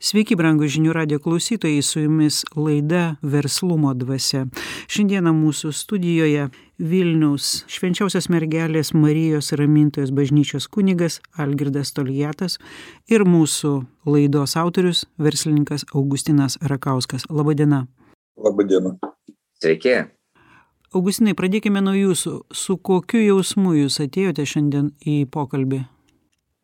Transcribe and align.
Sveiki, 0.00 0.32
brangų 0.32 0.64
žinių 0.72 0.94
radio 0.96 1.18
klausytojai, 1.20 1.82
su 1.84 2.00
jumis 2.00 2.38
laida 2.56 3.18
Verslumo 3.20 3.90
dvasia. 3.92 4.46
Šiandieną 4.88 5.34
mūsų 5.36 5.74
studijoje 5.76 6.46
Vilniaus 6.80 7.66
švenčiausios 7.68 8.30
mergelės 8.32 8.94
Marijos 8.96 9.52
ramintojos 9.60 10.14
bažnyčios 10.16 10.70
kunigas 10.72 11.18
Algirdas 11.36 11.92
Tolijatas 11.92 12.56
ir 13.12 13.26
mūsų 13.28 13.74
laidos 14.08 14.56
autorius 14.56 15.04
verslininkas 15.20 15.84
Augustinas 15.92 16.56
Rakauskas. 16.64 17.28
Labadiena. 17.28 17.84
Labadiena. 18.40 18.96
Sveiki. 19.60 19.98
Augustinai, 20.96 21.36
pradėkime 21.36 21.84
nuo 21.84 21.98
jūsų. 22.00 22.38
Su 22.56 22.80
kokiu 22.80 23.20
jausmu 23.20 23.76
jūs 23.84 24.00
atėjote 24.00 24.48
šiandien 24.48 24.94
į 25.04 25.26
pokalbį? 25.28 25.84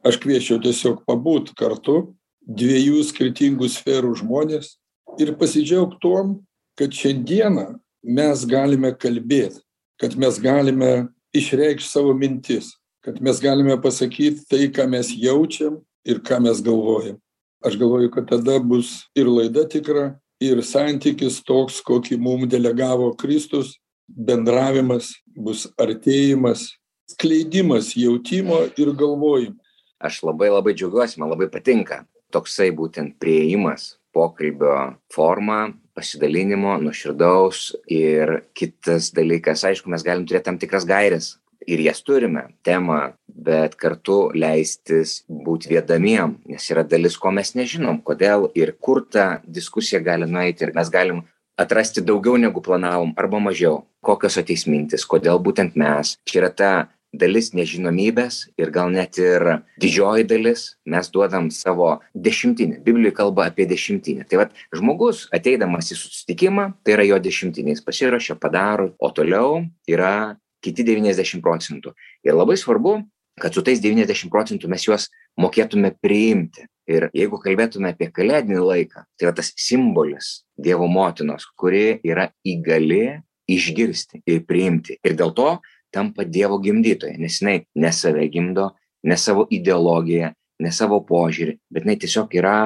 Aš 0.08 0.24
kviečiau 0.24 0.56
tiesiog 0.64 1.04
pabūt 1.04 1.52
kartu 1.52 2.06
dviejų 2.46 3.02
skirtingų 3.06 3.68
sferų 3.70 4.14
žmonės 4.22 4.76
ir 5.20 5.34
pasidžiaugt 5.38 5.98
tuom, 6.02 6.38
kad 6.78 6.94
šiandieną 6.94 7.76
mes 8.06 8.44
galime 8.46 8.92
kalbėti, 8.94 9.60
kad 10.00 10.14
mes 10.18 10.38
galime 10.42 11.08
išreikšti 11.36 11.90
savo 11.90 12.14
mintis, 12.14 12.76
kad 13.04 13.18
mes 13.22 13.40
galime 13.42 13.76
pasakyti 13.82 14.46
tai, 14.50 14.66
ką 14.70 14.86
mes 14.90 15.10
jaučiam 15.10 15.80
ir 16.06 16.22
ką 16.22 16.40
mes 16.46 16.62
galvojam. 16.62 17.18
Aš 17.66 17.78
galvoju, 17.80 18.12
kad 18.14 18.28
tada 18.30 18.60
bus 18.62 19.08
ir 19.16 19.26
laida 19.26 19.64
tikra, 19.66 20.14
ir 20.38 20.60
santykis 20.62 21.40
toks, 21.42 21.80
kokį 21.82 22.18
mums 22.20 22.50
delegavo 22.52 23.10
Kristus, 23.18 23.74
bendravimas, 24.06 25.14
bus 25.34 25.64
artėjimas, 25.80 26.68
skleidimas 27.10 27.94
jautimo 27.96 28.66
ir 28.78 28.92
galvojimo. 28.94 29.56
Aš 29.96 30.20
labai 30.28 30.52
labai 30.52 30.76
džiaugiuosi, 30.76 31.18
man 31.18 31.32
labai 31.32 31.48
patinka 31.50 32.04
toksai 32.34 32.70
būtent 32.74 33.16
priėjimas 33.22 33.96
pokalbio 34.16 34.96
forma 35.12 35.74
pasidalinimo 35.96 36.76
nuoširdaus 36.80 37.72
ir 37.92 38.40
kitas 38.56 39.10
dalykas. 39.16 39.64
Aišku 39.64 39.92
mes 39.92 40.04
galim 40.04 40.26
turėt 40.28 40.46
tam 40.48 40.58
tikras 40.60 40.88
gaires 40.88 41.36
ir 41.66 41.82
jas 41.82 42.02
turime 42.04 42.46
temą 42.64 43.14
bet 43.26 43.74
kartu 43.80 44.30
leistis 44.34 45.22
būt 45.28 45.68
vedamiem 45.70 46.36
nes 46.48 46.70
yra 46.72 46.84
dalis 46.86 47.16
ko 47.20 47.32
mes 47.34 47.52
nežinom 47.58 47.98
kodėl 48.06 48.50
ir 48.54 48.74
kur 48.80 49.02
ta 49.04 49.40
diskusija 49.44 50.00
gali 50.04 50.28
nueiti 50.30 50.64
ir 50.66 50.74
mes 50.76 50.90
galim 50.92 51.24
atrasti 51.56 52.04
daugiau 52.04 52.36
negu 52.36 52.60
planavom 52.60 53.14
arba 53.16 53.40
mažiau. 53.40 53.84
Kokios 54.04 54.36
ateis 54.38 54.66
mintys 54.68 55.06
kodėl 55.08 55.40
būtent 55.42 55.76
mes 55.76 56.14
čia 56.28 56.42
yra 56.42 56.50
ta 56.52 56.72
dalis 57.18 57.52
nežinomybės 57.56 58.38
ir 58.60 58.70
gal 58.74 58.92
net 58.92 59.18
ir 59.20 59.44
didžioji 59.82 60.26
dalis 60.28 60.66
mes 60.86 61.10
duodam 61.12 61.50
savo 61.54 61.96
dešimtinę 62.14 62.80
biblijoj 62.86 63.14
kalba 63.16 63.48
apie 63.50 63.66
dešimtinę. 63.68 64.26
Tai 64.28 64.44
vat 64.44 64.56
žmogus 64.74 65.26
ateidamas 65.34 65.92
į 65.92 65.98
susitikimą 66.00 66.70
tai 66.84 66.96
yra 66.96 67.08
jo 67.08 67.20
dešimtinė 67.22 67.76
jis 67.76 67.84
pasiruošia 67.86 68.38
padaro 68.40 68.92
o 68.98 69.10
toliau 69.10 69.64
yra 69.88 70.36
kiti 70.64 70.86
devyniasdešim 70.86 71.42
procentų. 71.44 71.92
Ir 72.26 72.34
labai 72.34 72.56
svarbu 72.60 73.00
kad 73.40 73.54
su 73.54 73.62
tais 73.64 73.82
devyniasdešim 73.84 74.32
procentų 74.32 74.70
mes 74.72 74.86
juos 74.86 75.10
mokėtume 75.40 75.92
priimti. 76.00 76.64
Ir 76.86 77.08
jeigu 77.16 77.40
kalbėtume 77.42 77.90
apie 77.90 78.08
kalėdinį 78.14 78.62
laiką 78.62 79.02
tai 79.18 79.26
yra 79.26 79.34
tas 79.36 79.50
simbolis 79.58 80.46
dievo 80.54 80.86
motinos 80.88 81.48
kuri 81.58 81.98
yra 82.06 82.30
įgali 82.46 83.18
išgirsti 83.50 84.22
ir 84.26 84.44
priimti. 84.46 84.98
Ir 85.04 85.16
dėl 85.18 85.34
to 85.34 85.56
tampa 85.96 86.24
dievo 86.38 86.60
gimdytoja 86.62 87.16
nes 87.18 87.40
jinai 87.40 87.58
ne 87.74 87.92
save 87.92 88.28
gimdo 88.32 88.70
ne 89.08 89.16
savo 89.16 89.46
ideologiją 89.50 90.32
ne 90.62 90.72
savo 90.72 91.00
požiūrį 91.08 91.58
bet 91.72 91.86
jinai 91.86 92.00
tiesiog 92.04 92.36
yra 92.40 92.56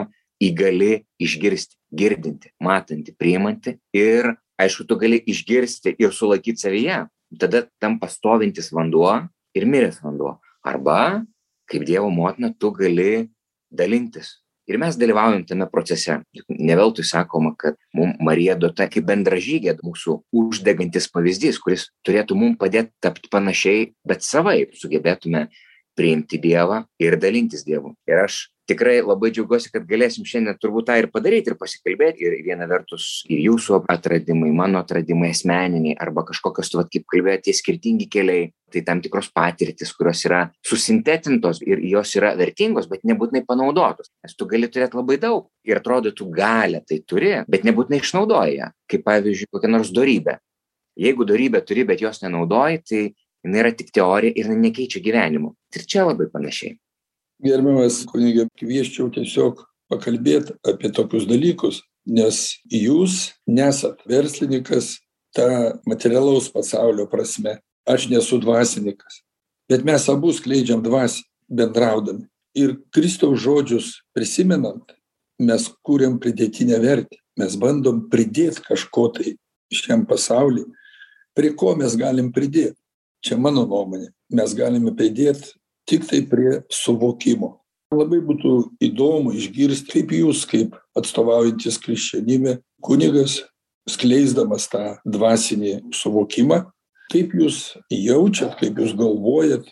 įgali 0.42 1.04
išgirsti 1.20 1.76
girdinti 1.90 2.52
matanti 2.62 3.14
priimanti 3.16 3.76
ir 3.96 4.34
aišku 4.60 4.86
tu 4.88 4.96
gali 5.00 5.20
išgirsti 5.26 5.96
ir 5.98 6.12
sulaikyt 6.14 6.60
savyje. 6.60 7.06
Tada 7.40 7.64
tampa 7.80 8.08
stovintis 8.10 8.72
vanduo 8.74 9.12
ir 9.54 9.66
miręs 9.66 10.00
vanduo. 10.02 10.38
Arba 10.66 11.22
kaip 11.70 11.86
dievo 11.86 12.10
motina 12.10 12.50
tu 12.58 12.72
gali 12.74 13.28
dalintis 13.70 14.39
ir 14.70 14.78
mes 14.78 14.98
dalyvaujam 14.98 15.42
tame 15.48 15.66
procese. 15.70 16.20
Ne 16.48 16.76
veltui 16.78 17.04
sakoma 17.06 17.54
kad 17.58 17.78
mum 17.96 18.14
marija 18.22 18.56
duota 18.58 18.86
kaip 18.90 19.08
bendražygė 19.08 19.76
mūsų 19.82 20.20
uždegantis 20.42 21.10
pavyzdys 21.10 21.58
kuris 21.62 21.88
turėtų 22.06 22.38
mum 22.38 22.54
padėt 22.60 22.92
tapt 23.02 23.28
panašiai 23.32 23.90
bet 24.06 24.22
savaip 24.26 24.76
sugebėtume 24.78 25.48
priimti 25.98 26.38
dievą 26.40 26.84
ir 27.02 27.18
dalintis 27.20 27.66
dievu. 27.66 27.96
Ir 28.08 28.24
aš 28.24 28.46
tikrai 28.70 29.00
labai 29.02 29.32
džiaugiuosi 29.34 29.72
kad 29.74 29.86
galėsim 29.88 30.26
šiandien 30.28 30.58
turbūt 30.60 30.88
tą 30.90 30.96
ir 31.00 31.08
padaryt 31.12 31.50
ir 31.50 31.56
pasikalbėt 31.58 32.20
ir 32.22 32.38
viena 32.46 32.68
vertus 32.70 33.24
ir 33.30 33.42
jūsų 33.42 33.82
atradimai 33.90 34.52
mano 34.54 34.80
atradimai 34.84 35.32
asmeniniai 35.34 35.96
arba 36.00 36.24
kažkokios 36.28 36.74
vat 36.78 36.90
kaip 36.92 37.06
kalbėjot 37.10 37.46
tie 37.46 37.54
skirtingi 37.56 38.06
keliai 38.12 38.50
tai 38.70 38.82
tam 38.86 39.00
tikros 39.02 39.30
patirtys 39.34 39.90
kurios 39.98 40.22
yra 40.28 40.44
susintetintos 40.66 41.62
ir 41.66 41.82
jos 41.90 42.12
yra 42.18 42.34
vertingos 42.38 42.86
bet 42.90 43.02
nebūtinai 43.08 43.42
panaudotos. 43.46 44.12
Nes 44.22 44.36
tu 44.38 44.46
gali 44.50 44.70
turėt 44.70 44.94
labai 44.94 45.18
daug 45.22 45.48
ir 45.66 45.80
atrodytų 45.80 46.28
galią 46.36 46.82
tai 46.86 47.00
turi 47.02 47.32
bet 47.50 47.66
nebūtinai 47.66 47.98
išnaudoji 48.04 48.60
ją. 48.60 48.70
Kaip 48.90 49.06
pavyzdžiui 49.08 49.50
kokia 49.50 49.72
nors 49.72 49.90
dorybė. 49.94 50.38
Jeigu 51.00 51.26
dorybę 51.26 51.64
turi 51.66 51.86
bet 51.88 52.04
jos 52.04 52.22
nenaudoji 52.22 52.84
tai 52.86 53.02
jinai 53.42 53.64
yra 53.64 53.74
tik 53.74 53.90
teorija 53.94 54.36
ir 54.36 54.46
jinai 54.46 54.68
nekeičia 54.68 55.02
gyvenimo. 55.02 55.56
Ir 55.74 55.86
čia 55.90 56.06
labai 56.06 56.30
panašiai 56.30 56.78
gerbiamas 57.44 58.02
kunige 58.10 58.46
kviesčiau 58.60 59.10
tiesiog 59.14 59.64
pakalbėt 59.90 60.52
apie 60.66 60.92
tokius 60.94 61.26
dalykus 61.30 61.80
nes 62.06 62.42
jūs 62.72 63.30
nesat 63.46 64.00
verslininkas 64.08 64.98
ta 65.36 65.78
materialaus 65.86 66.48
pasaulio 66.50 67.06
prasme. 67.10 67.58
Aš 67.88 68.08
nesu 68.10 68.38
dvasininkas 68.42 69.22
bet 69.70 69.84
mes 69.86 70.08
abu 70.10 70.32
skleidžiam 70.34 70.82
dvasią 70.82 71.22
bendraudami. 71.48 72.26
Ir 72.58 72.74
kristaus 72.90 73.38
žodžius 73.44 74.00
prisimenant 74.14 74.96
mes 75.38 75.68
kuriam 75.86 76.18
pridėtinę 76.18 76.80
vertę 76.82 77.20
mes 77.38 77.54
bandom 77.56 78.02
pridėt 78.10 78.58
kažko 78.66 79.06
tai 79.14 79.36
šiam 79.72 80.02
pasauly 80.10 80.66
prie 81.38 81.52
ko 81.54 81.76
mes 81.78 81.94
galim 81.96 82.32
pridėt. 82.34 82.74
Čia 83.22 83.36
mano 83.38 83.62
nuomonė. 83.68 84.10
Mes 84.32 84.54
galime 84.56 84.90
pridėt 84.96 85.52
tiktai 85.90 86.22
prie 86.30 86.60
suvokimo. 86.72 87.56
Labai 87.90 88.20
būtų 88.22 88.52
įdomu 88.86 89.34
išgirst 89.34 89.90
kaip 89.90 90.12
jūs 90.14 90.44
kaip 90.46 90.76
atstovaujantis 90.98 91.80
krikščionybę 91.82 92.60
kunigas 92.86 93.40
skleisdamas 93.90 94.68
tą 94.70 94.84
dvasinį 95.02 95.80
suvokimą 95.96 96.62
kaip 97.10 97.34
jūs 97.34 97.74
jaučiat 97.90 98.54
kaip 98.60 98.78
jūs 98.78 98.94
galvojat 98.98 99.66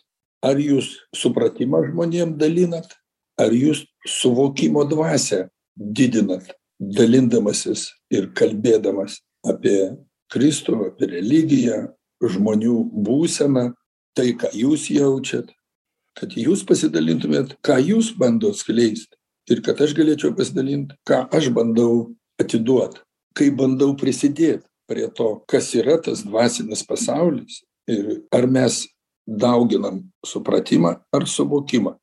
ar 0.45 0.59
jūs 0.59 0.91
supratimą 1.15 1.85
žmonėm 1.91 2.35
dalinat 2.41 2.97
ar 3.39 3.55
jūs 3.55 3.85
suvokimo 4.07 4.85
dvasią 4.91 5.45
didinat 5.79 6.51
dalindamasis 6.79 7.89
ir 8.15 8.31
kalbėdamas 8.39 9.21
apie 9.47 9.95
kristų 10.33 10.89
apie 10.89 11.11
religiją 11.15 11.79
žmonių 12.23 12.81
būseną 13.07 13.69
tai 14.19 14.33
ką 14.39 14.51
jūs 14.55 14.89
jaučiat 14.91 15.53
kad 16.19 16.35
jūs 16.35 16.65
pasidalintumėt 16.67 17.57
ką 17.65 17.79
jūs 17.81 18.13
bandot 18.19 18.59
skleist 18.59 19.15
ir 19.51 19.63
kad 19.65 19.81
aš 19.85 19.95
galėčiau 19.97 20.35
pasidalint 20.37 20.93
ką 21.09 21.25
aš 21.35 21.51
bandau 21.55 22.11
atiduot. 22.43 22.99
Kaip 23.39 23.57
bandau 23.61 23.95
prisidėt 23.99 24.65
prie 24.91 25.07
to 25.15 25.31
kas 25.51 25.71
yra 25.79 25.99
tas 26.03 26.25
dvasinis 26.27 26.83
pasaulis 26.87 27.63
ir 27.89 28.23
ar 28.35 28.49
mes 28.51 28.87
dauginam 29.29 30.03
supratimą 30.27 30.97
ar 31.13 31.27
suvokimą. 31.29 31.95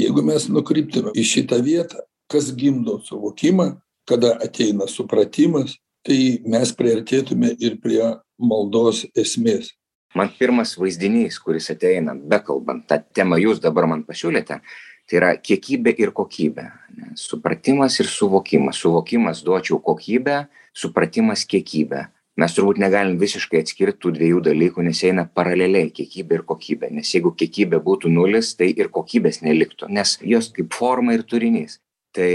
Jeigu 0.00 0.22
mes 0.26 0.48
nukryptume 0.50 1.12
į 1.14 1.24
šitą 1.26 1.60
vietą 1.62 2.02
kas 2.30 2.50
gimdo 2.56 3.00
suvokimą 3.04 3.74
kada 4.08 4.34
ateina 4.42 4.88
supratimas 4.90 5.76
tai 6.04 6.40
mes 6.44 6.72
priartėtume 6.76 7.54
ir 7.58 7.78
prie 7.80 8.02
maldos 8.38 9.04
esmės 9.16 9.72
man 10.14 10.30
pirmas 10.38 10.76
vaizdinys 10.78 11.38
kuris 11.42 11.70
ateina 11.74 12.14
bekalbant 12.14 12.86
tą 12.88 13.02
temą 13.14 13.40
jūs 13.42 13.62
dabar 13.62 13.88
man 13.90 14.04
pasiūlėte 14.06 14.60
tai 15.04 15.20
yra 15.20 15.34
kiekybė 15.36 15.94
ir 16.00 16.14
kokybė 16.16 16.70
supratimas 17.14 18.00
ir 18.00 18.06
suvokimas. 18.06 18.76
Suvokimas 18.76 19.42
duočiau 19.44 19.78
kokybę 19.78 20.46
supratimas 20.72 21.44
kiekybę. 21.44 22.08
Mes 22.36 22.54
turbūt 22.56 22.80
negalim 22.82 23.14
visiškai 23.20 23.60
atskirt 23.62 24.00
tų 24.02 24.10
dviejų 24.16 24.40
dalykų 24.42 24.82
nes 24.82 25.02
eina 25.06 25.22
paraleliai 25.24 25.92
kiekybė 25.94 26.40
ir 26.40 26.44
kokybė. 26.48 26.90
Nes 26.90 27.12
jeigu 27.14 27.30
kiekybė 27.30 27.78
būtų 27.78 28.10
nulis 28.10 28.54
tai 28.58 28.72
ir 28.74 28.90
kokybės 28.90 29.42
neliktų 29.46 29.88
nes 29.88 30.18
jos 30.22 30.50
kaip 30.54 30.74
forma 30.74 31.14
ir 31.14 31.22
turinys. 31.22 31.78
Tai 32.14 32.30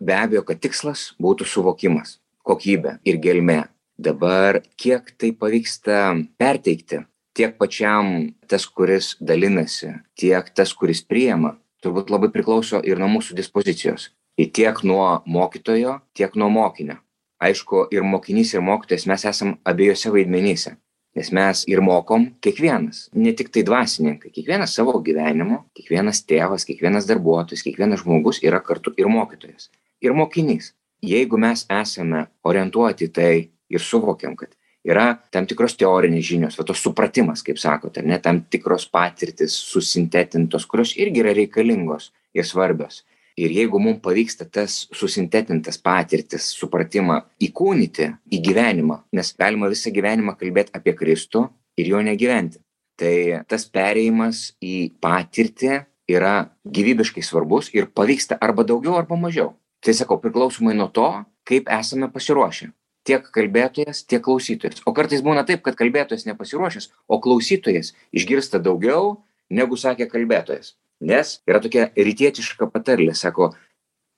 be 0.00 0.14
abejo 0.14 0.42
kad 0.46 0.60
tikslas 0.62 1.12
būtų 1.22 1.46
suvokimas 1.46 2.18
kokybė 2.46 2.98
ir 3.04 3.22
gelmė. 3.22 3.64
Dabar 3.96 4.60
kiek 4.76 5.14
tai 5.16 5.30
pavyksta 5.32 6.16
perteikti 6.36 7.06
tiek 7.36 7.56
pačiam 7.60 8.32
tas 8.48 8.66
kuris 8.66 9.14
dalinasi 9.20 9.92
tiek 10.18 10.48
tas 10.56 10.72
kuris 10.74 11.02
priima 11.04 11.56
turbūt 11.84 12.10
labai 12.10 12.32
priklauso 12.32 12.80
ir 12.84 12.98
nuo 12.98 13.10
mūsų 13.18 13.36
dispozicijos. 13.38 14.10
Ir 14.36 14.50
tiek 14.52 14.82
nuo 14.84 15.22
mokytojo 15.24 16.00
tiek 16.16 16.34
nuo 16.36 16.48
mokinio. 16.52 16.98
Aišku 17.40 17.86
ir 17.92 18.04
mokinys 18.04 18.54
ir 18.56 18.64
mokytojas 18.64 19.06
mes 19.08 19.24
esam 19.28 19.56
abiejuose 19.64 20.12
vaidmenyse 20.12 20.76
nes 21.16 21.32
mes 21.32 21.62
ir 21.68 21.80
mokom 21.80 22.26
kiekvienas 22.44 23.06
ne 23.16 23.32
tiktai 23.32 23.62
dvasininkai 23.64 24.30
kiekvienas 24.34 24.74
savo 24.76 24.98
gyvenimu 25.06 25.62
kiekvienas 25.76 26.20
tėvas 26.28 26.68
kiekvienas 26.68 27.08
darbuotojas 27.08 27.64
kiekvienas 27.64 28.02
žmogus 28.04 28.42
yra 28.44 28.60
kartu 28.60 28.92
ir 29.00 29.08
mokytojas 29.08 29.70
ir 30.04 30.12
mokinys. 30.12 30.74
Jeigu 31.02 31.38
mes 31.40 31.64
esame 31.72 32.26
orientuoti 32.44 33.08
į 33.08 33.12
tai 33.18 33.32
ir 33.72 33.82
suvokiam 33.82 34.36
kad 34.36 34.52
yra 34.86 35.16
tam 35.34 35.46
tikros 35.50 35.74
teorinės 35.80 36.28
žinios 36.28 36.56
va 36.58 36.66
tas 36.68 36.80
supratimas 36.82 37.42
kaip 37.46 37.58
sakot 37.58 37.98
ar 37.98 38.06
ne 38.06 38.18
tam 38.22 38.40
tikros 38.50 38.86
patirtys 38.92 39.56
susintetintos 39.72 40.66
kurios 40.70 40.94
irgi 40.96 41.24
yra 41.24 41.34
reikalingos 41.36 42.12
ir 42.36 42.46
svarbios. 42.46 43.02
Ir 43.36 43.52
jeigu 43.52 43.76
mum 43.82 43.98
pavyksta 44.00 44.46
tas 44.48 44.86
susintetintas 44.96 45.76
patirtis 45.76 46.46
supratimą 46.56 47.18
įkūnyti 47.42 48.06
į 48.32 48.40
gyvenimą 48.46 49.02
nes 49.12 49.34
galima 49.36 49.68
visą 49.72 49.92
gyvenimą 49.92 50.38
kalbėt 50.40 50.72
apie 50.76 50.94
kristų 50.96 51.44
ir 51.76 51.90
jo 51.92 52.00
negyventi 52.00 52.62
tai 52.96 53.42
tas 53.50 53.66
perėjimas 53.68 54.54
į 54.64 54.96
patirtį 55.04 55.82
yra 56.08 56.48
gyvybiškai 56.64 57.24
svarbus 57.26 57.68
ir 57.74 57.90
pavyksta 57.92 58.38
arba 58.40 58.64
daugiau 58.64 58.96
arba 58.96 59.18
mažiau. 59.20 59.52
Tai 59.84 59.92
sakau 59.92 60.16
priklausomai 60.22 60.74
nuo 60.78 60.88
to 60.88 61.10
kaip 61.46 61.68
esame 61.70 62.08
pasiruošę 62.10 62.70
tiek 63.06 63.28
kalbėtojas 63.32 64.02
tiek 64.08 64.22
klausytojas. 64.24 64.82
O 64.86 64.94
kartais 64.96 65.22
būna 65.24 65.44
taip 65.46 65.62
kad 65.66 65.78
kalbėtojas 65.78 66.26
nepasiruošęs 66.28 66.90
o 67.08 67.20
klausytojas 67.22 67.92
išgirsta 68.16 68.60
daugiau 68.62 69.16
negu 69.50 69.78
sakė 69.78 70.08
kalbėtojas. 70.10 70.74
Nes 71.00 71.38
yra 71.46 71.60
tokia 71.62 71.90
rytietiška 71.96 72.68
patarlė 72.72 73.14
sako 73.14 73.52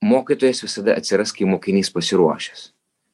mokytojas 0.05 0.63
visada 0.65 0.97
atsiras 0.99 1.35
kai 1.35 1.49
mokinys 1.51 1.91
pasiruošęs. 1.95 2.69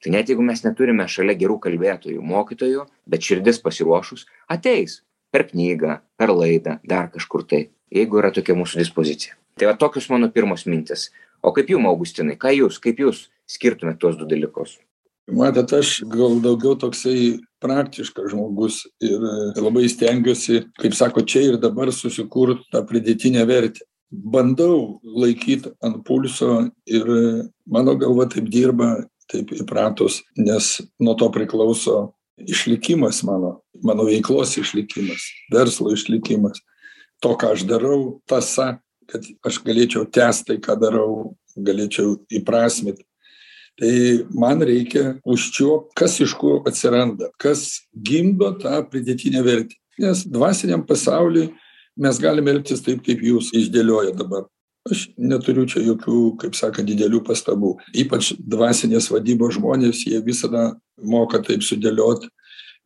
Tai 0.04 0.12
net 0.12 0.28
jeigu 0.28 0.44
mes 0.44 0.60
neturime 0.66 1.06
šalia 1.08 1.36
gerų 1.40 1.58
kalbėtojų 1.64 2.22
mokytojų 2.22 2.84
bet 3.08 3.24
širdis 3.24 3.62
pasiruošus 3.64 4.26
ateis 4.52 5.00
per 5.32 5.48
knygą 5.48 6.00
per 6.20 6.34
laidą 6.36 6.78
dar 6.84 7.08
kažkur 7.14 7.46
tai 7.48 7.62
jeigu 7.94 8.20
yra 8.20 8.30
tokia 8.36 8.56
mūsų 8.58 8.82
dispozicija. 8.84 9.38
Tai 9.56 9.70
va 9.70 9.78
tokios 9.80 10.10
mano 10.10 10.28
pirmos 10.34 10.66
mintys. 10.66 11.08
O 11.44 11.52
kaip 11.56 11.70
jum 11.72 11.86
augustinai 11.88 12.36
ką 12.40 12.52
jūs 12.52 12.80
kaip 12.84 13.00
jūs 13.00 13.28
skirtumėt 13.48 14.00
tuos 14.02 14.20
du 14.20 14.28
dalykus 14.28 14.78
matot 15.30 15.72
aš 15.72 16.00
gal 16.10 16.38
daugiau 16.44 16.76
toksai 16.78 17.38
praktiškas 17.64 18.32
žmogus 18.32 18.82
ir 19.02 19.22
labai 19.56 19.88
stengiuosi 19.88 20.64
kaip 20.80 20.94
sako 20.96 21.24
čia 21.24 21.48
ir 21.48 21.58
dabar 21.60 21.92
susikurt 21.92 22.64
tą 22.72 22.84
pridėtinę 22.88 23.44
vertę. 23.48 23.84
Bandau 24.10 25.00
laikyt 25.02 25.70
ant 25.82 26.04
pulso 26.06 26.68
ir 26.86 27.08
mano 27.66 27.96
galva 27.98 28.28
taip 28.30 28.50
dirba 28.52 29.06
taip 29.32 29.50
įpratus 29.56 30.20
nes 30.36 30.76
nuo 31.00 31.16
to 31.18 31.30
priklauso 31.32 32.12
išlikimas 32.38 33.22
mano 33.24 33.62
mano 33.82 34.04
veiklos 34.04 34.58
išlikimas 34.60 35.24
verslo 35.52 35.94
išlikimas. 35.96 36.60
To 37.22 37.32
ką 37.40 37.54
aš 37.56 37.64
darau 37.66 38.20
tąsa 38.28 38.78
kad 39.08 39.24
aš 39.44 39.62
galėčiau 39.64 40.04
tęst 40.04 40.46
tai 40.48 40.60
ką 40.60 40.76
darau 40.80 41.34
galėčiau 41.56 42.18
įprasmit 42.32 43.00
tai 43.80 44.24
man 44.30 44.62
reikia 44.62 45.16
užčiuopt 45.26 45.94
kas 45.98 46.18
iš 46.22 46.34
ko 46.38 46.60
atsiranda 46.68 47.30
kas 47.42 47.84
gimdo 47.94 48.52
tą 48.60 48.80
pridėtinę 48.90 49.42
vertę. 49.46 49.78
Nes 49.98 50.24
dvasiniam 50.26 50.82
pasauly 50.86 51.48
mes 51.96 52.18
galim 52.18 52.50
elgtis 52.50 52.82
taip 52.82 53.02
kaip 53.06 53.22
jūs 53.22 53.52
išdėliojot 53.54 54.18
dabar. 54.18 54.46
Aš 54.90 55.06
neturiu 55.16 55.64
čia 55.70 55.80
jokių 55.80 56.36
kaip 56.42 56.56
sakant 56.58 56.90
didelių 56.90 57.22
pastabų. 57.24 57.76
Ypač 57.96 58.34
dvasinės 58.38 59.08
vadybos 59.12 59.56
žmonės 59.56 60.02
jie 60.04 60.20
visada 60.22 60.74
moka 61.00 61.40
taip 61.42 61.64
sudėliot 61.64 62.26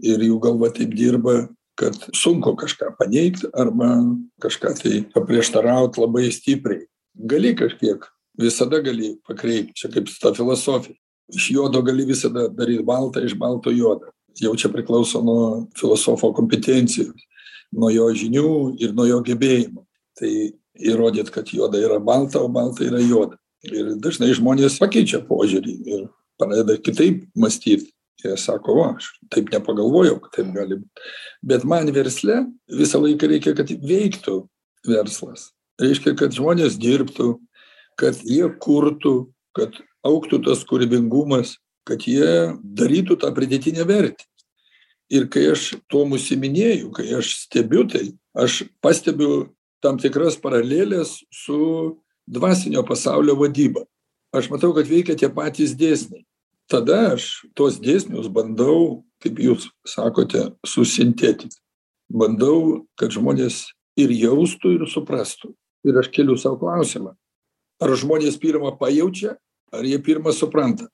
ir 0.06 0.22
jų 0.22 0.36
galva 0.44 0.70
taip 0.74 0.94
dirba 0.94 1.48
kad 1.78 1.94
sunku 2.14 2.56
kažką 2.58 2.92
paneigt 2.98 3.44
arba 3.54 4.00
kažką 4.42 4.74
tai 4.82 5.02
paprieštaraut 5.14 5.98
labai 5.98 6.28
stipriai. 6.34 6.86
Gali 7.14 7.54
kažkiek 7.58 8.06
visada 8.38 8.80
gali 8.84 9.16
pakreipt 9.26 9.76
čia 9.78 9.90
kaip 9.92 10.10
ta 10.22 10.32
filosofija. 10.36 10.96
Iš 11.34 11.50
juodo 11.52 11.82
gali 11.84 12.06
visada 12.08 12.46
daryt 12.48 12.84
baltą 12.86 13.24
iš 13.24 13.34
balto 13.38 13.72
juodą 13.74 14.12
jau 14.40 14.54
čia 14.56 14.70
priklauso 14.72 15.20
nuo 15.24 15.66
filosofo 15.76 16.30
kompetencijos 16.36 17.26
nuo 17.74 17.90
jo 17.92 18.06
žinių 18.14 18.52
ir 18.80 18.94
nuo 18.96 19.04
jo 19.08 19.18
gebėjimų 19.26 19.84
tai 20.18 20.30
įrodyt 20.78 21.32
kad 21.34 21.50
juoda 21.52 21.80
yra 21.82 21.98
balta 22.00 22.40
o 22.40 22.48
balta 22.48 22.86
yra 22.86 23.00
juoda 23.02 23.36
ir 23.66 23.96
dažnai 24.02 24.30
žmonės 24.36 24.78
pakeičia 24.80 25.20
požiūrį 25.26 25.74
ir 25.92 26.08
pradeda 26.38 26.78
kitaip 26.78 27.26
mąstyt. 27.36 27.88
Jie 28.18 28.34
sako 28.34 28.74
va 28.74 28.86
aš 28.96 29.12
taip 29.30 29.50
nepagalvojau 29.52 30.16
kad 30.24 30.32
taip 30.40 30.48
gali 30.54 30.80
būt. 30.80 31.02
Bet 31.46 31.66
man 31.68 31.90
versle 31.94 32.40
visą 32.80 32.98
laiką 33.02 33.28
reikia 33.30 33.54
kad 33.58 33.70
veiktų 33.70 34.40
verslas. 34.88 35.52
Reiškia 35.78 36.16
kad 36.18 36.34
žmonės 36.34 36.78
dirbtų 36.82 37.36
kad 37.98 38.18
jie 38.24 38.46
kurtų 38.62 39.14
kad 39.58 39.74
augtų 40.06 40.42
tas 40.46 40.62
kūrybingumas 40.68 41.56
kad 41.88 42.04
jie 42.04 42.54
darytų 42.62 43.16
tą 43.22 43.30
pridėtinę 43.32 43.86
vertę. 43.88 44.26
Ir 45.08 45.24
kai 45.32 45.46
aš 45.54 45.78
tuom 45.88 46.12
užsiiminėju 46.18 46.92
kai 46.96 47.08
aš 47.18 47.32
stebiu 47.46 47.86
tai 47.88 48.10
aš 48.36 48.64
pastebiu 48.84 49.48
tam 49.82 49.96
tikras 50.00 50.36
paraleles 50.36 51.22
su 51.32 51.98
dvasinio 52.28 52.84
pasaulio 52.84 53.38
vadyba. 53.38 53.86
Aš 54.36 54.50
matau 54.52 54.74
kad 54.76 54.88
veikia 54.88 55.16
tie 55.16 55.30
patys 55.32 55.72
dėsniai. 55.78 56.26
Tada 56.68 57.14
aš 57.14 57.46
tuos 57.56 57.78
dėsnius 57.80 58.28
bandau 58.28 59.06
kaip 59.24 59.40
jūs 59.40 59.70
sakote 59.88 60.50
susintetint 60.66 61.56
bandau 62.08 62.84
kad 63.00 63.12
žmonės 63.12 63.64
ir 63.98 64.12
jaustų 64.12 64.76
ir 64.76 64.84
suprastų. 64.92 65.54
Ir 65.88 65.96
aš 66.00 66.12
keliu 66.12 66.36
sau 66.36 66.58
klausimą 66.60 67.14
ar 67.80 67.94
žmonės 67.94 68.38
pirma 68.40 68.74
pajaučia 68.78 69.36
ar 69.72 69.84
jie 69.84 69.98
pirma 70.02 70.32
supranta? 70.32 70.88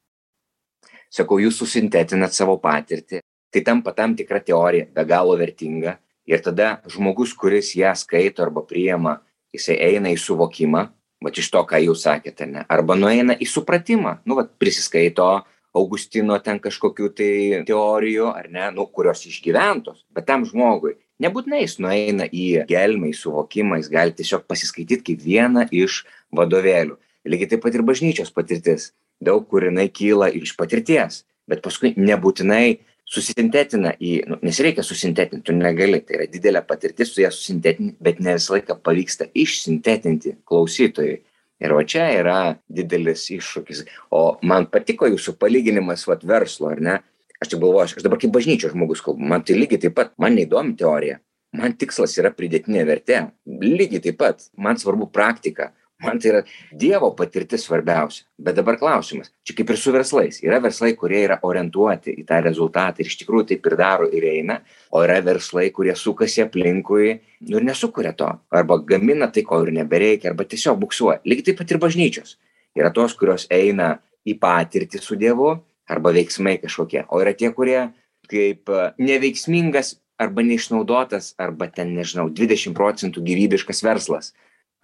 Sakau 1.12 1.38
jūs 1.38 1.60
susintetinat 1.60 2.34
savo 2.34 2.58
patirtį 2.60 3.22
tai 3.54 3.62
tampa 3.62 3.92
tam 3.94 4.16
tikra 4.18 4.40
teorija 4.42 4.88
be 4.90 5.04
galo 5.06 5.36
vertinga. 5.38 6.00
Ir 6.26 6.40
tada 6.42 6.80
žmogus 6.90 7.34
kuris 7.38 7.74
ją 7.76 7.92
skaito 7.94 8.42
arba 8.42 8.64
priima 8.66 9.18
jisai 9.54 9.76
eina 9.92 10.10
į 10.10 10.18
suvokimą 10.18 10.88
vat 11.24 11.38
iš 11.38 11.50
to 11.52 11.62
ką 11.68 11.78
jūs 11.84 12.04
sakėte 12.04 12.48
ane 12.48 12.64
arba 12.68 12.96
nueina 12.98 13.36
į 13.36 13.46
supratimą. 13.48 14.18
Nu 14.24 14.36
vat 14.40 14.56
prisiskaito 14.58 15.44
augustino 15.74 16.38
ten 16.42 16.58
kažkokių 16.64 17.10
tai 17.14 17.32
teorijų 17.68 18.30
ar 18.32 18.50
ne? 18.50 18.70
Nu 18.74 18.86
kurios 18.86 19.24
išgyventos. 19.28 20.04
Bet 20.10 20.26
tam 20.26 20.44
žmogui 20.48 20.96
nebūtinai 21.24 21.64
jis 21.64 21.78
nueina 21.82 22.28
į 22.28 22.64
gelmę 22.70 23.10
į 23.10 23.18
suvokimą 23.18 23.80
jis 23.80 23.90
gali 23.92 24.16
tiesiog 24.16 24.46
pasiskaityt 24.50 25.04
kaip 25.06 25.22
vieną 25.24 25.66
iš 25.72 26.02
vadovėlių. 26.34 26.98
Lygiai 27.24 27.54
taip 27.54 27.64
pat 27.64 27.76
ir 27.76 27.84
bažnyčios 27.86 28.32
patirtis. 28.34 28.92
Daug 29.24 29.46
kur 29.48 29.64
jinai 29.64 29.88
kyla 29.88 30.28
iš 30.34 30.56
patirties 30.58 31.22
bet 31.48 31.62
paskui 31.64 31.92
nebūtinai 31.96 32.78
susintetina 33.04 33.92
į 34.00 34.14
nu 34.30 34.38
nes 34.44 34.58
reikia 34.64 34.84
susintetint 34.86 35.44
tu 35.44 35.54
negali 35.56 36.00
tai 36.00 36.18
yra 36.18 36.26
didelė 36.30 36.64
patirtis 36.66 37.12
tu 37.12 37.22
ją 37.22 37.30
susintetini 37.34 37.94
bet 38.00 38.20
ne 38.24 38.36
visą 38.38 38.56
laiką 38.56 38.78
pavyksta 38.82 39.28
išsintetinti 39.34 40.38
klausytojui. 40.48 41.20
Ir 41.64 41.72
va 41.72 41.84
čia 41.86 42.08
yra 42.18 42.38
didelis 42.68 43.28
iššūkis. 43.30 43.84
O 44.12 44.36
man 44.42 44.66
patiko 44.68 45.06
jūsų 45.08 45.36
palyginimas 45.40 46.02
vat 46.08 46.24
verslo 46.26 46.72
ar 46.74 46.80
ne 46.82 46.96
aš 47.44 47.52
taip 47.52 47.62
galvoju 47.62 47.86
aš 47.86 48.02
dabar 48.06 48.20
kaip 48.22 48.34
bažnyčios 48.34 48.74
žmogus 48.74 49.04
kalbu 49.04 49.30
man 49.34 49.44
tai 49.46 49.60
lygiai 49.60 49.86
taip 49.86 49.96
pat 50.00 50.12
man 50.18 50.36
neįdomi 50.38 50.76
teorija 50.80 51.20
man 51.54 51.76
tikslas 51.78 52.16
yra 52.20 52.34
pridėtinė 52.34 52.84
vertė 52.88 53.22
lygiai 53.46 54.02
taip 54.08 54.20
pat 54.24 54.48
man 54.56 54.80
svarbu 54.80 55.12
praktika 55.12 55.70
man 56.02 56.18
tai 56.18 56.30
yra 56.30 56.40
dievo 56.72 57.10
patirtis 57.16 57.64
svarbiausia. 57.66 58.24
Bet 58.38 58.56
dabar 58.58 58.78
klausimas 58.78 59.30
čia 59.46 59.56
kaip 59.56 59.70
ir 59.70 59.78
su 59.80 59.92
verslais 59.94 60.40
yra 60.44 60.60
verslai 60.62 60.94
kurie 60.98 61.22
yra 61.24 61.38
orientuoti 61.42 62.16
į 62.20 62.24
tą 62.28 62.40
rezultatą 62.44 63.02
ir 63.02 63.10
iš 63.10 63.18
tikrųjų 63.22 63.48
taip 63.52 63.68
ir 63.70 63.76
daro 63.80 64.08
ir 64.10 64.26
eina 64.28 64.60
o 64.90 65.02
yra 65.04 65.20
verslai 65.24 65.70
kurie 65.74 65.94
sukasi 65.98 66.44
aplinkui 66.44 67.18
nu 67.48 67.60
ir 67.60 67.68
nesukuria 67.68 68.14
to 68.16 68.30
arba 68.50 68.78
gamina 68.78 69.30
tai 69.30 69.46
ko 69.46 69.62
ir 69.64 69.72
nebereikia 69.78 70.32
arba 70.32 70.44
tiesiog 70.48 70.80
buksuoja. 70.82 71.20
Lygiai 71.24 71.50
taip 71.50 71.62
pat 71.62 71.70
ir 71.70 71.82
bažnyčios. 71.82 72.36
Yra 72.74 72.90
tos 72.90 73.14
kurios 73.14 73.46
eina 73.50 73.94
į 74.26 74.38
patirtį 74.40 75.00
su 75.02 75.16
dievu 75.20 75.54
arba 75.88 76.12
veiksmai 76.16 76.58
kažkokie. 76.62 77.04
O 77.08 77.20
yra 77.22 77.34
tie 77.36 77.50
kurie 77.52 77.90
kaip 78.30 78.70
neveiksmingas 78.98 79.98
arba 80.18 80.42
neišnaudotas 80.46 81.34
arba 81.38 81.68
ten 81.68 81.94
nežinau 81.96 82.28
dvidešim 82.30 82.74
procentų 82.76 83.24
gyvybiškas 83.24 83.82
verslas. 83.84 84.32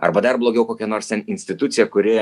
Arba 0.00 0.22
dar 0.24 0.38
blogiau 0.40 0.64
kokia 0.64 0.88
nors 0.88 1.10
ten 1.10 1.22
institucija 1.28 1.84
kuri 1.92 2.16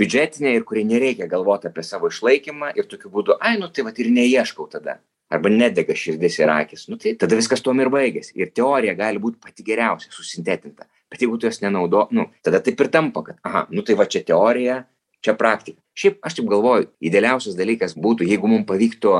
biudžetinė 0.00 0.54
ir 0.56 0.64
kuriai 0.68 0.88
nereikia 0.88 1.28
galvot 1.28 1.66
apie 1.68 1.84
savo 1.84 2.08
išlaikymą 2.08 2.72
ir 2.76 2.88
tokiu 2.88 3.12
būdu 3.12 3.36
ai 3.40 3.58
nu 3.60 3.68
tai 3.68 3.84
vat 3.84 4.00
ir 4.00 4.08
neieškau 4.12 4.68
tada. 4.72 4.98
Arba 5.28 5.52
nedega 5.52 5.92
širdis 5.92 6.38
ir 6.40 6.48
akys 6.48 6.86
nu 6.88 6.96
tai 6.96 7.12
tada 7.20 7.36
viskas 7.36 7.60
tuom 7.60 7.80
ir 7.84 7.92
baigiasi 7.92 8.32
ir 8.40 8.52
teorija 8.56 8.96
gali 8.96 9.20
būt 9.20 9.36
pati 9.44 9.66
geriausia 9.66 10.12
susintetinta. 10.12 10.88
Bet 11.12 11.20
jeigu 11.20 11.36
tu 11.36 11.50
jos 11.50 11.60
nenaudo 11.60 12.06
nu 12.16 12.30
tada 12.42 12.62
taip 12.64 12.80
ir 12.80 12.88
tampa 12.88 13.22
kad 13.26 13.36
aha 13.44 13.66
nu 13.70 13.84
tai 13.84 13.98
va 14.00 14.08
čia 14.08 14.24
teorija 14.24 14.80
čia 15.24 15.34
praktika. 15.38 15.80
Šiaip 15.98 16.20
aš 16.22 16.38
taip 16.38 16.50
galvoju 16.50 16.88
idealiausias 17.02 17.56
dalykas 17.58 17.96
būtų 17.98 18.28
jeigu 18.28 18.50
mum 18.50 18.64
pavyktų 18.68 19.14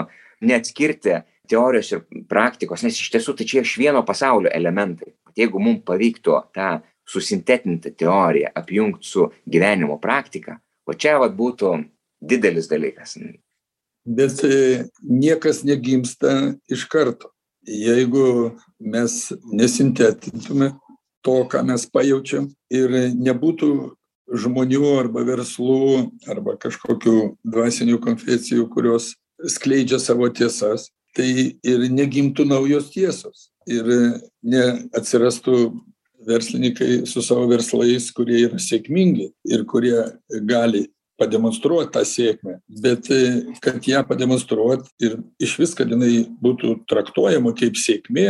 neatskirti 0.47 1.23
teorijos 1.49 1.90
ir 1.95 2.05
praktikos 2.31 2.85
nes 2.87 2.99
iš 3.00 3.11
tiesų 3.14 3.35
tai 3.38 3.49
čia 3.49 3.64
iš 3.64 3.75
vieno 3.81 4.05
pasaulio 4.07 4.52
elementai. 4.55 5.14
Jeigu 5.38 5.61
mum 5.62 5.81
pavyktų 5.87 6.38
tą 6.55 6.71
susintetinti 7.09 7.95
teoriją 7.97 8.52
apjungt 8.55 9.05
su 9.05 9.28
gyvenimo 9.49 9.99
praktika 10.02 10.59
va 10.87 10.97
čia 10.97 11.19
vat 11.23 11.35
būtų 11.37 11.75
didelis 12.21 12.69
dalykas. 12.71 13.17
Bet 14.09 14.40
e, 14.45 14.88
niekas 15.05 15.62
negimsta 15.69 16.55
iš 16.71 16.87
karto. 16.88 17.33
Jeigu 17.69 18.55
mes 18.81 19.33
nesintetintume 19.52 20.73
to 21.21 21.43
ką 21.50 21.64
mes 21.69 21.85
pajaučiam 21.93 22.47
ir 22.73 22.95
nebūtų 23.12 23.71
žmonių 24.28 24.92
arba 24.99 25.25
verslų 25.26 26.08
arba 26.28 26.56
kažkokių 26.61 27.16
dvasinių 27.47 27.99
konfesijų 28.04 28.68
kurios 28.73 29.12
skleidžia 29.49 30.00
savo 30.02 30.28
tiesas 30.28 30.88
tai 31.16 31.58
ir 31.66 31.87
negimtų 31.90 32.47
naujos 32.49 32.90
tiesos. 32.92 33.49
Ir 33.68 33.88
neatsirastų 34.44 35.56
verslininkai 36.28 37.06
su 37.08 37.23
savo 37.25 37.47
verslais 37.50 38.11
kurie 38.14 38.42
yra 38.47 38.61
sėkmingi 38.61 39.30
ir 39.49 39.64
kurie 39.68 39.97
gali 40.49 40.87
pademonstruot 41.18 41.90
tą 41.94 42.04
sėkmę. 42.06 42.58
Bet 42.68 43.08
kad 43.64 43.87
ją 43.88 44.04
pademonstruot 44.06 44.87
ir 45.02 45.18
išvis 45.42 45.75
kad 45.78 45.90
jinai 45.90 46.28
būtų 46.42 46.78
traktuojama 46.90 47.54
kaip 47.58 47.78
sėkmė 47.80 48.28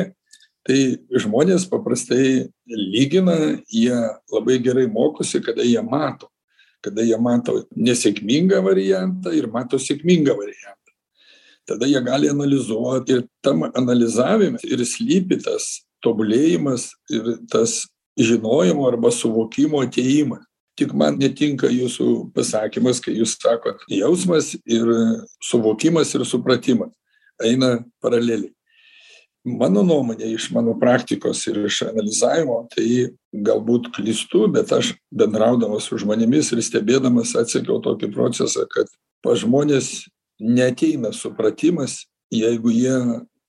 tai 0.66 0.98
žmonės 1.22 1.66
paprastai 1.70 2.48
lygina 2.68 3.36
jie 3.72 3.94
labai 4.32 4.58
gerai 4.62 4.86
mokosi 4.90 5.40
kada 5.44 5.66
jie 5.66 5.82
mato. 5.82 6.28
Kada 6.84 7.02
jie 7.02 7.16
mato 7.18 7.64
nesėkmingą 7.74 8.60
variantą 8.62 9.32
ir 9.34 9.48
mato 9.50 9.80
sėkmingą 9.82 10.36
variantą. 10.38 10.92
Tada 11.68 11.88
jie 11.90 12.00
gali 12.04 12.30
analizuot 12.30 13.10
ir 13.10 13.24
tam 13.44 13.66
analizavime 13.68 14.60
ir 14.64 14.84
slypi 14.86 15.40
tas 15.42 15.82
tobulėjimas 16.04 16.92
ir 17.10 17.34
tas 17.50 17.82
žinojimo 18.18 18.86
arba 18.88 19.10
suvokimo 19.14 19.82
atėjimas. 19.86 20.44
Tik 20.78 20.92
man 20.94 21.16
netinka 21.18 21.66
jūsų 21.66 22.30
pasakymas 22.36 23.00
kai 23.02 23.16
jūs 23.16 23.34
sakot 23.42 23.82
jausmas 23.90 24.52
ir 24.62 24.86
suvokimas 25.42 26.14
ir 26.14 26.22
supratimas 26.22 26.94
eina 27.42 27.80
paraleliai 28.02 28.52
mano 29.58 29.82
nuomone 29.82 30.32
iš 30.32 30.50
mano 30.50 30.74
praktikos 30.78 31.46
ir 31.46 31.64
iš 31.66 31.82
analizavimo 31.88 32.60
tai 32.74 33.08
galbūt 33.32 33.90
klystu 33.96 34.46
bet 34.52 34.72
aš 34.72 34.92
bendraudamas 35.10 35.88
su 35.88 35.98
žmonėmis 36.02 36.52
ir 36.54 36.62
stebėdamas 36.64 37.34
atsekiau 37.38 37.80
tokį 37.84 38.12
procesą 38.14 38.66
kad 38.70 38.90
pas 39.24 39.40
žmones 39.40 40.08
neateina 40.40 41.12
supratimas 41.12 42.04
jeigu 42.30 42.70
jie 42.70 42.96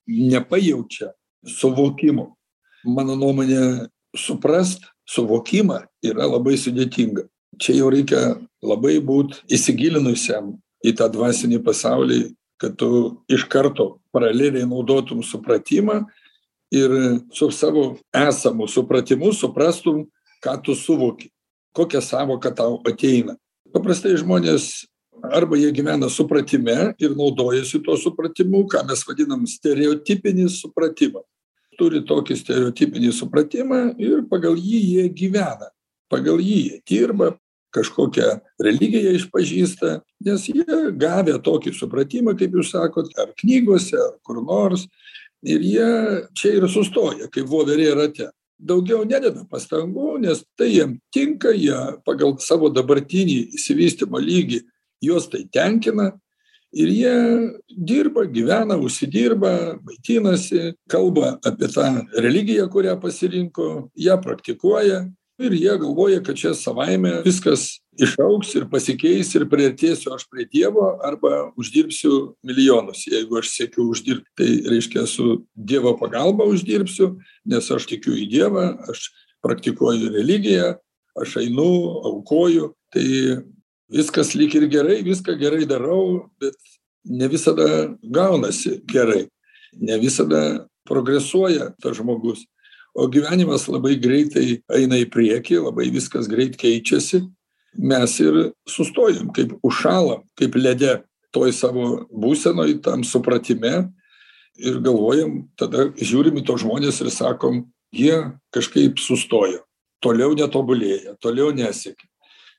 nepajaučia 0.07 1.11
suvokimo. 1.45 2.35
Mano 2.83 3.15
nuomone 3.15 3.87
suprast 4.15 4.87
suvokimą 5.09 5.83
yra 6.05 6.25
labai 6.27 6.55
sudėtinga. 6.57 7.27
Čia 7.59 7.75
jau 7.81 7.91
reikia 7.91 8.39
labai 8.63 8.97
būt 9.03 9.43
įsigilinusiam 9.51 10.55
į 10.85 10.95
tą 10.95 11.09
dvasinį 11.11 11.59
pasaulį 11.63 12.21
kad 12.59 12.75
tu 12.75 13.21
iš 13.31 13.47
karto 13.47 13.98
paraleliai 14.13 14.67
naudotum 14.67 15.23
supratimą 15.23 16.03
ir 16.71 16.91
su 17.33 17.51
savo 17.51 17.97
esamu 18.13 18.67
supratimu 18.67 19.33
suprastum 19.33 20.05
ką 20.43 20.55
tu 20.63 20.75
suvoki 20.75 21.29
kokia 21.73 22.01
sąvoka 22.01 22.51
tau 22.51 22.81
ateina. 22.87 23.35
Paprastai 23.73 24.17
žmonės 24.17 24.87
arba 25.35 25.57
jie 25.59 25.69
gyvena 25.75 26.09
supratime 26.09 26.93
ir 26.97 27.15
naudojasi 27.15 27.81
tuo 27.85 27.97
supratimu 27.97 28.65
ką 28.71 28.85
mes 28.87 29.03
vadinam 29.07 29.45
stereotipinis 29.47 30.61
supratimas 30.63 31.27
turi 31.79 32.01
tokį 32.03 32.35
stereotipinį 32.35 33.11
supratimą 33.15 33.81
ir 34.01 34.25
pagal 34.31 34.57
jį 34.59 34.79
jie 34.93 35.05
gyvena. 35.15 35.69
Pagal 36.11 36.41
jį 36.43 36.57
jie 36.65 36.79
dirba 36.89 37.31
kažkokią 37.75 38.39
religiją 38.63 39.13
išpažįsta 39.17 39.99
nes 40.25 40.47
jie 40.49 40.79
gavę 40.99 41.37
tokį 41.45 41.73
supratimą 41.77 42.35
kaip 42.39 42.57
jūs 42.57 42.73
sakot 42.73 43.11
ar 43.21 43.33
knygose 43.39 43.97
ar 43.99 44.17
kur 44.25 44.41
nors 44.43 44.87
ir 45.43 45.63
jie 45.63 45.91
čia 46.35 46.55
ir 46.57 46.67
sustoja 46.69 47.29
kaip 47.31 47.47
voverė 47.49 47.93
rate. 47.95 48.29
Daugiau 48.59 49.05
nededa 49.07 49.45
pastangų 49.47 50.17
nes 50.25 50.41
tai 50.59 50.73
jiem 50.73 50.97
tinka 51.15 51.53
jie 51.55 51.77
pagal 52.03 52.35
savo 52.43 52.67
dabartinį 52.73 53.55
išsivystymo 53.55 54.19
lygį 54.19 54.65
juos 55.05 55.29
tai 55.31 55.45
tenkina 55.47 56.11
ir 56.75 56.89
jie 56.91 57.15
dirba 57.69 58.25
gyvena 58.25 58.75
užsidirba 58.77 59.79
maitinasi 59.79 60.73
kalba 60.91 61.37
apie 61.45 61.71
tą 61.71 61.87
religiją 62.19 62.67
kurią 62.69 62.99
pasirinko 63.01 63.89
ją 63.95 64.19
praktikuoja 64.21 65.05
ir 65.39 65.53
jie 65.55 65.77
galvoja 65.79 66.23
kad 66.23 66.37
čia 66.37 66.53
savaime 66.53 67.19
viskas 67.25 67.79
išaugs 67.99 68.51
ir 68.55 68.67
pasikeis 68.71 69.31
ir 69.35 69.47
priartėsiu 69.51 70.13
aš 70.15 70.25
prie 70.31 70.45
dievo 70.51 70.85
arba 71.05 71.49
uždirbsiu 71.59 72.35
milijonus. 72.45 73.05
Jeigu 73.07 73.39
aš 73.39 73.51
siekiu 73.53 73.89
uždirbt 73.91 74.27
tai 74.39 74.49
reiškia 74.69 75.05
su 75.07 75.43
dievo 75.55 75.95
pagalba 75.99 76.47
uždirbsiu 76.49 77.13
nes 77.49 77.71
aš 77.71 77.87
tikiu 77.91 78.15
į 78.19 78.27
dievą 78.31 78.65
aš 78.91 79.09
praktikuoju 79.45 80.11
religiją 80.15 80.75
aš 81.19 81.39
einu 81.43 81.69
aukoju. 82.11 82.73
Tai 82.93 83.07
viskas 83.91 84.35
lyg 84.37 84.55
ir 84.57 84.67
gerai 84.71 85.01
viską 85.05 85.35
gerai 85.39 85.65
darau 85.69 86.29
bet 86.41 86.55
ne 87.05 87.27
visada 87.31 87.95
gaunasi 88.03 88.79
gerai. 88.87 89.27
Ne 89.79 89.99
visada 90.01 90.65
progresuoja 90.89 91.73
tas 91.81 91.99
žmogus 91.99 92.47
o 92.99 93.07
gyvenimas 93.07 93.67
labai 93.71 93.95
greitai 94.01 94.59
eina 94.75 94.99
į 94.99 95.07
priekį 95.13 95.61
labai 95.63 95.87
viskas 95.93 96.27
greit 96.31 96.57
keičiasi. 96.59 97.23
Mes 97.79 98.15
ir 98.19 98.51
sustojam 98.67 99.29
kaip 99.35 99.53
užšąlam 99.63 100.25
kaip 100.39 100.57
lede 100.57 100.97
toj 101.35 101.53
savo 101.55 101.85
būsenoj 102.11 102.79
tam 102.83 103.05
supratime. 103.07 103.87
Ir 104.59 104.81
galvojam 104.83 105.45
tada 105.55 105.87
žiūrim 105.95 106.41
į 106.41 106.45
tuos 106.49 106.65
žmones 106.65 106.99
ir 106.99 107.11
sakom 107.15 107.63
jie 107.95 108.17
kažkaip 108.51 108.99
sustojo. 108.99 109.63
Toliau 110.03 110.35
netobulėja 110.35 111.15
toliau 111.23 111.53
nesiekia. 111.55 112.07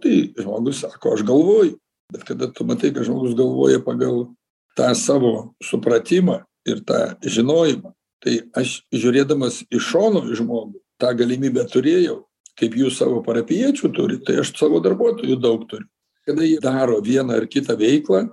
Tai 0.01 0.15
žmogus 0.41 0.81
sako 0.87 1.17
aš 1.19 1.27
galvoju. 1.29 1.77
Bet 2.11 2.25
kada 2.27 2.49
tu 2.49 2.65
matai 2.65 2.95
kad 2.95 3.05
žmogus 3.05 3.37
galvoja 3.37 3.83
pagal 3.85 4.31
tą 4.79 4.95
savo 4.97 5.53
supratimą 5.61 6.41
ir 6.65 6.81
tą 6.87 7.19
žinojimą 7.21 7.93
tai 8.25 8.41
aš 8.57 8.81
žiūrėdamas 8.93 9.65
iš 9.71 9.93
šono 9.93 10.27
į 10.29 10.41
žmogų 10.43 10.81
tą 11.01 11.15
galimybę 11.17 11.65
turėjau 11.73 12.21
kaip 12.61 12.77
jūs 12.77 12.99
savo 13.01 13.23
parapijiečių 13.25 13.91
turit 13.97 14.27
tai 14.27 14.41
aš 14.43 14.53
savo 14.59 14.81
darbuotojų 14.85 15.39
daug 15.41 15.65
turiu. 15.71 15.89
Kada 16.29 16.45
jie 16.45 16.59
daro 16.63 17.01
vieną 17.05 17.39
ar 17.41 17.47
kitą 17.49 17.77
veiklą 17.81 18.27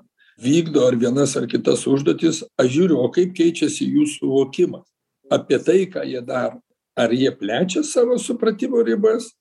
vykdo 0.43 0.83
ar 0.87 0.97
vienas 0.99 1.35
ar 1.39 1.47
kitas 1.49 1.85
užduotis 1.89 2.43
aš 2.59 2.71
žiūriu 2.75 2.99
o 3.01 3.07
kaip 3.13 3.33
keičiasi 3.37 3.87
jų 3.93 4.07
suvokimas 4.17 4.85
apie 5.31 5.59
tai 5.63 5.85
ką 5.91 6.03
jie 6.07 6.21
daro. 6.23 6.59
Ar 6.97 7.13
jie 7.13 7.29
plečia 7.29 7.83
savo 7.85 8.17
supratimo 8.17 8.81
ribas 8.83 9.31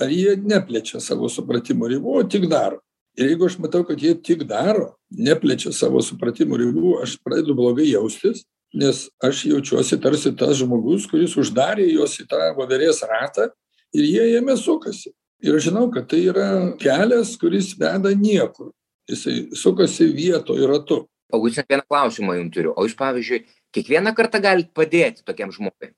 ar 0.00 0.12
jie 0.12 0.36
neplečia 0.36 1.00
savo 1.00 1.28
supratimo 1.32 1.88
ribų 1.90 2.20
o 2.20 2.24
tik 2.24 2.46
daro. 2.50 2.80
Ir 3.18 3.32
jeigu 3.32 3.48
aš 3.48 3.58
matau 3.58 3.82
kad 3.84 4.00
jie 4.00 4.14
tik 4.14 4.46
daro 4.48 4.94
neplečia 5.10 5.72
savo 5.74 6.02
supratimo 6.04 6.60
ribų 6.60 7.00
aš 7.02 7.18
pradedu 7.24 7.56
blogai 7.58 7.90
jaustis 7.90 8.44
nes 8.74 9.08
aš 9.22 9.44
jaučiuosi 9.50 9.98
tarsi 10.02 10.32
tas 10.36 10.58
žmogus 10.60 11.08
kuris 11.10 11.36
uždarė 11.40 11.88
juos 11.90 12.18
į 12.22 12.26
tą 12.30 12.50
voverės 12.58 13.02
ratą 13.08 13.48
ir 13.96 14.04
jie 14.06 14.26
jame 14.34 14.56
sukasi. 14.56 15.12
Ir 15.40 15.56
aš 15.56 15.70
žinau 15.70 15.88
kad 15.92 16.06
tai 16.10 16.20
yra 16.28 16.48
kelias 16.80 17.36
kuris 17.40 17.72
veda 17.80 18.12
niekur. 18.14 18.70
Jisai 19.10 19.48
sukasi 19.56 20.10
vietoj 20.14 20.60
ratu. 20.68 21.00
Augustinai 21.32 21.66
vieną 21.70 21.86
klausimą 21.88 22.36
jum 22.36 22.50
turiu. 22.52 22.74
O 22.76 22.84
jūs 22.86 22.94
pavyzdžiui 22.98 23.44
kiekvieną 23.74 24.12
kartą 24.14 24.42
galit 24.42 24.70
padėti 24.76 25.24
tokiam 25.26 25.50
žmogui? 25.54 25.94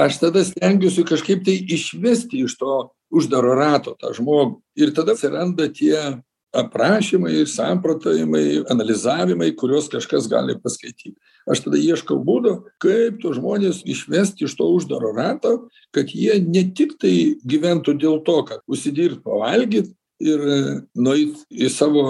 Aš 0.00 0.18
tada 0.18 0.42
stengiuosi 0.44 1.04
kažkaip 1.06 1.44
tai 1.46 1.54
išvesti 1.54 2.42
iš 2.44 2.56
to 2.58 2.78
uždaro 3.14 3.54
rato 3.54 3.94
tą 4.00 4.10
žmogų. 4.16 4.58
Ir 4.80 4.90
tada 4.96 5.14
atsiranda 5.14 5.68
tie 5.70 5.94
aprašymai 6.54 7.44
samprotavimai 7.50 8.64
analizavimai 8.72 9.50
kuriuos 9.58 9.90
kažkas 9.92 10.28
gali 10.30 10.56
paskaityt 10.62 11.16
aš 11.50 11.64
tada 11.66 11.80
ieškau 11.80 12.20
būdo 12.28 12.54
kaip 12.82 13.18
tuos 13.22 13.40
žmones 13.40 13.82
išvest 13.84 14.40
iš 14.44 14.56
to 14.58 14.70
uždaro 14.76 15.12
rato 15.16 15.56
kad 15.94 16.14
jie 16.14 16.38
ne 16.46 16.64
tiktai 16.76 17.36
gyventų 17.44 17.98
dėl 18.00 18.22
to 18.26 18.40
kad 18.48 18.64
užsidirbt 18.70 19.24
pavalgyt 19.26 19.92
ir 20.22 20.40
nueit 20.94 21.42
į 21.50 21.68
savo 21.72 22.04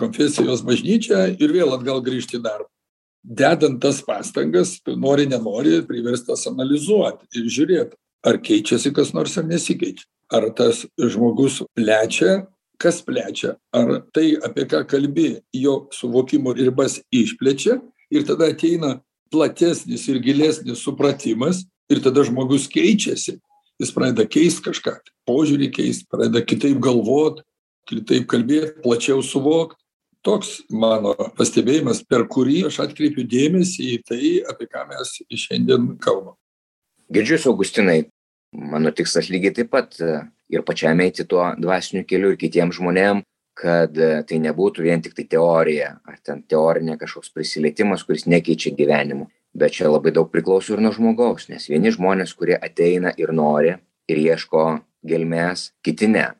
konfesijos 0.00 0.64
bažnyčią 0.66 1.36
ir 1.38 1.54
vėl 1.54 1.74
atgal 1.76 2.02
grįžt 2.04 2.36
į 2.38 2.42
darbą. 2.44 2.68
Dedant 3.20 3.80
tas 3.82 4.00
pastangas 4.04 4.78
tu 4.80 4.96
nori 4.96 5.26
nenori 5.28 5.82
priverstas 5.86 6.46
analizuot 6.48 7.26
ir 7.36 7.50
žiūrėt 7.52 7.92
ar 8.24 8.40
keičiasi 8.40 8.94
kas 8.96 9.12
nors 9.16 9.36
ar 9.36 9.44
nesikeičia. 9.48 10.08
Ar 10.30 10.46
tas 10.56 10.86
žmogus 10.96 11.60
plečia 11.74 12.46
kas 12.80 13.02
plečia 13.04 13.54
ar 13.76 14.00
tai 14.14 14.32
apie 14.46 14.64
ką 14.70 14.82
kalbi 14.88 15.28
jo 15.52 15.86
suvokimo 15.92 16.54
ribas 16.56 16.98
išplečia 17.12 17.78
ir 18.10 18.26
tada 18.28 18.50
ateina 18.54 18.98
platesnis 19.30 20.08
ir 20.08 20.18
gilesnis 20.24 20.82
supratimas 20.82 21.64
ir 21.90 22.02
tada 22.02 22.24
žmogus 22.26 22.68
keičiasi. 22.70 23.38
Jis 23.80 23.92
pradeda 23.96 24.26
keist 24.28 24.64
kažką 24.64 24.98
požiūrį 25.28 25.70
keist 25.72 26.08
pradeda 26.10 26.42
kitaip 26.44 26.80
galvot 26.82 27.40
kitaip 27.90 28.26
kalbėt 28.30 28.80
plačiau 28.84 29.22
suvokt. 29.24 29.76
Toks 30.20 30.58
mano 30.68 31.14
pastebėjimas 31.38 32.02
per 32.04 32.26
kurį 32.28 32.66
aš 32.68 32.82
atkreipiu 32.84 33.24
dėmesį 33.24 33.86
į 33.94 34.00
tai 34.04 34.24
apie 34.52 34.66
ką 34.68 34.82
mes 34.90 35.14
šiandien 35.32 35.94
kalbam. 36.02 36.36
Girdžiu 37.08 37.38
jus 37.38 37.46
augustinai. 37.48 38.02
Mano 38.52 38.92
tikslas 38.92 39.30
lygiai 39.32 39.54
taip 39.56 39.70
pat 39.72 39.96
ir 40.50 40.64
pačiam 40.66 41.00
eiti 41.00 41.24
tuo 41.24 41.50
dvasiniu 41.58 42.06
keliu 42.08 42.34
ir 42.34 42.40
kitiem 42.40 42.72
žmonėm 42.74 43.22
kad 43.60 43.96
tai 44.28 44.38
nebūtų 44.40 44.86
vien 44.86 45.02
tiktai 45.04 45.26
teorija 45.28 45.90
ar 46.08 46.18
ten 46.24 46.42
teorinė 46.48 46.96
kažkoks 47.00 47.32
prisilietimas 47.34 48.06
kuris 48.08 48.26
nekeičia 48.30 48.72
gyvenimo. 48.76 49.28
Bet 49.52 49.74
čia 49.76 49.90
labai 49.90 50.12
daug 50.14 50.30
priklauso 50.30 50.76
ir 50.76 50.82
nuo 50.84 50.94
žmogaus 50.94 51.48
nes 51.50 51.66
vieni 51.68 51.92
žmonės 51.92 52.36
kurie 52.38 52.56
ateina 52.56 53.12
ir 53.18 53.34
nori 53.36 53.74
ir 54.08 54.22
ieško 54.22 54.64
gelmės 55.06 55.70
kiti 55.84 56.08
ne. 56.08 56.30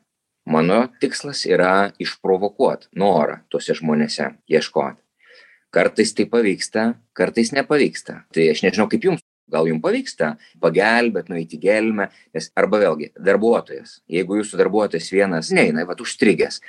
Mano 0.45 0.87
tikslas 1.01 1.43
yra 1.45 1.91
išprovokuot 2.01 2.89
norą 2.97 3.41
tuose 3.51 3.75
žmonėse 3.77 4.31
ieškot. 4.49 4.97
Kartais 5.71 6.15
tai 6.15 6.25
pavyksta 6.27 6.87
kartais 7.13 7.51
nepavyksta. 7.55 8.23
Tai 8.33 8.47
aš 8.51 8.63
nežinau 8.65 8.89
kaip 8.91 9.05
jums 9.05 9.20
gal 9.51 9.69
jum 9.69 9.81
pavyksta 9.83 10.35
pagelbėt 10.63 11.31
nueit 11.33 11.53
į 11.53 11.61
gelmę 11.65 12.09
nes 12.33 12.51
arba 12.57 12.81
vėlgi 12.85 13.11
darbuotojas 13.19 13.99
jeigu 14.11 14.41
jūsų 14.41 14.59
darbuotojas 14.63 15.11
vienas 15.13 15.51
neina 15.55 15.85
vat 15.89 16.03
užstrigęs 16.03 16.61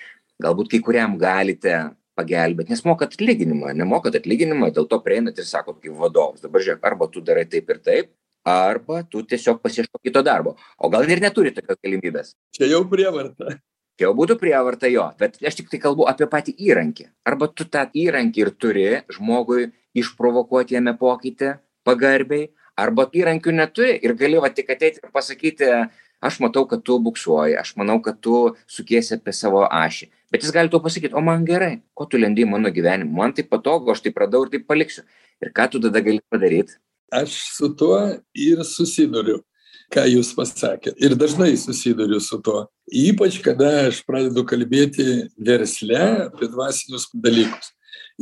galbūt 0.42 0.72
kai 0.72 0.82
kuriam 0.84 1.18
galite 1.20 1.92
pagelbėt 2.18 2.72
nes 2.72 2.82
mokat 2.84 3.16
atlyginimą 3.16 3.72
nemokat 3.78 4.18
atlyginimą 4.20 4.72
dėl 4.76 4.88
to 4.90 4.98
prieinat 5.04 5.38
ir 5.38 5.48
sakot 5.48 5.80
kaip 5.80 5.96
vadovas 5.96 6.44
dabar 6.44 6.64
žiūrėk 6.64 6.90
arba 6.90 7.08
tu 7.12 7.24
darai 7.24 7.46
taip 7.48 7.70
ir 7.72 7.80
taip 7.80 8.12
arba 8.44 9.02
tu 9.02 9.22
tiesiog 9.22 9.60
pasiieškok 9.62 10.02
kito 10.02 10.22
darbo 10.22 10.56
o 10.78 10.90
gal 10.90 11.06
ir 11.08 11.22
neturi 11.22 11.52
tokios 11.54 11.78
galimybės. 11.82 12.34
Čia 12.54 12.66
jau 12.74 12.82
prievarta. 12.90 13.58
Čia 13.98 14.08
jau 14.08 14.14
būtų 14.18 14.38
prievarta 14.40 14.90
jo 14.90 15.06
bet 15.18 15.38
aš 15.46 15.60
tiktai 15.60 15.78
kalbu 15.82 16.08
apie 16.10 16.26
patį 16.26 16.56
įrankį. 16.58 17.06
Arba 17.28 17.48
tu 17.48 17.64
tą 17.64 17.86
įrankį 17.94 18.44
ir 18.44 18.50
turi 18.50 18.88
žmogui 19.14 19.70
išprovokuot 19.94 20.74
jame 20.74 20.96
pokytį 20.98 21.54
pagarbiai 21.86 22.50
arba 22.82 23.06
įrankių 23.12 23.54
neturi 23.56 23.98
ir 24.02 24.14
gali 24.18 24.40
va 24.42 24.50
tik 24.50 24.72
ateit 24.74 24.98
ir 25.00 25.12
pasakyti 25.14 25.68
aš 26.22 26.38
matau 26.44 26.64
kad 26.70 26.82
tu 26.86 26.98
buksuoji 27.02 27.58
aš 27.60 27.74
manau 27.80 27.98
kad 28.02 28.20
tu 28.22 28.54
sukiesi 28.70 29.16
apie 29.18 29.34
savo 29.36 29.64
ašį. 29.66 30.10
Bet 30.32 30.46
jis 30.46 30.54
gali 30.54 30.72
tau 30.72 30.82
pasakyt 30.84 31.14
o 31.14 31.22
man 31.24 31.46
gerai 31.48 31.82
ko 31.94 32.06
tu 32.06 32.20
lendi 32.20 32.46
į 32.46 32.50
mano 32.54 32.72
gyvenimą 32.74 33.22
man 33.22 33.36
taip 33.36 33.50
patogu 33.52 33.94
aš 33.94 34.04
taip 34.06 34.18
radau 34.22 34.44
ir 34.46 34.52
taip 34.54 34.66
paliksiu. 34.70 35.06
Ir 35.42 35.50
ką 35.56 35.70
tu 35.70 35.82
tada 35.82 36.00
gali 36.00 36.22
padaryt? 36.30 36.76
Aš 37.12 37.34
su 37.56 37.72
tuo 37.76 37.98
ir 38.34 38.62
susiduriu 38.64 39.42
ką 39.92 40.06
jūs 40.08 40.32
pasakėt. 40.36 40.96
Ir 41.02 41.16
dažnai 41.20 41.52
susiduriu 41.60 42.20
su 42.24 42.38
tuo. 42.44 42.66
Ypač 42.88 43.38
kada 43.44 43.88
aš 43.88 44.00
pradedu 44.06 44.44
kalbėti 44.48 45.28
versle 45.36 46.00
apie 46.28 46.48
dvasinius 46.52 47.10
dalykus. 47.12 47.72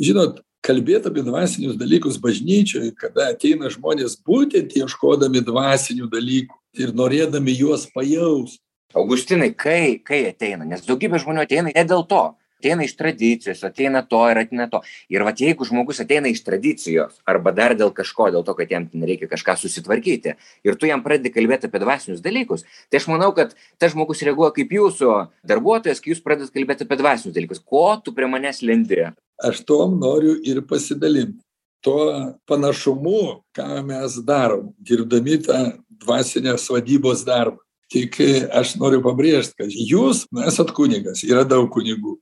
Žinot 0.01 0.41
kalbėt 0.67 1.07
apie 1.09 1.25
dvasinius 1.27 1.79
dalykus 1.81 2.19
bažnyčioj 2.23 2.93
kada 2.99 3.31
ateina 3.35 3.71
žmonės 3.73 4.19
būtent 4.27 4.75
ieškodami 4.77 5.43
dvasinių 5.47 6.11
dalykų 6.13 6.83
ir 6.83 6.93
norėdami 6.97 7.55
juos 7.57 7.87
pajaust. 7.95 8.61
Augustinai 8.95 9.53
kai 9.55 10.01
kai 10.03 10.25
ateina? 10.33 10.67
Nes 10.67 10.83
daugybė 10.87 11.21
žmonių 11.23 11.45
ateina 11.47 11.73
ne 11.75 11.85
dėl 11.87 12.05
to 12.11 12.25
ateina 12.61 12.85
iš 12.85 12.95
tradicijos 13.01 13.65
ateina 13.65 14.05
to 14.05 14.21
ir 14.31 14.43
ateina 14.45 14.69
to. 14.71 14.83
Ir 15.09 15.25
vat 15.25 15.41
jeigu 15.41 15.65
žmogus 15.65 16.03
ateina 16.05 16.29
iš 16.29 16.45
tradicijos 16.45 17.17
arba 17.25 17.55
dar 17.57 17.75
dėl 17.79 17.95
kažko 17.97 18.29
dėl 18.37 18.45
to 18.45 18.55
kad 18.59 18.71
jam 18.71 18.87
ten 18.93 19.09
reikia 19.09 19.31
kažką 19.33 19.57
susitvarkyti 19.65 20.37
ir 20.69 20.77
tu 20.77 20.91
jam 20.91 21.03
pradedi 21.03 21.33
kalbėt 21.33 21.65
apie 21.67 21.81
dvasinius 21.83 22.23
dalykus 22.25 22.69
tai 22.93 23.01
aš 23.01 23.09
manau 23.11 23.33
kad 23.37 23.57
tas 23.81 23.97
žmogus 23.97 24.23
reaguoja 24.27 24.55
kaip 24.61 24.77
jūsų 24.77 25.17
darbuotojas 25.49 26.05
kai 26.05 26.13
jūs 26.13 26.25
pradedat 26.25 26.53
kalbėt 26.55 26.85
apie 26.85 27.01
dvasinius 27.01 27.37
dalykus. 27.37 27.65
Ko 27.65 27.97
tu 28.05 28.13
prie 28.13 28.29
manęs 28.29 28.61
lendi? 28.63 29.09
Aš 29.41 29.63
tuom 29.65 29.97
noriu 30.03 30.37
ir 30.45 30.61
pasidalint 30.69 31.39
tuo 31.81 32.37
panašumu 32.47 33.43
ką 33.57 33.83
mes 33.87 34.21
darom 34.27 34.71
dirbdami 34.79 35.41
tą 35.47 35.61
dvasinės 35.89 36.69
vadybos 36.73 37.25
darbą. 37.25 37.61
Tik 37.91 38.21
aš 38.55 38.77
noriu 38.79 39.01
pabrėžt 39.03 39.57
kad 39.59 39.73
jūs 39.73 40.27
esat 40.47 40.71
kunigas 40.77 41.25
yra 41.27 41.43
daug 41.49 41.71
kunigų 41.75 42.19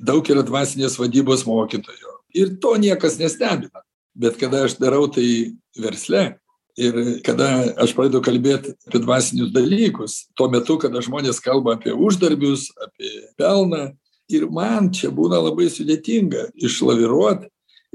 daug 0.00 0.26
yra 0.32 0.44
dvasinės 0.46 0.98
vadybos 1.00 1.46
mokytojų 1.48 2.16
ir 2.34 2.54
to 2.62 2.76
niekas 2.80 3.18
nestebina. 3.20 3.84
Bet 4.14 4.38
kada 4.40 4.64
aš 4.66 4.76
darau 4.80 5.06
tai 5.12 5.56
versle 5.78 6.40
ir 6.80 7.20
kada 7.26 7.74
aš 7.82 7.94
pradedu 7.96 8.22
kalbėt 8.24 8.72
apie 8.88 9.00
dvasinius 9.02 9.52
dalykus 9.54 10.16
tuo 10.38 10.48
metu 10.52 10.78
kada 10.80 11.02
žmonės 11.04 11.40
kalba 11.42 11.76
apie 11.76 11.92
uždarbius 11.94 12.68
apie 12.86 13.10
pelną 13.38 13.90
ir 14.30 14.46
man 14.50 14.90
čia 14.94 15.10
būna 15.14 15.40
labai 15.42 15.68
sudėtinga 15.72 16.50
išlaviruot 16.54 17.46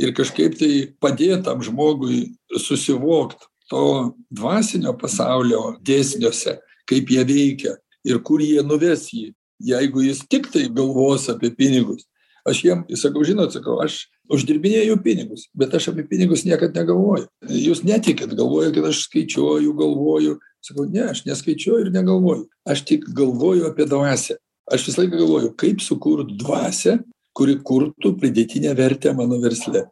ir 0.01 0.13
kažkaip 0.15 0.57
tai 0.59 0.71
padėt 0.99 1.45
tam 1.47 1.63
žmogui 1.63 2.35
susivokt 2.59 3.47
to 3.71 4.13
dvasinio 4.29 4.93
pasaulio 4.99 5.75
dėsniuose 5.81 6.59
kaip 6.89 7.09
jie 7.09 7.23
veikia 7.25 7.77
ir 8.05 8.21
kur 8.21 8.43
jie 8.43 8.61
nuves 8.63 9.09
jį 9.13 9.31
jeigu 9.59 10.03
jis 10.05 10.25
tiktai 10.29 10.67
galvos 10.69 11.29
apie 11.29 11.51
pinigus 11.55 12.05
aš 12.45 12.61
jiem 12.63 12.83
sakau 12.93 13.23
žinot 13.25 13.53
sakau 13.53 13.79
aš 13.83 14.05
uždirbinėju 14.31 14.99
pinigus 15.05 15.47
bet 15.57 15.73
aš 15.77 15.89
apie 15.91 16.05
pinigus 16.07 16.45
niekad 16.45 16.77
negalvoju. 16.77 17.27
Jūs 17.49 17.83
netikit 17.85 18.35
galvojat 18.37 18.75
kad 18.77 18.89
aš 18.91 19.05
skaičiuoju 19.07 19.73
galvoju. 19.77 20.37
Sakau 20.65 20.85
ne 20.89 21.09
aš 21.11 21.25
neskaičiuoju 21.27 21.87
ir 21.87 21.91
negalvoju. 21.93 22.45
Aš 22.65 22.85
tik 22.89 23.05
galvoju 23.17 23.67
apie 23.69 23.89
dvasią 23.89 24.37
aš 24.71 24.87
visą 24.87 25.03
laiką 25.03 25.19
galvoju 25.19 25.51
kaip 25.61 25.81
sukurt 25.81 26.31
dvasią 26.39 26.99
kuri 27.35 27.57
kurtų 27.67 28.15
pridėtinę 28.21 28.71
vertę 28.77 29.13
mano 29.13 29.37
versle. 29.41 29.85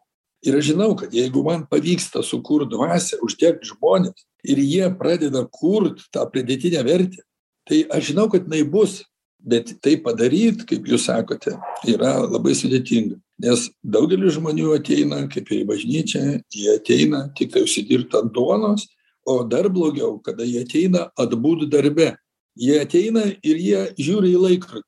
Ir 0.44 0.58
aš 0.60 0.72
žinau 0.72 0.94
kad 1.00 1.14
jeigu 1.14 1.44
man 1.46 1.66
pavyksta 1.70 2.24
sukurt 2.26 2.70
dvasią 2.72 3.22
uždegt 3.26 3.66
žmones 3.70 4.26
ir 4.44 4.62
jie 4.62 4.90
pradeda 5.00 5.46
kurt 5.50 6.06
tą 6.14 6.26
pridėtinę 6.30 6.86
vertę 6.86 7.26
tai 7.70 7.84
aš 7.90 8.12
žinau 8.12 8.30
kad 8.32 8.46
jinai 8.46 8.64
bus 8.68 9.02
bet 9.44 9.74
tai 9.84 9.98
padaryt 10.04 10.64
kaip 10.70 10.88
jūs 10.88 11.08
sakote 11.10 11.56
yra 11.90 12.16
labai 12.24 12.56
sudėtinga. 12.58 13.18
Nes 13.44 13.68
daugelis 13.84 14.38
žmonių 14.38 14.74
ateina 14.78 15.24
kaip 15.32 15.52
ir 15.52 15.64
į 15.64 15.68
bažnyčią 15.72 16.24
jie 16.54 16.70
ateina 16.78 17.26
tiktai 17.38 17.66
užsidirbt 17.68 18.16
ant 18.20 18.32
duonos 18.36 18.88
o 19.26 19.42
dar 19.44 19.70
blogiau 19.70 20.18
kada 20.24 20.48
jie 20.48 20.64
ateina 20.64 21.10
atbūt 21.20 21.68
darbe. 21.72 22.14
Jie 22.56 22.80
ateina 22.80 23.26
ir 23.42 23.60
jie 23.60 23.84
žiūri 23.98 24.34
į 24.36 24.42
laikrodį. 24.48 24.88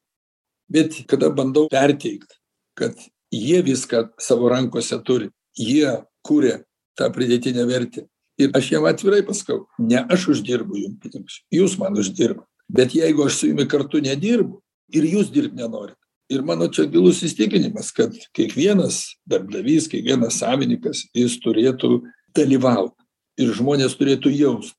Bet 0.72 1.00
kada 1.10 1.30
bandau 1.34 1.68
perteikt 1.72 2.39
kad 2.78 2.96
jie 3.34 3.62
viską 3.65 4.10
savo 4.22 4.50
rankose 4.52 4.98
turi 5.06 5.32
jie 5.58 6.00
kuria 6.26 6.62
tą 6.96 7.10
pridėtinę 7.12 7.65
vertę. 7.68 8.08
Ir 8.39 8.52
aš 8.56 8.72
jiem 8.72 8.86
atvirai 8.88 9.24
pasakau 9.24 9.65
ne 9.80 10.02
aš 10.12 10.30
uždirbu 10.36 10.80
jum 10.80 10.96
pinigus 11.00 11.39
jūs 11.56 11.78
man 11.80 11.96
uždirbat 11.96 12.48
bet 12.69 12.95
jeigu 12.95 13.25
aš 13.25 13.41
su 13.41 13.51
jumi 13.51 13.67
kartu 13.67 14.01
nedirbu 14.01 14.62
ir 14.95 15.08
jūs 15.10 15.32
dirbt 15.34 15.56
nenorit 15.58 15.97
ir 16.30 16.41
mano 16.41 16.67
čia 16.73 16.88
gilus 16.89 17.21
įsitikinimas 17.25 17.91
kad 17.95 18.13
kiekvienas 18.36 19.01
darbdavys 19.30 19.89
kiekvienas 19.91 20.39
savininkas 20.41 21.06
jis 21.13 21.38
turėtų 21.43 21.99
dalyvaut 22.36 22.95
ir 23.41 23.54
žmonės 23.56 23.97
turėtų 23.99 24.32
jaust. 24.34 24.75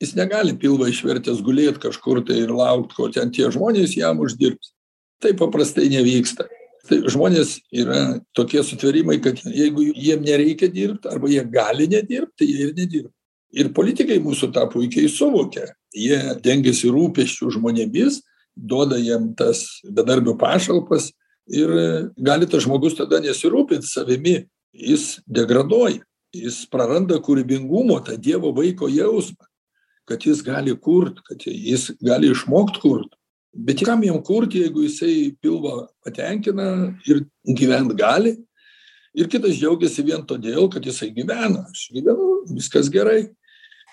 Jis 0.00 0.14
negali 0.16 0.54
pilvą 0.56 0.88
išvertęs 0.88 1.42
gulėt 1.44 1.78
kažkur 1.82 2.22
tai 2.24 2.40
ir 2.42 2.54
laukt 2.56 2.94
kol 2.96 3.12
ten 3.12 3.30
tie 3.30 3.50
žmonės 3.52 3.98
jam 3.98 4.22
uždirbs. 4.24 4.72
Taip 5.20 5.36
paprastai 5.42 5.90
nevyksta. 5.92 6.46
Tai 6.88 7.02
žmonės 7.12 7.58
yra 7.76 8.22
tokie 8.34 8.62
sutvėrimai 8.64 9.18
kad 9.22 9.42
jeigu 9.44 9.84
jiem 9.92 10.24
nereikia 10.24 10.70
dirbt 10.72 11.06
arba 11.06 11.28
jie 11.28 11.44
gali 11.44 11.86
nedirbt 11.92 12.32
tai 12.40 12.48
jie 12.48 12.70
ir 12.70 12.74
nedirba 12.74 13.12
ir 13.52 13.72
politikai 13.74 14.20
mūsų 14.22 14.50
tą 14.54 14.66
puikiai 14.70 15.10
suvokia. 15.10 15.70
Jie 15.96 16.18
dengiasi 16.42 16.90
rūpesčiu 16.92 17.50
žmonėmis 17.56 18.20
duoda 18.54 18.98
jiem 19.00 19.32
tas 19.38 19.64
bedarbių 19.84 20.36
pašalpas 20.38 21.10
ir 21.50 21.70
gali 22.18 22.46
tas 22.50 22.64
žmogus 22.66 22.98
tada 22.98 23.22
nesirūpint 23.22 23.86
savimi. 23.86 24.44
Jis 24.70 25.18
degraduoja 25.26 26.04
jis 26.34 26.62
praranda 26.70 27.18
kūrybingumo 27.18 27.98
tą 28.06 28.14
dievo 28.14 28.52
vaiko 28.54 28.86
jausmą 28.90 29.50
kad 30.10 30.26
jis 30.26 30.42
gali 30.42 30.74
kurt 30.74 31.20
kad 31.26 31.42
jis 31.46 31.90
gali 32.02 32.30
išmokt 32.30 32.80
kurt. 32.82 33.14
Bet 33.54 33.82
kam 33.86 34.02
jam 34.04 34.20
kurt 34.26 34.54
jeigu 34.54 34.84
jisai 34.86 35.32
pilvą 35.42 35.86
patenkina 36.04 36.94
ir 37.06 37.24
gyvent 37.46 37.94
gali? 37.98 38.36
Ir 39.14 39.26
kitas 39.30 39.58
džiaugiasi 39.58 40.06
vien 40.06 40.22
todėl 40.26 40.68
kad 40.70 40.86
jisai 40.86 41.10
gyvena. 41.14 41.64
Aš 41.66 41.88
gyvenu 41.94 42.28
viskas 42.54 42.90
gerai 42.90 43.28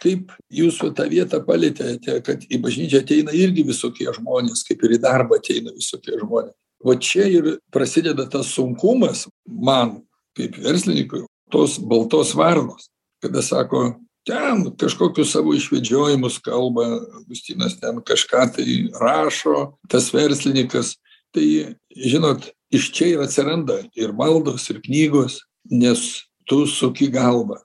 kaip 0.03 0.31
jūs 0.53 0.79
va 0.83 0.91
tą 0.95 1.07
vietą 1.11 1.39
palietėte 1.45 2.19
kad 2.25 2.43
į 2.49 2.59
bažnyčią 2.63 3.01
ateina 3.03 3.33
irgi 3.35 3.65
visokie 3.67 4.07
žmonės 4.15 4.65
kaip 4.67 4.83
ir 4.85 4.97
į 4.97 5.01
darbą 5.03 5.39
ateina 5.41 5.73
visokie 5.75 6.17
žmonės. 6.19 6.55
Va 6.85 6.93
čia 7.01 7.25
ir 7.31 7.55
prasideda 7.73 8.27
tas 8.29 8.51
sunkumas 8.53 9.25
man 9.45 10.01
kaip 10.37 10.59
verslininkui 10.61 11.25
tos 11.51 11.79
baltos 11.79 12.35
varnos 12.37 12.91
kada 13.23 13.41
sako 13.41 13.95
ten 14.27 14.67
kažkokius 14.77 15.31
savo 15.33 15.55
išvedžiojimus 15.57 16.37
kalba 16.45 16.85
augustinas 17.17 17.79
ten 17.79 18.01
kažką 18.05 18.45
tai 18.55 18.77
rašo 19.01 19.77
tas 19.89 20.11
verslininkas. 20.13 20.95
Tai 21.33 21.43
žinot 21.91 22.49
iš 22.71 22.91
čia 22.95 23.13
ir 23.15 23.23
atsiranda 23.23 23.81
ir 23.95 24.13
maldos 24.15 24.69
ir 24.71 24.81
knygos 24.83 25.41
nes 25.71 26.23
tu 26.47 26.65
suki 26.67 27.09
galvą 27.11 27.59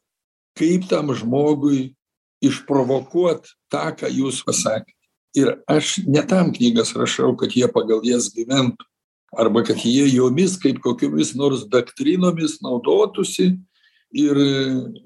kaip 0.59 0.89
tam 0.91 1.13
žmogui 1.15 1.95
išprovokuot 2.43 3.47
tą 3.73 3.87
ką 3.99 4.11
jūs 4.11 4.43
pasakėt. 4.47 4.97
Ir 5.33 5.55
aš 5.71 5.97
ne 6.05 6.21
tam 6.29 6.53
knygas 6.53 6.93
rašau 6.97 7.33
kad 7.41 7.55
jie 7.57 7.69
pagal 7.73 8.03
jas 8.05 8.29
gyventų. 8.35 8.85
Arba 9.33 9.63
kad 9.65 9.81
jie 9.81 10.05
jomis 10.13 10.59
kaip 10.61 10.83
kokiomis 10.85 11.33
nors 11.39 11.65
doktrinomis 11.65 12.59
naudotųsi 12.61 13.55
ir 14.13 14.41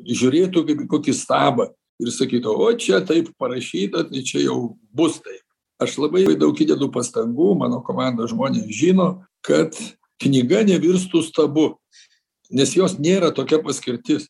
žiūrėtų 0.02 0.64
kaip 0.66 0.82
į 0.82 0.86
kokį 0.90 1.14
stabą 1.14 1.68
ir 2.02 2.10
sakytų 2.10 2.50
o 2.50 2.72
čia 2.74 2.98
taip 3.06 3.30
parašyta 3.38 4.02
tai 4.08 4.24
čia 4.26 4.42
jau 4.48 4.74
bus 4.90 5.20
taip. 5.22 5.44
Aš 5.78 5.98
labai 6.00 6.24
daug 6.40 6.58
įdedu 6.58 6.88
pastangų 6.90 7.52
mano 7.60 7.78
komandos 7.86 8.32
žmonės 8.32 8.66
žino 8.74 9.08
kad 9.46 9.76
knyga 10.18 10.64
nevirstų 10.66 11.22
stabu 11.22 11.76
nes 12.50 12.74
jos 12.74 12.98
nėra 12.98 13.30
tokia 13.34 13.60
paskirtis. 13.62 14.26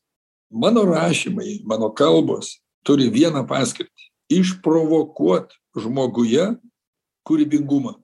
Mano 0.52 0.84
rašymai 0.84 1.62
mano 1.64 1.88
kalbos 1.88 2.58
turi 2.86 3.08
vieną 3.12 3.44
paskirtį 3.48 4.10
išprovokuot 4.40 5.54
žmoguje 5.76 6.48
kūrybingumą 7.26 7.96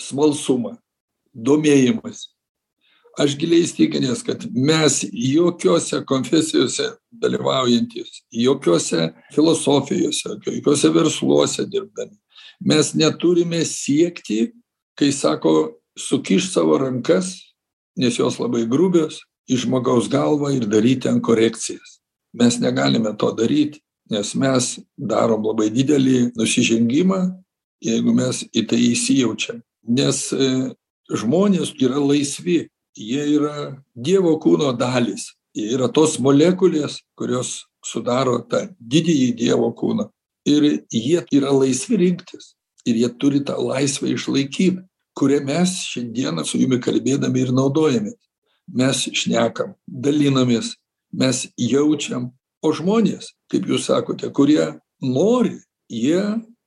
smalsumą 0.00 0.76
domėjimąsi. 1.32 2.28
Aš 3.20 3.34
giliai 3.36 3.66
įsitikinęs 3.66 4.22
kad 4.24 4.44
mes 4.56 5.02
jokiose 5.12 6.00
konfesijose 6.08 6.94
dalyvaujantys 7.22 8.22
jokiose 8.32 9.10
filosofijose 9.34 10.38
jokiuose 10.46 10.90
versluose 10.94 11.66
dirbdami 11.68 12.16
mes 12.64 12.94
neturime 12.96 13.60
siekti 13.68 14.54
kai 14.96 15.10
sako 15.12 15.74
sukišt 15.98 16.56
savo 16.56 16.78
rankas 16.80 17.34
nes 17.96 18.16
jos 18.16 18.38
labai 18.40 18.64
grubios 18.68 19.20
į 19.50 19.58
žmogaus 19.64 20.08
galvą 20.12 20.52
ir 20.56 20.66
daryt 20.70 21.04
ten 21.04 21.20
korekcijas. 21.20 21.98
Mes 22.32 22.58
negalime 22.62 23.12
to 23.18 23.32
daryt 23.36 23.78
nes 24.12 24.34
mes 24.38 24.72
darom 24.96 25.44
labai 25.48 25.70
didelį 25.72 26.32
nusižengimą 26.38 27.22
jeigu 27.82 28.14
mes 28.14 28.44
į 28.54 28.66
tai 28.70 28.80
įsijaučiam. 28.92 29.62
Nes 29.82 30.28
žmonės 31.10 31.72
yra 31.82 31.98
laisvi 31.98 32.66
jie 32.94 33.22
yra 33.38 33.72
dievo 33.96 34.36
kūno 34.42 34.70
dalys 34.78 35.32
jie 35.56 35.72
yra 35.76 35.88
tos 35.92 36.18
molekulės 36.22 37.00
kurios 37.18 37.62
sudaro 37.84 38.38
tą 38.48 38.66
didįjį 38.78 39.32
dievo 39.36 39.70
kūną. 39.76 40.08
Ir 40.48 40.84
jie 40.90 41.22
yra 41.34 41.52
laisvi 41.54 41.98
rinktis 42.00 42.54
ir 42.88 42.98
jie 42.98 43.10
turi 43.20 43.42
tą 43.46 43.58
laisvę 43.60 44.10
išlaikyt 44.14 44.80
kuria 45.14 45.42
mes 45.44 45.76
šiandieną 45.92 46.44
su 46.48 46.58
jumi 46.58 46.80
kalbėdami 46.80 47.44
ir 47.44 47.52
naudojamės. 47.52 48.16
Mes 48.72 49.04
šnekam 49.12 49.74
dalinamės 49.86 50.72
mes 51.12 51.44
jaučiam 51.58 52.30
o 52.62 52.72
žmonės 52.72 53.34
kaip 53.52 53.68
jūs 53.68 53.88
sakote 53.90 54.30
kurie 54.30 54.64
nori 55.02 55.58
jie 55.90 56.22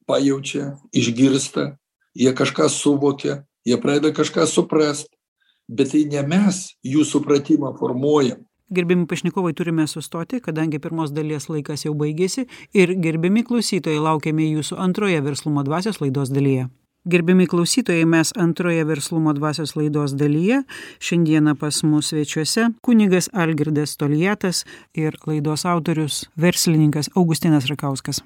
pajaučia 0.06 0.76
išgirsta 0.94 1.76
jie 2.14 2.34
kažką 2.36 2.70
suvokia 2.70 3.44
jie 3.66 3.78
pradeda 3.82 4.14
kažką 4.16 4.46
suprast 4.48 5.10
bet 5.68 5.92
tai 5.92 6.06
ne 6.10 6.22
mes 6.28 6.76
jų 6.86 7.06
supratimą 7.10 7.74
formuojam. 7.80 8.44
Gerbiami 8.76 9.06
pašnekovai 9.10 9.54
turime 9.54 9.86
sustoti 9.90 10.40
kadangi 10.42 10.82
pirmos 10.82 11.14
dalies 11.14 11.50
laikas 11.50 11.86
jau 11.86 11.94
baigėsi. 11.98 12.48
Ir 12.74 12.96
gerbiami 13.02 13.46
klausytojai 13.46 14.02
laukiame 14.02 14.48
jūsų 14.50 14.80
antroje 14.82 15.22
verslumo 15.26 15.66
dvasios 15.66 16.02
laidos 16.02 16.34
dalyje 16.34 16.70
gerbiami 17.06 17.48
klausytojai 17.48 18.06
mes 18.06 18.32
antroje 18.36 18.84
verslumo 18.84 19.34
dvasios 19.34 19.76
laidos 19.76 20.16
dalyje 20.18 20.64
šiandieną 21.00 21.56
pas 21.56 21.84
mus 21.84 22.10
svečiuose 22.10 22.70
kunigas 22.82 23.30
algirdas 23.34 23.98
toliatas 23.98 24.66
ir 24.94 25.18
laidos 25.28 25.66
autorius 25.66 26.26
verslininkas 26.36 27.10
augustinas 27.16 27.66
rakauskas. 27.66 28.24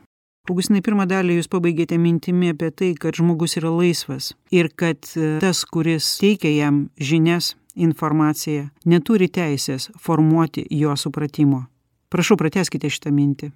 Augustinai 0.49 0.81
pirmą 0.81 1.05
dalį 1.05 1.35
jūs 1.37 1.49
pabaigėte 1.51 1.97
mintimi 2.01 2.53
apie 2.53 2.71
tai 2.71 2.93
kad 2.97 3.17
žmogus 3.19 3.57
yra 3.59 3.69
laisvas 3.69 4.31
ir 4.51 4.71
kad 4.75 5.11
tas 5.43 5.65
kuris 5.65 6.15
teikia 6.21 6.49
jam 6.55 6.87
žinias 6.97 7.53
informaciją 7.75 8.69
neturi 8.85 9.27
teisės 9.29 9.89
formuoti 9.99 10.65
jo 10.71 10.95
supratimo. 10.95 11.65
Prašau 12.09 12.39
pratęskite 12.39 12.89
šitą 12.89 13.11
mintį. 13.13 13.51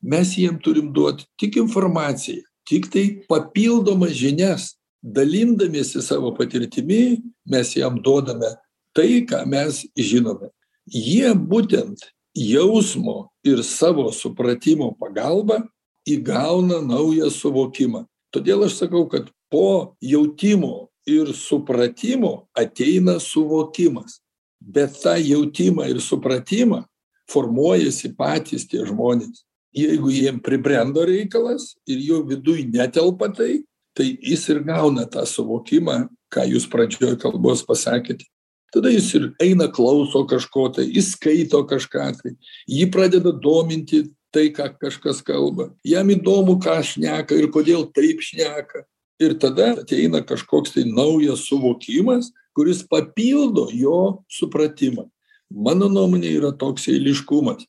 Mes 0.00 0.32
jiem 0.38 0.56
turim 0.64 0.94
duot 0.96 1.26
tik 1.36 1.58
informaciją 1.60 2.46
tiktai 2.70 3.24
papildomas 3.28 4.14
žinias 4.14 4.76
dalindamiesi 5.02 6.02
savo 6.02 6.30
patirtimi 6.34 7.18
mes 7.50 7.74
jam 7.76 7.98
duodame 8.02 8.54
tai 8.94 9.26
ką 9.26 9.42
mes 9.46 9.84
žinome. 9.98 10.50
Jie 10.86 11.34
būtent 11.34 11.98
jausmo 12.34 13.30
ir 13.46 13.62
savo 13.66 14.10
supratimo 14.14 14.92
pagalba 14.98 15.62
įgauna 16.06 16.80
naują 16.86 17.30
suvokimą. 17.30 18.06
Todėl 18.30 18.66
aš 18.66 18.78
sakau 18.84 19.06
kad 19.10 19.30
po 19.50 19.96
jautimo 20.00 20.90
ir 21.06 21.34
supratimo 21.34 22.46
ateina 22.54 23.18
suvokimas. 23.20 24.20
Bet 24.60 24.98
tą 25.02 25.16
jautimą 25.16 25.88
ir 25.88 26.02
supratimą 26.04 26.84
formuojasi 27.30 28.12
patys 28.18 28.66
tie 28.68 28.82
žmonės 28.84 29.42
jeigu 29.76 30.10
jiem 30.10 30.40
pribrendo 30.42 31.04
reikalas 31.06 31.74
ir 31.88 32.00
jų 32.02 32.22
viduj 32.28 32.64
netelpa 32.70 33.30
tai 33.34 33.62
tai 33.96 34.12
jis 34.22 34.46
ir 34.52 34.62
gauna 34.64 35.04
tą 35.10 35.24
suvokimą 35.26 36.04
ką 36.30 36.44
jūs 36.46 36.68
pradžioj 36.70 37.16
kalbos 37.18 37.64
pasakėte. 37.66 38.24
Tada 38.70 38.92
jis 38.92 39.08
ir 39.18 39.24
eina 39.42 39.66
klauso 39.66 40.22
kažko 40.30 40.68
tai 40.76 40.86
jis 40.86 41.12
skaito 41.16 41.62
kažką 41.66 42.06
tai 42.20 42.36
jį 42.70 42.86
pradeda 42.94 43.32
dominti 43.34 44.04
tai 44.30 44.48
ką 44.54 44.70
kažkas 44.78 45.24
kalba. 45.26 45.72
Jam 45.84 46.10
įdomu 46.14 46.60
ką 46.62 46.78
šneka 46.86 47.34
ir 47.34 47.50
kodėl 47.50 47.88
taip 47.90 48.22
šneka. 48.22 48.86
Ir 49.20 49.34
tada 49.36 49.74
ateina 49.82 50.22
kažkoks 50.24 50.78
tai 50.78 50.86
naujas 50.86 51.42
suvokimas 51.50 52.30
kuris 52.56 52.82
papildo 52.86 53.68
jo 53.72 54.22
supratimą. 54.30 55.08
Mano 55.50 55.88
nuomone 55.90 56.30
yra 56.30 56.52
toks 56.54 56.86
eiliškumas 56.88 57.66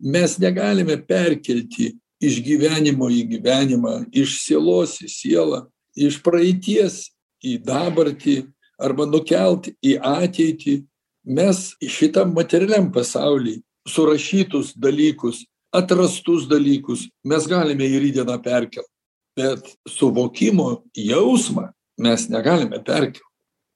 mes 0.00 0.38
negalime 0.38 0.96
perkelti 1.06 1.92
iš 2.24 2.40
gyvenimo 2.44 3.08
į 3.10 3.24
gyvenimą 3.34 3.94
iš 4.14 4.38
sielos 4.44 4.98
į 5.04 5.10
sielą 5.10 5.60
iš 5.94 6.18
praeities 6.24 7.10
į 7.44 7.58
dabartį 7.62 8.42
arba 8.82 9.06
nukelt 9.06 9.70
į 9.84 9.98
ateitį. 10.02 10.82
Mes 11.24 11.72
šitam 11.80 12.34
materialiam 12.36 12.90
pasauly 12.92 13.60
surašytus 13.88 14.74
dalykus 14.76 15.44
atrastus 15.74 16.48
dalykus 16.50 17.06
mes 17.24 17.46
galime 17.50 17.86
į 17.88 18.02
rytdieną 18.02 18.36
perkelt. 18.42 18.88
Bet 19.34 19.66
suvokimo 19.90 20.84
jausmą 20.94 21.72
mes 21.98 22.28
negalime 22.30 22.78
perkelt. 22.84 23.24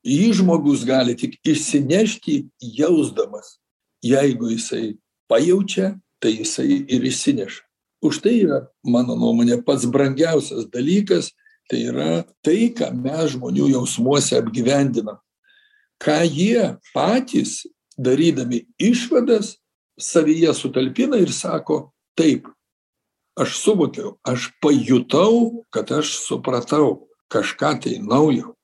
Jį 0.07 0.31
žmogus 0.39 0.85
gali 0.87 1.17
tik 1.19 1.35
išsinešti 1.43 2.45
jausdamas 2.79 3.57
jeigu 4.03 4.51
jisai 4.51 4.97
pajaučia 5.29 5.99
tai 6.21 6.35
jisai 6.39 6.85
ir 6.89 7.05
išsineša. 7.05 7.63
Už 8.03 8.21
tai 8.23 8.39
yra 8.47 8.67
mano 8.85 9.17
nuomone 9.19 9.59
pats 9.63 9.87
brangiausias 9.87 10.69
dalykas 10.71 11.33
tai 11.69 11.89
yra 11.91 12.25
tai 12.43 12.71
ką 12.71 12.93
mes 12.95 13.35
žmonių 13.35 13.73
jausmuose 13.75 14.39
apgyvendinam. 14.39 15.19
Ką 15.99 16.23
jie 16.23 16.79
patys 16.95 17.67
darydami 17.99 18.67
išvadas 18.79 19.57
savyje 19.99 20.55
sutalpina 20.55 21.19
ir 21.19 21.35
sako 21.35 21.91
taip 22.15 22.47
aš 23.39 23.59
suvokiau 23.59 24.15
aš 24.23 24.53
pajutau 24.63 25.65
kad 25.75 25.91
aš 25.91 26.15
supratau 26.23 27.09
kažką 27.31 27.75
tai 27.83 27.99
naujo. 27.99 28.55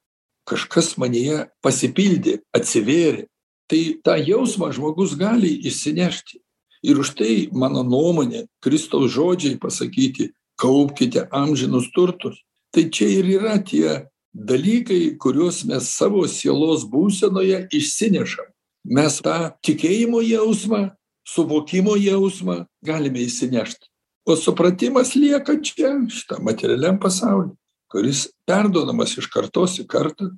Kažkas 0.44 0.94
manyje 1.00 1.48
pasipildė 1.64 2.42
atsivėrė. 2.52 3.26
Tai 3.64 3.80
tą 4.04 4.14
jausmą 4.20 4.68
žmogus 4.76 5.14
gali 5.16 5.54
išsinešti 5.64 6.43
ir 6.84 7.00
už 7.00 7.14
tai 7.18 7.48
mano 7.52 7.82
nuomone 7.82 8.44
kristaus 8.60 9.12
žodžiai 9.16 9.58
pasakyti 9.60 10.32
kaupkite 10.60 11.26
amžinus 11.32 11.88
turtus. 11.94 12.36
Tai 12.70 12.90
čia 12.90 13.08
ir 13.08 13.30
yra 13.38 13.56
tie 13.58 14.10
dalykai 14.34 15.16
kuriuos 15.18 15.64
mes 15.64 15.88
savo 15.96 16.26
sielos 16.28 16.84
būsenoje 16.84 17.64
išsinešam. 17.72 18.46
Mes 18.84 19.18
tą 19.24 19.54
tikėjimo 19.64 20.20
jausmą 20.20 20.92
suvokimo 21.24 21.96
jausmą 21.96 22.64
galime 22.84 23.24
išsinešt 23.24 23.88
o 24.24 24.36
supratimas 24.36 25.14
lieka 25.14 25.56
čia 25.62 25.92
šitam 26.08 26.44
materialiam 26.44 26.98
pasauly 27.00 27.52
kuris 27.92 28.26
perduodamas 28.48 29.16
iš 29.20 29.28
kartos 29.32 29.78
į 29.80 29.86
kartą 29.88 30.30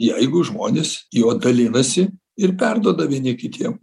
jeigu 0.00 0.44
žmonės 0.48 0.96
juo 1.14 1.34
dalinasi 1.38 2.08
ir 2.36 2.56
perduoda 2.60 3.06
vieni 3.08 3.36
kitiem 3.38 3.78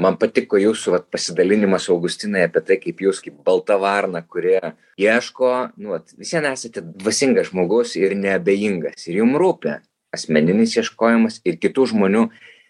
man 0.00 0.16
patiko 0.20 0.60
jūsų 0.60 0.94
vat 0.96 1.06
pasidalinimas 1.12 1.88
augustinai 1.92 2.46
apie 2.46 2.62
tai 2.64 2.78
kaip 2.80 3.00
jūs 3.04 3.22
kaip 3.24 3.38
balta 3.46 3.78
varna 3.80 4.22
kuri 4.22 4.58
ieško 5.00 5.52
nu 5.80 5.94
vat 5.94 6.12
vis 6.18 6.34
vien 6.36 6.48
esate 6.50 6.84
dvasingas 6.84 7.50
žmogus 7.52 7.96
ir 8.00 8.16
neabejingas. 8.18 9.08
Ir 9.08 9.22
jum 9.22 9.36
rūpi 9.40 9.78
asmeninis 10.16 10.76
ieškojimas 10.80 11.40
ir 11.48 11.60
kitų 11.62 11.90
žmonių 11.92 12.26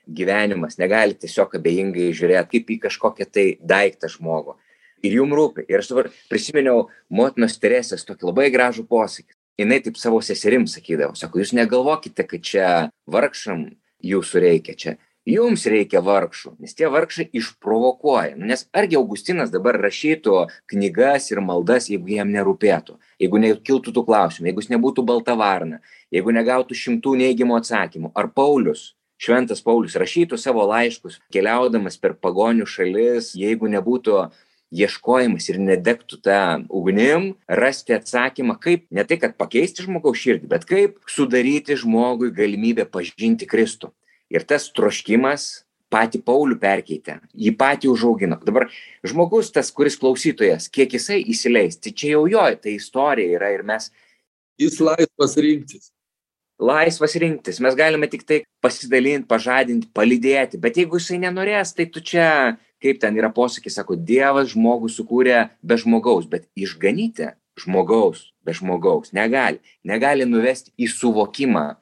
gyvenimas. 0.07 0.79
Negali 0.79 1.17
tiesiog 1.19 1.59
abejingai 1.59 2.13
žiūrėt 2.15 2.51
kaip 2.53 2.71
į 2.71 2.79
kažkokią 2.87 3.27
tai 3.31 3.47
daiktą 3.63 4.11
žmogų. 4.13 4.57
Ir 5.05 5.19
jum 5.19 5.35
rūpi. 5.37 5.67
Ir 5.69 5.83
aš 5.83 5.91
dabar 5.93 6.09
prisiminiau 6.31 6.87
motinos 7.13 7.59
teresės 7.63 8.07
tokį 8.07 8.31
labai 8.31 8.47
gražų 8.55 8.87
posakį. 8.89 9.35
Jinai 9.61 9.81
taip 9.85 9.99
savo 10.01 10.21
seserim 10.25 10.67
sakydavo 10.69 11.17
sako 11.17 11.41
jūs 11.41 11.55
negalvokite 11.57 12.27
kad 12.29 12.43
čia 12.45 12.71
vargšam 13.09 13.71
jūsų 14.05 14.43
reikia 14.45 14.75
čia 14.77 14.97
jums 15.27 15.67
reikia 15.67 16.01
vargšų 16.07 16.55
nes 16.63 16.75
tie 16.79 16.89
vargšai 16.93 17.29
išprovokuoja. 17.37 18.37
Nu 18.39 18.47
nes 18.47 18.67
argi 18.77 18.99
augustinas 19.01 19.51
dabar 19.51 19.79
rašytų 19.83 20.47
knygas 20.71 21.31
ir 21.33 21.43
maldas 21.43 21.91
jeigu 21.91 22.15
jam 22.15 22.31
nerūpėtų? 22.35 22.97
Jeigu 23.23 23.43
nekiltų 23.43 23.95
tų 23.97 24.07
klausimų 24.07 24.53
jeigu 24.53 24.65
jis 24.65 24.73
nebūtų 24.77 25.07
balta 25.07 25.35
varna 25.39 25.83
jeigu 26.15 26.35
negautų 26.37 26.79
šimtų 26.79 27.17
neigiamų 27.23 27.59
atsakymų. 27.59 28.13
Ar 28.15 28.31
paulius 28.31 28.95
šventas 29.19 29.63
paulius 29.65 29.97
rašytų 29.99 30.39
savo 30.39 30.67
laiškus 30.71 31.21
keliaudamas 31.35 31.99
per 31.99 32.15
pagonių 32.15 32.69
šalis 32.69 33.33
jeigu 33.35 33.71
nebūtų 33.73 34.29
ieškojimas 34.77 35.47
ir 35.49 35.61
nedegtų 35.63 36.19
ta 36.27 36.41
ugnim 36.69 37.35
rasti 37.47 37.95
atsakymą 37.97 38.59
kaip 38.63 38.87
ne 38.91 39.05
tai 39.07 39.19
kad 39.23 39.37
pakeisti 39.39 39.87
žmogaus 39.87 40.19
širdį 40.21 40.51
bet 40.51 40.67
kaip 40.69 40.99
sudaryti 41.11 41.79
žmogui 41.79 42.33
galimybę 42.35 42.87
pažinti 42.91 43.49
kristų 43.49 43.93
ir 44.33 44.45
tas 44.49 44.69
troškimas 44.75 45.67
patį 45.93 46.21
Paulių 46.27 46.59
perkeitė, 46.63 47.21
jį 47.35 47.53
patį 47.59 47.91
užaugino. 47.93 48.39
Dabar 48.45 48.69
žmogus, 49.07 49.53
tas, 49.55 49.71
kuris 49.75 49.99
klausytojas, 50.01 50.69
kiek 50.73 50.97
jisai 50.99 51.21
įsileis, 51.23 51.79
tai 51.79 51.95
čia 51.95 52.17
jau 52.17 52.25
jo, 52.31 52.47
tai 52.63 52.77
istorija 52.77 53.39
yra 53.39 53.53
ir 53.55 53.63
mes. 53.67 53.91
Jis 54.59 54.81
laisvas 54.81 55.37
rinktis. 55.39 55.93
Laisvas 56.57 57.13
rinktis, 57.21 57.61
mes 57.61 57.75
galime 57.77 58.09
tik 58.09 58.25
tai 58.25 58.41
pasidalinti, 58.65 59.29
pažadinti, 59.29 59.91
palydėti, 59.93 60.59
bet 60.61 60.79
jeigu 60.81 60.97
jisai 60.97 61.21
nenorės, 61.21 61.75
tai 61.77 61.85
tu 61.93 62.01
čia, 62.01 62.57
kaip 62.83 63.03
ten 63.03 63.19
yra 63.21 63.29
posakis, 63.29 63.77
sako, 63.77 63.99
Dievas 64.01 64.55
žmogų 64.55 64.89
sukūrė 64.95 65.51
be 65.61 65.77
žmogaus, 65.77 66.25
bet 66.33 66.49
išganyti 66.57 67.35
žmogaus 67.61 68.31
be 68.45 68.57
žmogaus 68.57 69.13
negali, 69.17 69.61
negali 69.85 70.25
nuvesti 70.29 70.73
į 70.81 70.89
suvokimą 70.93 71.75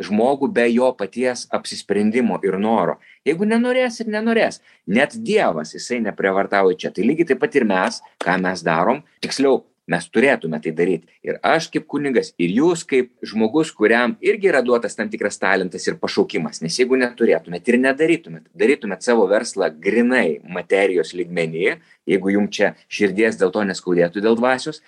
žmogų 0.00 0.50
be 0.52 0.66
jo 0.72 0.90
paties 0.96 1.46
apsisprendimo 1.52 2.40
ir 2.46 2.58
noro. 2.58 2.98
Jeigu 3.28 3.48
nenorės 3.48 4.00
ir 4.00 4.12
nenorės, 4.12 4.60
net 4.86 5.16
Dievas 5.16 5.74
jisai 5.76 6.00
neprievartauja 6.04 6.78
čia. 6.84 6.94
Tai 6.94 7.04
lygiai 7.04 7.32
taip 7.32 7.42
pat 7.42 7.58
ir 7.58 7.68
mes, 7.68 8.00
ką 8.24 8.38
mes 8.40 8.64
darom, 8.64 9.02
tiksliau, 9.24 9.64
mes 9.90 10.06
turėtume 10.14 10.60
tai 10.62 10.72
daryti. 10.76 11.10
Ir 11.26 11.40
aš 11.46 11.68
kaip 11.74 11.86
kunigas, 11.90 12.32
ir 12.40 12.54
jūs 12.54 12.84
kaip 12.88 13.10
žmogus, 13.26 13.72
kuriam 13.74 14.14
irgi 14.24 14.50
yra 14.52 14.62
duotas 14.64 14.96
tam 14.96 15.10
tikras 15.12 15.40
talentas 15.42 15.86
ir 15.88 15.98
pašaukimas. 16.00 16.62
Nes 16.64 16.78
jeigu 16.78 16.98
neturėtumėt 17.00 17.68
ir 17.68 17.80
nedarytumėt, 17.82 18.46
darytumėt 18.54 19.06
savo 19.06 19.26
verslą 19.30 19.70
grinai 19.86 20.40
materijos 20.46 21.12
lygmenį, 21.18 21.76
jeigu 22.08 22.34
jums 22.36 22.56
čia 22.56 22.74
širdies 22.88 23.40
dėl 23.40 23.52
to 23.54 23.66
neskaudėtų 23.66 24.22
dėl 24.24 24.38
dvasios, 24.38 24.80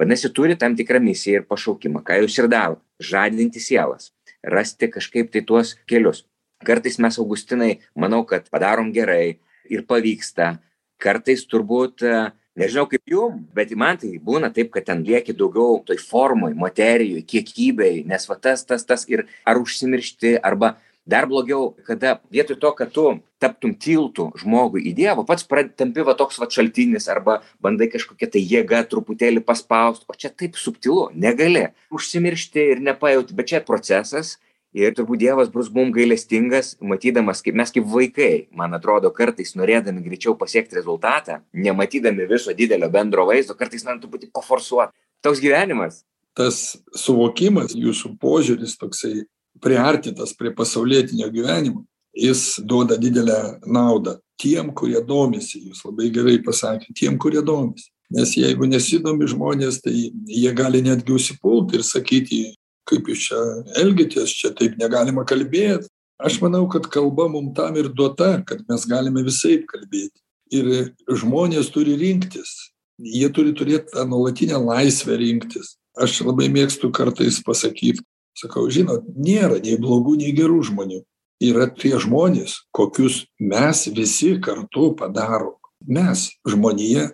vadinasi, 0.00 0.30
turi 0.36 0.56
tam 0.60 0.76
tikrą 0.76 1.00
misiją 1.02 1.40
ir 1.40 1.48
pašaukimą. 1.48 2.04
Ką 2.04 2.22
jūs 2.22 2.38
ir 2.40 2.52
darote? 2.52 2.84
Žadinti 3.00 3.62
sielas 3.64 4.10
rasti 4.44 4.88
kažkaip 4.90 5.30
tai 5.32 5.42
tuos 5.46 5.76
kelius. 5.88 6.24
Kartais 6.64 6.98
mes, 7.00 7.16
Augustinai, 7.18 7.78
manau, 7.96 8.24
kad 8.28 8.50
padarom 8.52 8.92
gerai 8.92 9.40
ir 9.70 9.86
pavyksta. 9.88 10.58
Kartais 11.00 11.46
turbūt, 11.48 12.04
nežinau 12.60 12.84
kaip 12.90 13.08
jum, 13.08 13.38
bet 13.56 13.72
man 13.72 13.96
tai 14.00 14.12
būna 14.20 14.50
taip, 14.52 14.68
kad 14.74 14.84
ten 14.90 15.00
lieki 15.06 15.32
daugiau 15.36 15.78
toj 15.86 15.96
formoj, 16.02 16.52
materijoj, 16.58 17.24
kiekybei, 17.24 18.02
nes 18.04 18.28
va 18.28 18.36
tas, 18.36 18.66
tas, 18.68 18.84
tas 18.84 19.06
ir 19.08 19.24
ar 19.48 19.60
užsimiršti, 19.62 20.36
arba 20.44 20.74
dar 21.06 21.26
blogiau, 21.26 21.74
kada 21.86 22.18
vietoj 22.32 22.58
to, 22.60 22.72
kad 22.78 22.92
tu 22.94 23.06
taptum 23.40 23.72
tiltų 23.74 24.26
žmogui 24.42 24.82
į 24.90 24.92
Dievą, 24.98 25.24
pats 25.26 25.46
tampi 25.76 26.04
va 26.04 26.14
toks 26.18 26.38
va 26.40 26.48
šaltinis 26.50 27.08
arba 27.08 27.40
bandai 27.62 27.88
kažkokią 27.92 28.28
tai 28.34 28.42
jėgą 28.44 28.82
truputėlį 28.90 29.42
paspaust, 29.44 30.04
o 30.08 30.14
čia 30.14 30.30
taip 30.30 30.60
subtilu, 30.60 31.08
negali 31.14 31.70
užsimiršti 31.90 32.66
ir 32.74 32.84
nepajauti, 32.84 33.34
bet 33.34 33.52
čia 33.52 33.64
procesas 33.64 34.36
ir 34.76 34.94
turbūt 34.94 35.22
Dievas 35.22 35.50
bus 35.50 35.70
mums 35.74 35.94
gailestingas, 35.96 36.76
matydamas, 36.80 37.42
kaip 37.42 37.56
mes 37.58 37.72
kaip 37.74 37.88
vaikai, 37.90 38.46
man 38.54 38.76
atrodo, 38.76 39.10
kartais 39.14 39.56
norėdami 39.58 40.04
greičiau 40.04 40.36
pasiekti 40.38 40.78
rezultatą, 40.78 41.40
nematydami 41.52 42.28
viso 42.30 42.54
didelio 42.54 42.90
bendro 42.92 43.26
vaizdo, 43.26 43.56
kartais 43.58 43.84
norim 43.86 44.02
truputį 44.04 44.30
paforsuoti. 44.34 44.94
Toks 45.24 45.42
gyvenimas. 45.42 46.04
Tas 46.38 46.78
suvokimas, 46.94 47.74
jūsų 47.74 48.14
požiūris 48.22 48.78
toksai 48.78 49.24
priartintas 49.60 50.34
prie 50.36 50.52
pasaulietinio 50.56 51.28
gyvenimo, 51.32 51.84
jis 52.16 52.60
duoda 52.66 52.96
didelę 53.00 53.60
naudą 53.66 54.18
tiem, 54.40 54.72
kurie 54.74 55.00
domisi, 55.04 55.60
jūs 55.68 55.84
labai 55.84 56.10
gerai 56.14 56.38
pasakėte, 56.44 56.96
tiem, 56.96 57.18
kurie 57.20 57.42
domisi. 57.44 57.90
Nes 58.10 58.32
jeigu 58.34 58.66
nesidomi 58.66 59.28
žmonės, 59.30 59.82
tai 59.84 59.94
jie 59.94 60.52
gali 60.56 60.80
netgi 60.82 61.14
užsipulti 61.14 61.78
ir 61.78 61.84
sakyti, 61.86 62.40
kaip 62.88 63.06
jūs 63.10 63.28
čia 63.28 63.40
elgitės, 63.78 64.32
čia 64.34 64.50
taip 64.56 64.78
negalima 64.80 65.22
kalbėti. 65.28 65.86
Aš 66.20 66.40
manau, 66.42 66.66
kad 66.68 66.88
kalba 66.92 67.28
mums 67.32 67.54
tam 67.56 67.78
ir 67.80 67.88
duota, 67.96 68.32
kad 68.46 68.64
mes 68.68 68.82
galime 68.88 69.22
visai 69.24 69.60
kalbėti. 69.68 70.18
Ir 70.50 70.90
žmonės 71.06 71.70
turi 71.72 71.94
rinktis. 72.00 72.72
Jie 73.00 73.30
turi 73.32 73.54
turėti 73.56 73.94
tą 73.94 74.04
nuolatinę 74.08 74.58
laisvę 74.60 75.16
rinktis. 75.20 75.76
Aš 75.96 76.18
labai 76.26 76.50
mėgstu 76.52 76.90
kartais 76.94 77.38
pasakyti, 77.46 78.02
sakau 78.40 78.66
žinot 78.72 79.06
nėra 79.16 79.60
nei 79.62 79.78
blogų 79.80 80.16
nei 80.20 80.34
gerų 80.36 80.62
žmonių. 80.70 81.02
Yra 81.40 81.70
tie 81.72 81.94
žmonės 82.00 82.58
kokius 82.76 83.24
mes 83.40 83.86
visi 83.96 84.34
kartu 84.44 84.90
padarom. 84.96 85.56
Mes 85.88 86.28
žmonija 86.44 87.08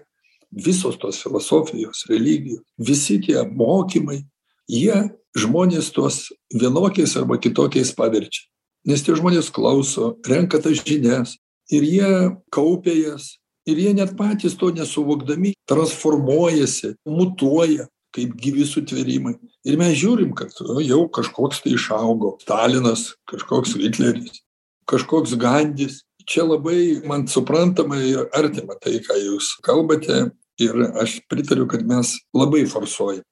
visos 0.51 0.97
tos 0.99 1.21
filosofijos 1.23 2.07
religijos 2.11 2.65
visi 2.79 3.21
tie 3.23 3.45
mokymai 3.47 4.25
jie 4.67 5.11
žmonės 5.37 5.93
tuos 5.95 6.33
vienokiais 6.55 7.15
arba 7.19 7.39
kitokiais 7.39 7.93
paverčia. 7.95 8.47
Nes 8.87 9.03
tie 9.03 9.15
žmonės 9.19 9.51
klauso 9.51 10.15
renka 10.27 10.59
tas 10.63 10.83
žinias 10.83 11.37
ir 11.71 11.83
jie 11.83 12.13
kaupia 12.55 12.95
jas 12.95 13.37
ir 13.67 13.79
jie 13.83 13.93
net 13.95 14.15
patys 14.19 14.57
to 14.59 14.71
nesuvokdami 14.75 15.55
transformuojasi 15.69 16.95
mutuoja 17.07 17.89
kaip 18.15 18.37
gyvi 18.41 18.65
sutvėrimai 18.65 19.35
ir 19.67 19.79
mes 19.81 19.95
žiūrim 19.99 20.33
kad 20.39 20.55
jau 20.87 21.03
kažkoks 21.13 21.63
tai 21.65 21.75
išaugo 21.77 22.37
stalinas 22.43 23.11
kažkoks 23.31 23.77
hitleris 23.81 24.43
kažkoks 24.87 25.35
gandis. 25.39 26.03
Čia 26.27 26.43
labai 26.43 27.03
man 27.07 27.27
suprantama 27.31 28.01
ir 28.03 28.25
artima 28.35 28.75
tai 28.83 28.99
ką 29.03 29.15
jūs 29.19 29.55
kalbate. 29.63 30.31
Ir 30.59 30.73
aš 30.97 31.21
pritariu 31.29 31.67
kad 31.69 31.85
mes 31.87 32.15
labai 32.35 32.65
forsuojam. 32.67 33.23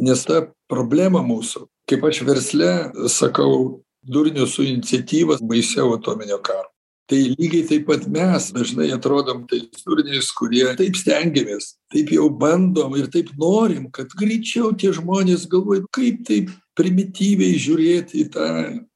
Nes 0.00 0.22
ta 0.24 0.44
problema 0.70 1.20
mūsų 1.26 1.66
kaip 1.90 2.04
aš 2.06 2.22
versle 2.28 2.70
sakau 3.10 3.82
durnių 4.06 4.46
su 4.48 4.64
iniciatyva 4.64 5.40
baisiau 5.42 5.96
atominio 5.96 6.38
karo 6.38 6.69
tai 7.10 7.20
lygiai 7.34 7.66
taip 7.66 7.88
pat 7.88 8.06
mes 8.06 8.50
dažnai 8.54 8.92
atrodom 8.94 9.42
tais 9.50 9.82
durniais 9.82 10.30
kurie 10.38 10.68
taip 10.78 10.94
stengiamės 10.98 11.72
taip 11.90 12.12
jau 12.14 12.28
bandom 12.30 12.94
ir 12.98 13.10
taip 13.10 13.32
norim 13.40 13.88
kad 13.90 14.14
greičiau 14.18 14.70
tie 14.78 14.92
žmonės 14.94 15.48
galvoja 15.50 15.82
kaip 15.96 16.22
taip 16.28 16.52
primityviai 16.78 17.58
žiūrėt 17.60 18.14
į 18.14 18.24
tą 18.34 18.46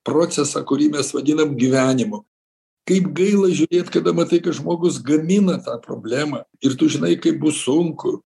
procesą 0.06 0.62
kurį 0.66 0.92
mes 0.94 1.10
vadinam 1.16 1.56
gyvenimu. 1.58 2.22
Kaip 2.88 3.08
gaila 3.16 3.48
žiūrėt 3.48 3.90
kada 3.92 4.12
matai 4.16 4.40
kad 4.44 4.56
žmogus 4.56 5.00
gamina 5.02 5.56
tą 5.64 5.78
problemą 5.82 6.44
ir 6.64 6.76
tu 6.78 6.88
žinai 6.92 7.16
kaip 7.20 7.40
bus 7.42 7.62
sunku. 7.64 8.20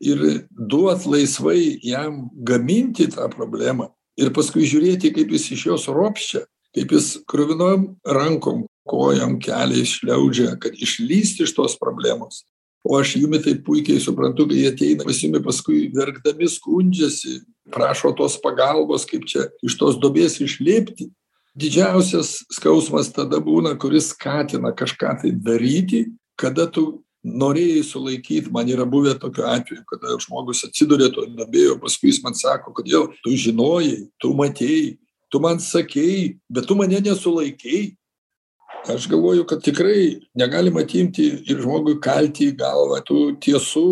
Ir 0.00 0.46
duot 0.52 1.06
laisvai 1.08 1.78
jam 1.84 2.26
gaminti 2.44 3.06
tą 3.12 3.30
problemą 3.32 3.88
ir 4.20 4.32
paskui 4.36 4.66
žiūrėti 4.68 5.12
kaip 5.16 5.32
jis 5.32 5.50
iš 5.56 5.66
jos 5.70 5.86
ropščia 5.88 6.44
kaip 6.76 6.92
jis 6.92 7.14
kruvinom 7.24 7.94
rankom 8.04 8.66
kojom 8.86 9.38
keliais 9.42 9.96
šliaužia 9.98 10.56
kad 10.60 10.74
išlįst 10.74 11.42
iš 11.44 11.54
tos 11.56 11.76
problemos. 11.80 12.44
O 12.86 12.94
aš 13.00 13.16
jumi 13.18 13.40
tai 13.42 13.56
puikiai 13.66 14.00
suprantu 14.02 14.46
kai 14.46 14.62
jie 14.62 14.70
ateina 14.70 15.04
pas 15.04 15.18
jumi 15.22 15.42
paskui 15.42 15.86
verkdami 15.94 16.46
skundžiasi 16.50 17.40
prašo 17.74 18.12
tos 18.14 18.38
pagalbos 18.42 19.06
kaip 19.10 19.26
čia 19.26 19.48
iš 19.66 19.78
tos 19.80 19.98
duobės 19.98 20.38
išlipti. 20.42 21.10
Didžiausias 21.56 22.44
skausmas 22.52 23.08
tada 23.16 23.40
būna 23.42 23.74
kuris 23.80 24.12
skatina 24.12 24.70
kažką 24.76 25.16
tai 25.22 25.32
daryti 25.32 26.04
kada 26.38 26.68
tu 26.70 27.02
norėjai 27.26 27.82
sulaikyt 27.82 28.50
man 28.54 28.68
yra 28.70 28.86
buvę 28.86 29.16
tokių 29.18 29.46
atvejų 29.50 29.82
kada 29.90 30.18
žmogus 30.22 30.62
atsiduria 30.68 31.10
toj 31.10 31.32
duobėj 31.34 31.72
o 31.74 31.78
paskui 31.82 32.12
jis 32.12 32.22
man 32.22 32.38
sako 32.38 32.74
kodėl 32.76 33.08
tu 33.24 33.34
žinojai 33.34 34.06
tu 34.22 34.30
matei 34.38 34.98
tu 35.32 35.42
man 35.42 35.58
sakei 35.58 36.36
bet 36.48 36.68
tu 36.70 36.76
mane 36.78 37.00
nesulaikei 37.02 37.96
aš 38.92 39.08
galvoju 39.10 39.46
kad 39.46 39.62
tikrai 39.64 40.20
negalima 40.34 40.82
atimti 40.84 41.26
ir 41.46 41.62
žmogui 41.62 41.98
kalti 42.02 42.50
į 42.50 42.56
galvą 42.60 43.00
tų 43.06 43.20
tiesų 43.42 43.88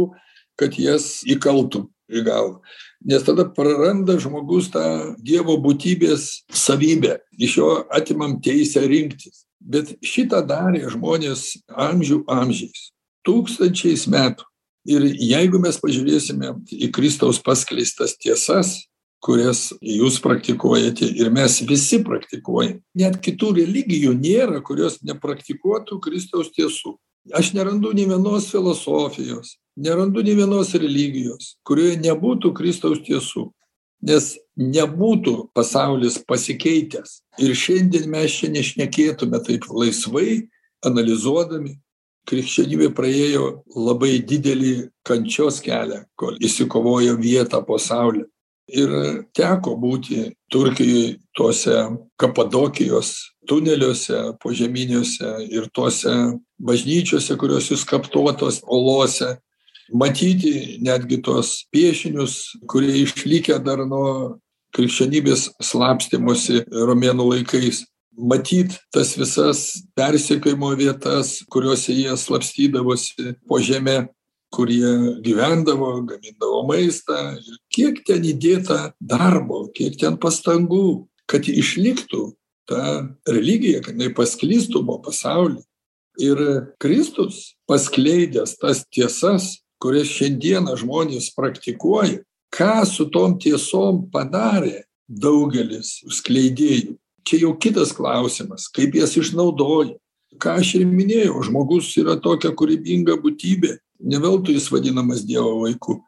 kad 0.60 0.76
jas 0.78 1.22
įkaltum 1.26 1.88
į 2.10 2.24
galvą. 2.26 2.60
Nes 3.04 3.24
tada 3.26 3.44
praranda 3.56 4.16
žmogus 4.20 4.70
tą 4.72 5.14
dievo 5.20 5.56
būtybės 5.60 6.44
savybę 6.52 7.18
iš 7.38 7.58
jo 7.60 7.70
atimam 7.92 8.38
teisę 8.44 8.84
rinktis. 8.88 9.44
Bet 9.60 9.94
šitą 10.04 10.42
darė 10.44 10.84
žmonės 10.92 11.54
amžių 11.68 12.22
amžiais 12.28 12.90
tūkstančiais 13.24 14.04
metų. 14.12 14.44
Ir 14.84 15.06
jeigu 15.16 15.56
mes 15.62 15.78
pažiūrėsime 15.80 16.50
į 16.68 16.90
kristaus 16.92 17.38
paskleistas 17.40 18.18
tiesas 18.20 18.82
kurias 19.24 19.70
jūs 19.80 20.20
praktikuojate 20.24 21.08
ir 21.16 21.30
mes 21.32 21.58
visi 21.68 22.02
praktikuojam. 22.04 22.78
Net 22.98 23.18
kitų 23.24 23.54
religijų 23.62 24.12
nėra 24.18 24.60
kurios 24.64 25.00
nepraktikuotų 25.06 26.00
kristaus 26.04 26.52
tiesų. 26.54 26.96
Aš 27.32 27.54
nerandu 27.56 27.94
nė 27.96 28.10
vienos 28.10 28.50
filosofijos 28.52 29.56
nerandu 29.80 30.22
nė 30.22 30.36
vienos 30.38 30.74
religijos 30.78 31.54
kurioje 31.66 31.96
nebūtų 32.02 32.52
kristaus 32.54 33.00
tiesų 33.06 33.48
nes 34.04 34.34
nebūtų 34.60 35.48
pasaulis 35.56 36.18
pasikeitęs. 36.28 37.22
Ir 37.40 37.54
šiandien 37.56 38.04
mes 38.12 38.36
čia 38.36 38.50
nešnekėtume 38.52 39.40
taip 39.46 39.66
laisvai 39.72 40.44
analizuodami. 40.84 41.78
Krikščionybė 42.28 42.88
praėjo 42.96 43.46
labai 43.76 44.18
didelį 44.24 44.88
kančios 45.04 45.58
kelią 45.64 46.04
kol 46.16 46.38
išsikovojo 46.40 47.18
vietą 47.20 47.60
po 47.66 47.76
saule 47.80 48.24
ir 48.68 48.90
teko 49.36 49.76
būti 49.80 50.32
turkijoj 50.52 51.16
tuose 51.36 51.76
kapadokijos 52.20 53.12
tuneliuose 53.48 54.36
požeminiuose 54.42 55.32
ir 55.50 55.68
tose 55.74 56.12
bažnyčiose 56.58 57.36
kurios 57.36 57.70
išskaptuotos 57.74 58.62
olose 58.64 59.34
matyti 59.92 60.78
netgi 60.80 61.20
tuos 61.22 61.66
piešinius 61.72 62.54
kurie 62.70 63.02
išlikę 63.02 63.58
dar 63.64 63.84
nuo 63.86 64.38
krikščionybės 64.74 65.50
slapstymosi 65.62 66.64
romėnų 66.72 67.28
laikais. 67.30 67.84
Matyt 68.14 68.76
tas 68.94 69.12
visas 69.18 69.60
persekiojimo 69.98 70.70
vietas 70.78 71.40
kuriose 71.50 71.94
jie 71.94 72.14
slapstydavosi 72.18 73.34
po 73.48 73.58
žeme 73.58 74.04
kur 74.54 74.70
jie 74.70 74.92
gyvendavo 75.24 75.90
gamindavo 76.06 76.62
maistą 76.68 77.18
ir 77.40 77.58
kiek 77.74 78.00
ten 78.06 78.24
įdėta 78.30 78.94
darbo 79.00 79.66
kiek 79.74 79.98
ten 79.98 80.18
pastangų 80.22 81.06
kad 81.30 81.48
išliktų 81.50 82.28
ta 82.70 82.82
religija 83.28 83.82
kad 83.84 83.98
jinai 83.98 84.14
pasklistų 84.14 84.84
po 84.86 85.00
pasaulį. 85.04 85.62
Ir 86.22 86.38
kristus 86.78 87.56
paskleidęs 87.66 88.54
tas 88.60 88.84
tiesas 88.94 89.64
kurias 89.82 90.12
šiandieną 90.14 90.76
žmonės 90.78 91.32
praktikuoja 91.34 92.22
ką 92.54 92.84
su 92.86 93.08
tom 93.10 93.34
tiesom 93.42 94.04
padarė 94.14 94.84
daugelis 95.08 95.98
skleidėjų. 96.20 96.94
Čia 97.24 97.40
jau 97.46 97.54
kitas 97.58 97.92
klausimas 97.96 98.68
kaip 98.72 98.94
jas 98.94 99.16
išnaudoja. 99.18 99.96
Ką 100.38 100.56
aš 100.60 100.74
ir 100.80 100.86
minėjau 100.90 101.44
žmogus 101.46 101.92
yra 102.00 102.16
tokia 102.20 102.50
kūrybinga 102.58 103.14
būtybė 103.22 103.76
ne 104.04 104.20
veltui 104.20 104.58
jis 104.58 104.70
vadinamas 104.72 105.24
dievo 105.26 105.64
vaiku. 105.64 105.98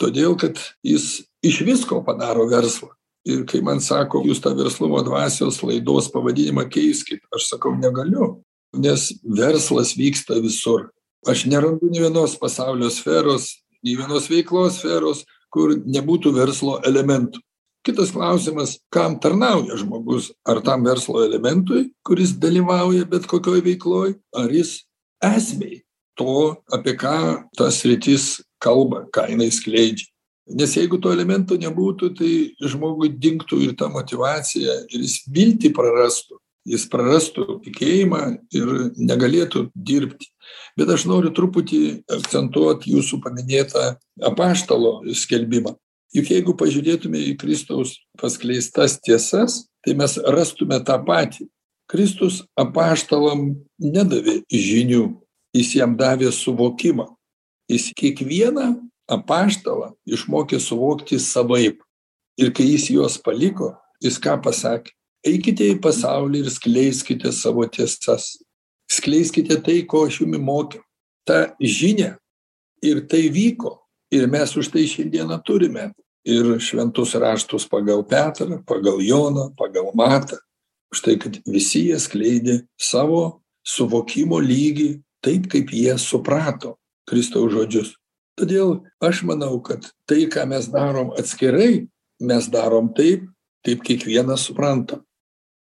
Todėl 0.00 0.36
kad 0.38 0.58
jis 0.86 1.24
iš 1.44 1.60
visko 1.66 2.00
padaro 2.06 2.46
verslą. 2.50 2.92
Ir 3.28 3.44
kai 3.46 3.60
man 3.62 3.78
sako 3.78 4.24
jūs 4.26 4.40
tą 4.42 4.50
verslumo 4.58 4.98
dvasios 5.06 5.60
laidos 5.62 6.08
pavadinimą 6.10 6.64
keiskit 6.70 7.22
aš 7.34 7.52
sakau 7.52 7.76
negaliu 7.78 8.40
nes 8.72 9.12
verslas 9.22 9.92
vyksta 9.96 10.40
visur. 10.42 10.88
Aš 11.28 11.44
nerandu 11.46 11.90
nė 11.92 12.08
vienos 12.08 12.34
pasaulio 12.40 12.88
sferos 12.90 13.62
nė 13.82 13.96
vienos 14.00 14.28
veiklos 14.30 14.80
sferos 14.80 15.24
kur 15.52 15.74
nebūtų 15.76 16.32
verslo 16.34 16.78
elementų. 16.86 17.40
Kitas 17.82 18.12
klausimas 18.14 18.76
kam 18.94 19.18
tarnauja 19.20 19.76
žmogus? 19.80 20.30
Ar 20.46 20.62
tam 20.62 20.86
verslo 20.86 21.24
elementui 21.26 21.90
kuris 22.06 22.36
dalyvauja 22.38 23.08
bet 23.10 23.26
kokioj 23.30 23.62
veikloj? 23.66 24.14
Ar 24.38 24.50
jis 24.54 24.84
esmei 25.22 25.82
to 26.18 26.56
apie 26.72 26.96
ką 26.98 27.16
ta 27.56 27.70
sritis 27.70 28.42
kalba 28.62 29.06
ką 29.12 29.28
jinai 29.32 29.50
skleidžia. 29.52 30.08
Nes 30.52 30.74
jeigu 30.74 30.98
to 30.98 31.12
elemento 31.14 31.56
nebūtų 31.56 32.12
tai 32.18 32.32
žmogui 32.60 33.12
dingtų 33.14 33.60
ir 33.62 33.76
ta 33.78 33.88
motyvacija 33.92 34.82
ir 34.90 35.04
jis 35.04 35.22
viltį 35.30 35.70
prarastų. 35.76 36.38
Jis 36.66 36.84
prarastų 36.90 37.58
tikėjimą 37.64 38.20
ir 38.54 38.68
negalėtų 38.94 39.68
dirbti. 39.74 40.28
Bet 40.78 40.90
aš 40.94 41.08
noriu 41.10 41.32
truputį 41.34 42.04
akcentuot 42.18 42.86
jūsų 42.86 43.18
paminėtą 43.22 43.96
apaštalo 44.22 45.00
skelbimą. 45.14 45.74
Juk 46.14 46.28
jeigu 46.30 46.54
pažiūrėtume 46.58 47.18
į 47.32 47.34
kristaus 47.40 47.96
paskleistas 48.20 48.98
tiesas 49.00 49.64
tai 49.82 49.96
mes 49.98 50.18
rastume 50.22 50.78
tą 50.84 50.98
patį. 51.06 51.48
Kristus 51.90 52.42
apaštalam 52.58 53.50
nedavė 53.82 54.42
žinių 54.48 55.06
jis 55.56 55.74
jam 55.76 55.96
davė 55.96 56.32
suvokimą. 56.32 57.06
Jis 57.70 57.92
kiekvieną 57.96 58.74
apaštalą 59.10 59.92
išmokė 60.08 60.60
suvokti 60.60 61.20
savaip. 61.20 61.80
Ir 62.40 62.52
kai 62.56 62.66
jis 62.72 62.88
juos 62.90 63.18
paliko 63.20 63.74
jis 64.02 64.18
ką 64.22 64.38
pasakė? 64.42 64.92
Eikite 65.22 65.68
į 65.70 65.76
pasaulį 65.82 66.42
ir 66.42 66.50
skleiskite 66.50 67.30
savo 67.30 67.62
tiesas. 67.70 68.40
Skleiskite 68.90 69.60
tai 69.62 69.84
ko 69.86 70.06
aš 70.08 70.22
jumi 70.24 70.40
mokiau. 70.42 70.82
Tą 71.22 71.52
žinią 71.62 72.16
ir 72.82 73.04
tai 73.06 73.28
vyko. 73.30 73.78
Ir 74.12 74.26
mes 74.28 74.56
už 74.58 74.72
tai 74.72 74.82
šiandieną 74.90 75.38
turime 75.46 75.92
ir 76.26 76.58
šventus 76.60 77.14
raštus 77.14 77.68
pagal 77.70 78.02
petrą 78.04 78.58
pagal 78.66 78.98
joną 79.00 79.52
pagal 79.56 79.92
matą. 79.94 80.36
Už 80.92 81.00
tai 81.00 81.16
kad 81.16 81.38
visi 81.46 81.86
jie 81.88 81.98
skleidė 82.02 82.58
savo 82.76 83.42
suvokimo 83.64 84.42
lygį 84.42 84.98
taip 85.24 85.48
kaip 85.52 85.72
jie 85.72 85.94
suprato 85.98 86.76
kristaus 87.08 87.52
žodžius. 87.52 87.94
Todėl 88.38 88.80
aš 89.04 89.22
manau 89.28 89.60
kad 89.64 89.90
tai 90.08 90.26
ką 90.32 90.46
mes 90.48 90.68
darom 90.72 91.12
atskirai 91.18 91.86
mes 92.22 92.48
darom 92.48 92.92
taip 92.96 93.26
kaip 93.66 93.82
kiekvienas 93.86 94.46
suprantam 94.48 95.02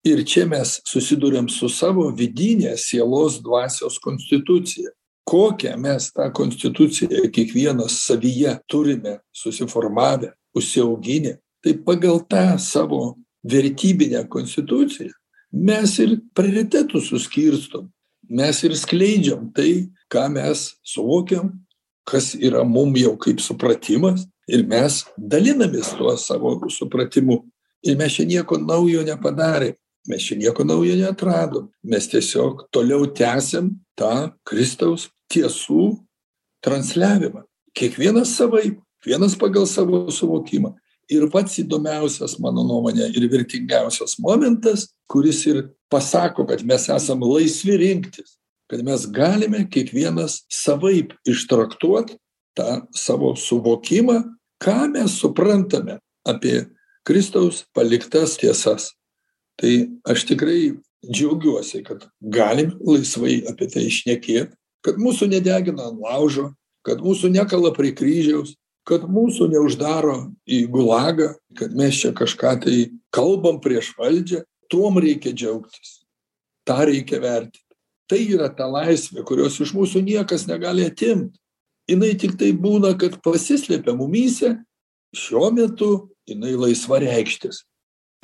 ir 0.05 0.25
čia 0.27 0.47
mes 0.47 0.81
susiduriam 0.85 1.49
su 1.49 1.69
savo 1.69 2.09
vidine 2.11 2.77
sielos 2.77 3.41
dvasios 3.43 3.99
konstitucija. 3.99 4.91
Kokią 5.25 5.77
mes 5.79 6.11
tą 6.11 6.27
konstituciją 6.35 7.31
kiekvienas 7.33 8.01
savyje 8.07 8.57
turime 8.67 9.21
susiformavę 9.33 10.33
užsiauginę 10.55 11.37
tai 11.63 11.79
pagal 11.87 12.21
tą 12.29 12.59
savo 12.59 13.17
vertybinę 13.45 14.27
konstituciją 14.29 15.13
mes 15.53 15.99
ir 15.99 16.19
prioritetus 16.35 17.09
suskirstom 17.09 17.91
mes 18.33 18.63
ir 18.65 18.77
skleidžiam 18.79 19.51
tai 19.55 19.93
ką 20.13 20.27
mes 20.33 20.73
suvokiam 20.83 21.53
kas 22.09 22.33
yra 22.35 22.65
mum 22.65 22.97
jau 22.97 23.15
kaip 23.21 23.41
supratimas 23.45 24.25
ir 24.49 24.65
mes 24.67 25.05
dalinamės 25.17 25.93
tuo 25.99 26.17
savo 26.19 26.57
supratimu. 26.73 27.45
Ir 27.87 27.97
mes 27.99 28.15
čia 28.17 28.25
nieko 28.27 28.59
naujo 28.59 29.05
nepadarėm 29.07 29.77
mes 30.09 30.23
čia 30.23 30.37
nieko 30.37 30.65
naujo 30.65 30.97
neatradom. 30.97 31.69
Mes 31.83 32.09
tiesiog 32.11 32.67
toliau 32.75 33.07
tęsiam 33.07 33.73
tą 33.99 34.33
kristaus 34.47 35.11
tiesų 35.31 35.97
transliavimą. 36.65 37.45
Kiekvienas 37.77 38.35
savaip 38.37 38.81
vienas 39.07 39.37
pagal 39.39 39.67
savo 39.67 40.05
suvokimą 40.11 40.75
ir 41.13 41.29
pats 41.33 41.59
įdomiausias 41.63 42.39
mano 42.43 42.65
nuomone 42.67 43.09
ir 43.13 43.29
vertingiausias 43.33 44.19
momentas 44.23 44.89
kuris 45.11 45.45
ir 45.47 45.65
pasako 45.93 46.47
kad 46.49 46.65
mes 46.67 46.89
esam 46.89 47.25
laisvi 47.27 47.77
rinktis 47.81 48.39
kad 48.71 48.85
mes 48.85 49.07
galime 49.13 49.67
kiekvienas 49.69 50.43
savaip 50.49 51.13
ištraktuot 51.29 52.15
tą 52.57 52.81
savo 52.97 53.35
suvokimą 53.37 54.23
ką 54.63 54.79
mes 54.93 55.19
suprantame 55.21 55.99
apie 56.25 56.67
kristaus 57.05 57.65
paliktas 57.75 58.39
tiesas. 58.39 58.93
Tai 59.59 59.73
aš 60.09 60.25
tikrai 60.31 60.73
džiaugiuosi 61.05 61.83
kad 61.85 62.07
galim 62.21 62.77
laisvai 62.87 63.43
apie 63.51 63.69
tai 63.69 63.89
šnekėt 63.91 64.55
kad 64.87 64.99
mūsų 64.99 65.29
nedegina 65.31 65.91
ant 65.91 66.01
laužo 66.03 66.53
kad 66.87 67.03
mūsų 67.03 67.31
nekala 67.35 67.73
prie 67.75 67.93
kryžiaus 67.95 68.55
kad 68.89 69.05
mūsų 69.07 69.49
neuždaro 69.53 70.33
į 70.47 70.65
gulagą 70.73 71.33
kad 71.59 71.75
mes 71.79 72.01
čia 72.03 72.13
kažką 72.17 72.57
tai 72.65 72.77
kalbam 73.15 73.61
prieš 73.63 73.93
valdžią 73.99 74.43
tuom 74.73 74.99
reikia 75.03 75.35
džiaugtis. 75.35 76.01
Tą 76.67 76.83
reikia 76.89 77.21
vertint 77.23 77.63
tai 78.13 78.27
yra 78.29 78.51
ta 78.53 78.67
laisvė 78.69 79.25
kurios 79.25 79.57
iš 79.63 79.73
mūsų 79.73 80.03
niekas 80.05 80.45
negali 80.51 80.85
atimt. 80.85 81.39
Jinai 81.89 82.13
tiktai 82.21 82.53
būna 82.55 82.93
kad 82.99 83.17
pasislepia 83.25 83.95
mumyse 83.97 84.55
šiuo 85.17 85.49
metu 85.55 85.91
jinai 86.29 86.53
laisva 86.55 87.01
reikštis 87.03 87.65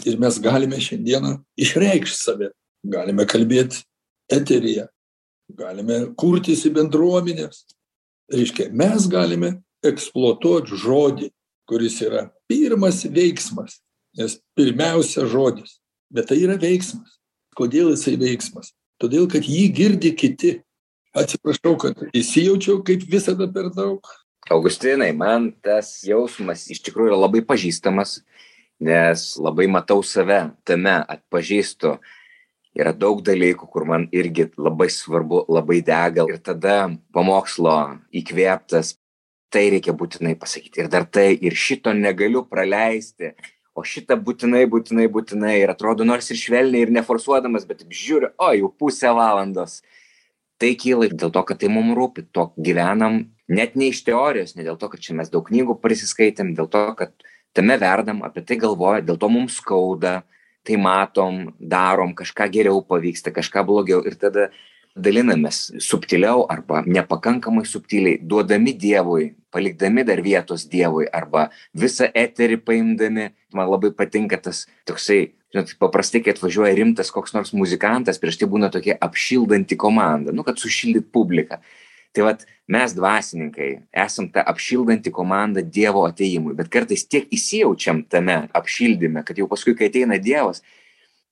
ir 0.07 0.19
mes 0.21 0.37
galime 0.43 0.79
šiandieną 0.79 1.39
išreikšt 1.59 2.21
save. 2.21 2.53
Galime 2.87 3.25
kalbėt 3.27 3.81
eteryje. 4.31 4.87
Galime 5.59 6.05
kurtis 6.21 6.63
į 6.69 6.75
bendruomenes 6.77 7.65
reiškia 8.31 8.69
mes 8.77 9.09
galime 9.11 9.57
eksploatuot 9.87 10.73
žodį 10.73 11.31
kuris 11.69 12.01
yra 12.03 12.29
pirmas 12.49 13.05
veiksmas 13.05 13.79
nes 14.19 14.39
pirmiausia 14.57 15.27
žodis. 15.31 15.79
Bet 16.11 16.31
tai 16.31 16.41
yra 16.43 16.57
veiksmas. 16.61 17.19
Kodėl 17.59 17.93
jisai 17.93 18.17
veiksmas? 18.21 18.73
Todėl 18.99 19.29
kad 19.31 19.47
jį 19.47 19.69
girdi 19.75 20.15
kiti. 20.17 20.57
Atsiprašau 21.19 21.77
kad 21.81 22.01
įsijaučiau 22.17 22.83
kaip 22.87 23.05
visada 23.11 23.49
per 23.53 23.71
daug. 23.75 24.03
Augustinai 24.51 25.11
man 25.17 25.51
tas 25.65 25.99
jausmas 26.07 26.67
iš 26.73 26.81
tikrųjų 26.87 27.13
yra 27.13 27.21
labai 27.27 27.43
pažįstamas 27.45 28.19
nes 28.81 29.25
labai 29.37 29.67
matau 29.67 30.03
save 30.07 30.49
tame 30.65 30.95
atpažįstu. 31.03 31.99
Yra 32.79 32.93
daug 32.95 33.21
dalykų 33.27 33.67
kur 33.73 33.87
man 33.89 34.07
irgi 34.15 34.49
labai 34.57 34.87
svarbu 34.93 35.43
labai 35.51 35.81
dega. 35.83 36.29
Ir 36.31 36.39
tada 36.39 36.93
pamokslo 37.13 37.99
įkvėptas 38.15 38.95
tai 39.53 39.69
reikia 39.75 39.95
būtinai 39.97 40.35
pasakyti. 40.39 40.83
Ir 40.83 40.91
dar 40.93 41.07
tai 41.07 41.31
ir 41.35 41.57
šito 41.57 41.95
negaliu 41.97 42.45
praleisti. 42.49 43.33
O 43.79 43.85
šitą 43.87 44.19
būtinai 44.21 44.65
būtinai 44.71 45.07
būtinai. 45.13 45.55
Ir 45.63 45.73
atrodo 45.73 46.07
nors 46.09 46.31
ir 46.33 46.41
švelniai 46.41 46.87
ir 46.87 46.93
neforsuodamas 46.95 47.67
bet 47.69 47.83
taip 47.83 47.95
žiūriu 47.95 48.33
o 48.37 48.53
jau 48.57 48.71
pusę 48.73 49.13
valandos. 49.15 49.81
Tai 50.59 50.73
kyla 50.75 51.11
dėl 51.15 51.33
to 51.35 51.43
kad 51.47 51.61
tai 51.63 51.71
mum 51.73 51.95
rūpi. 51.97 52.27
Tuo 52.33 52.51
gyvenam 52.59 53.27
net 53.49 53.77
ne 53.79 53.93
iš 53.93 54.03
teorijos 54.07 54.57
ne 54.59 54.67
dėl 54.67 54.79
to 54.81 54.91
kad 54.93 55.01
čia 55.01 55.17
mes 55.17 55.31
daug 55.33 55.47
knygų 55.47 55.79
prisiskaitėm 55.81 56.53
dėl 56.59 56.69
to 56.69 56.83
kad 56.99 57.15
tame 57.57 57.79
verdam 57.81 58.21
apie 58.27 58.43
tai 58.45 58.59
galvoja 58.61 59.01
dėl 59.07 59.17
to 59.21 59.31
mums 59.33 59.57
skauda 59.63 60.21
tai 60.67 60.77
matom 60.77 61.47
darom 61.59 62.13
kažką 62.19 62.51
geriau 62.53 62.83
pavyksta 62.85 63.33
kažką 63.33 63.65
blogiau. 63.65 64.03
Ir 64.05 64.19
tada 64.21 64.51
dalinamės 64.97 65.69
subtiliau 65.85 66.47
arba 66.51 66.83
nepakankamai 66.87 67.67
subtiliai 67.67 68.21
duodami 68.23 68.73
dievui 68.75 69.33
palikdami 69.51 70.05
dar 70.05 70.21
vietos 70.23 70.67
dievui 70.69 71.09
arba 71.13 71.49
visą 71.75 72.09
eterį 72.15 72.61
paimdami. 72.65 73.31
Man 73.55 73.71
labai 73.71 73.91
patinka 73.97 74.39
tas 74.41 74.67
toksai 74.89 75.33
žinot 75.53 75.75
paprastai 75.81 76.21
kai 76.25 76.35
atvažiuoja 76.35 76.77
rimtas 76.77 77.13
koks 77.15 77.33
nors 77.33 77.55
muzikantas 77.57 78.21
prieš 78.21 78.43
tai 78.43 78.49
būna 78.53 78.69
tokia 78.73 78.99
apšildanti 79.01 79.79
komanda 79.81 80.35
nu 80.35 80.45
kad 80.45 80.61
sušildyt 80.61 81.13
publiką. 81.13 81.63
Tai 82.13 82.25
vat 82.25 82.45
mes 82.69 82.93
dvasininkai 82.97 83.71
esam 84.05 84.29
ta 84.33 84.45
apšildanti 84.53 85.13
komanda 85.15 85.65
dievo 85.65 86.05
atėjimui 86.09 86.57
bet 86.59 86.69
kartais 86.73 87.07
tiek 87.09 87.29
įsijaučiam 87.33 88.05
tame 88.09 88.43
apšildyme 88.53 89.25
kad 89.25 89.41
jau 89.41 89.49
paskui 89.49 89.77
kai 89.79 89.89
ateina 89.93 90.21
dievas 90.21 90.63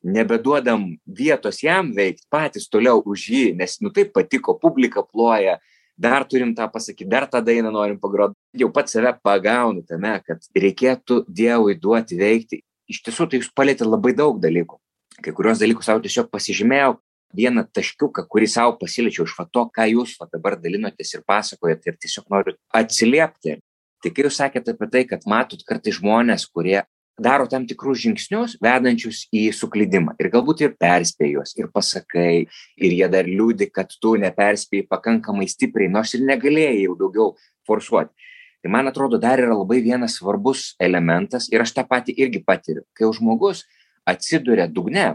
nebeduodam 0.04 0.88
vietos 1.06 1.62
jam 1.62 1.92
veikt 1.96 2.26
patys 2.30 2.68
toliau 2.68 3.02
už 3.04 3.30
jį 3.32 3.46
nes 3.56 3.78
nu 3.80 3.90
taip 3.94 4.12
patiko 4.16 4.54
publika 4.58 5.02
ploja 5.02 5.58
dar 5.96 6.24
turim 6.24 6.54
tą 6.54 6.68
pasakyt 6.68 7.08
dar 7.08 7.26
tą 7.26 7.40
dainą 7.40 7.70
norim 7.72 7.98
pagrot 7.98 8.32
jau 8.54 8.70
pats 8.72 8.92
save 8.92 9.16
pagaunu 9.24 9.82
tame 9.82 10.20
kad 10.26 10.42
reikėtų 10.54 11.24
dievui 11.28 11.76
duoti 11.80 12.18
veikti. 12.20 12.60
Iš 12.86 13.02
tiesų 13.02 13.26
tai 13.30 13.40
jūs 13.40 13.50
palietėt 13.50 13.88
labai 13.88 14.12
daug 14.14 14.38
dalykų. 14.38 14.78
Kai 15.24 15.32
kuriuos 15.32 15.58
dalykus 15.58 15.88
sau 15.88 15.98
tiesiog 16.00 16.30
pasižymėjau. 16.30 16.98
Vieną 17.36 17.64
taškiuką 17.74 18.22
kurį 18.30 18.46
sau 18.48 18.76
pasiliečiau 18.78 19.26
iš 19.26 19.34
to 19.52 19.62
ką 19.74 19.88
jūs 19.90 20.14
va 20.20 20.28
dabar 20.30 20.54
dalinotės 20.60 21.16
ir 21.16 21.24
pasakojat 21.26 21.88
ir 21.88 21.96
tiesiog 21.98 22.28
noriu 22.30 22.54
atsiliepti. 22.72 23.58
Tai 24.02 24.12
kai 24.12 24.22
jūs 24.22 24.38
sakėt 24.38 24.68
apie 24.70 24.88
tai 24.92 25.02
kad 25.08 25.26
matot 25.26 25.64
kartais 25.66 25.98
žmones 25.98 26.46
kurie 26.46 26.84
daro 27.18 27.48
tam 27.48 27.66
tikrus 27.66 28.02
žingsnius 28.04 28.56
vedančius 28.62 29.24
į 29.32 29.48
suklydimą. 29.56 30.14
Ir 30.20 30.30
galbūt 30.34 30.62
ir 30.66 30.76
perspėji 30.76 31.36
juos 31.38 31.56
ir 31.56 31.70
pasakai 31.72 32.46
ir 32.46 32.96
jie 32.98 33.08
dar 33.12 33.28
liūdi 33.28 33.70
kad 33.72 33.92
tu 34.00 34.16
neperspėjai 34.20 34.88
pakankamai 34.90 35.48
stipriai 35.48 35.92
nors 35.92 36.14
ir 36.14 36.26
negalėjai 36.28 36.84
jau 36.84 36.96
daugiau 37.00 37.34
forsuot 37.66 38.12
tai 38.66 38.72
man 38.72 38.88
atrodo 38.88 39.18
dar 39.18 39.38
yra 39.38 39.54
labai 39.54 39.78
vienas 39.78 40.16
svarbus 40.18 40.74
elementas 40.82 41.46
ir 41.52 41.62
aš 41.62 41.70
tą 41.76 41.84
patį 41.86 42.16
irgi 42.18 42.40
patiriu. 42.42 42.82
Kai 42.98 43.06
jau 43.06 43.12
žmogus 43.14 43.62
atsiduria 44.02 44.66
dugne 44.66 45.12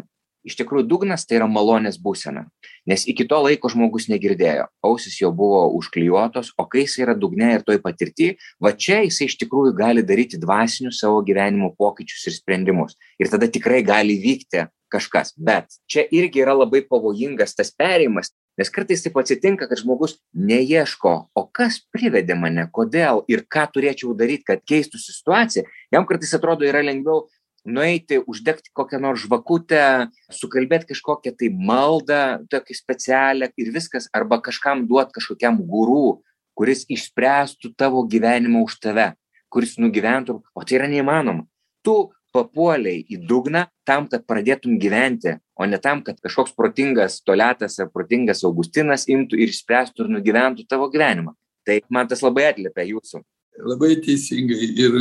iš 0.47 0.55
tikrųjų 0.55 0.87
dugnas 0.87 1.25
tai 1.27 1.41
yra 1.41 1.49
malonės 1.51 1.99
būsena 1.99 2.45
nes 2.87 3.05
iki 3.07 3.27
to 3.29 3.39
laiko 3.45 3.69
žmogus 3.71 4.07
negirdėjo. 4.11 4.67
Ausys 4.85 5.19
jo 5.21 5.31
buvo 5.35 5.63
užklijuotos 5.77 6.53
o 6.57 6.65
kai 6.65 6.85
jis 6.85 6.97
yra 7.05 7.15
dugne 7.17 7.53
ir 7.55 7.65
toj 7.67 7.81
patirty 7.83 8.33
va 8.63 8.73
čia 8.73 9.01
jisai 9.05 9.29
iš 9.29 9.37
tikrųjų 9.43 9.75
gali 9.77 10.05
daryti 10.05 10.41
dvasinius 10.41 11.01
savo 11.03 11.21
gyvenimo 11.25 11.73
pokyčius 11.77 12.27
ir 12.27 12.37
sprendimus. 12.37 12.97
Ir 13.21 13.31
tada 13.31 13.49
tikrai 13.51 13.81
gali 13.85 14.17
įvykti 14.19 14.67
kažkas. 14.91 15.35
Bet 15.37 15.71
čia 15.87 16.03
irgi 16.11 16.43
yra 16.43 16.57
labai 16.57 16.83
pavojingas 16.87 17.55
tas 17.55 17.71
perėjimas 17.71 18.33
nes 18.59 18.69
kartais 18.69 19.03
taip 19.03 19.17
atsitinka 19.17 19.67
kad 19.69 19.79
žmogus 19.79 20.17
neieško 20.35 21.13
o 21.33 21.43
kas 21.55 21.79
privedė 21.93 22.35
mane 22.37 22.67
kodėl 22.75 23.23
ir 23.31 23.45
ką 23.49 23.67
turėčiau 23.73 24.15
daryt 24.17 24.43
kad 24.47 24.63
keistųsi 24.67 25.15
situacija. 25.15 25.63
Jam 25.93 26.07
kartais 26.09 26.33
atrodo 26.37 26.67
yra 26.67 26.83
lengviau 26.85 27.27
nueiti 27.65 28.19
uždegti 28.27 28.71
kokią 28.73 28.99
nors 29.01 29.25
žvakutę 29.25 30.09
sukalbėt 30.33 30.87
kažkokią 30.89 31.33
tai 31.37 31.49
maldą 31.53 32.21
tokią 32.49 32.77
specialią 32.77 33.51
ir 33.57 33.73
viskas 33.73 34.09
arba 34.13 34.41
kažkam 34.41 34.87
duot 34.89 35.13
kažkokiam 35.13 35.61
guru 35.61 36.21
kuris 36.57 36.85
išspręstų 36.89 37.75
tavo 37.77 38.03
gyvenimą 38.07 38.63
už 38.65 38.79
tave 38.81 39.11
kuris 39.51 39.77
nugyventų 39.77 40.39
o 40.55 40.63
tai 40.63 40.79
yra 40.79 40.89
neįmanoma. 40.89 41.45
Tu 41.85 41.95
papuolei 42.31 43.01
į 43.11 43.19
dugną 43.27 43.65
tam 43.87 44.07
kad 44.07 44.23
pradėtum 44.25 44.79
gyventi 44.79 45.35
o 45.59 45.67
ne 45.67 45.77
tam 45.77 46.01
kad 46.05 46.19
kažkoks 46.23 46.55
protingas 46.57 47.19
toliatas 47.27 47.77
ar 47.83 47.91
protingas 47.93 48.45
augustinas 48.47 49.05
imtų 49.11 49.41
ir 49.41 49.51
išspręstų 49.51 50.07
ir 50.07 50.15
nugyventų 50.17 50.65
tavo 50.69 50.89
gyvenimą. 50.93 51.35
Tai 51.67 51.77
man 51.93 52.09
tas 52.09 52.23
labai 52.25 52.47
atliepia 52.49 52.87
jūsų. 52.87 53.21
Labai 53.61 53.93
teisingai 54.01 54.69
ir 54.79 54.95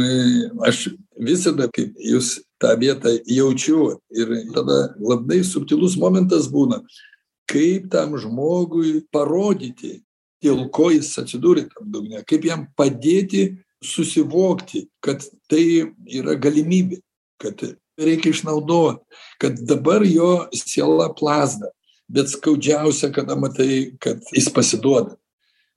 aš 0.67 0.91
visada 1.17 1.71
kaip 1.73 1.95
jūs 2.03 2.41
tą 2.61 2.75
vietą 2.81 3.17
jaučiu. 3.27 3.97
Ir 4.13 4.35
tada 4.55 4.95
labai 5.01 5.43
subtilus 5.47 5.97
momentas 6.01 6.49
būna 6.53 6.83
kaip 7.51 7.91
tam 7.91 8.15
žmogui 8.21 9.01
parodyti 9.13 10.01
dėl 10.45 10.69
ko 10.73 10.91
jis 10.95 11.11
atsidūrė 11.21 11.67
tam 11.73 11.91
dugne 11.93 12.23
kaip 12.29 12.47
jam 12.47 12.65
padėti 12.79 13.59
susivokti 13.85 14.87
kad 15.05 15.25
tai 15.51 15.93
yra 16.07 16.37
galimybė 16.41 17.01
kad 17.41 17.65
reikia 18.01 18.33
išnaudot 18.35 19.03
kad 19.41 19.61
dabar 19.67 20.05
jo 20.07 20.49
siela 20.55 21.11
plazda. 21.17 21.73
Bet 22.11 22.27
skaudžiausia 22.27 23.13
kada 23.15 23.37
matai 23.39 23.97
kad 24.03 24.23
jis 24.35 24.49
pasiduoda 24.51 25.15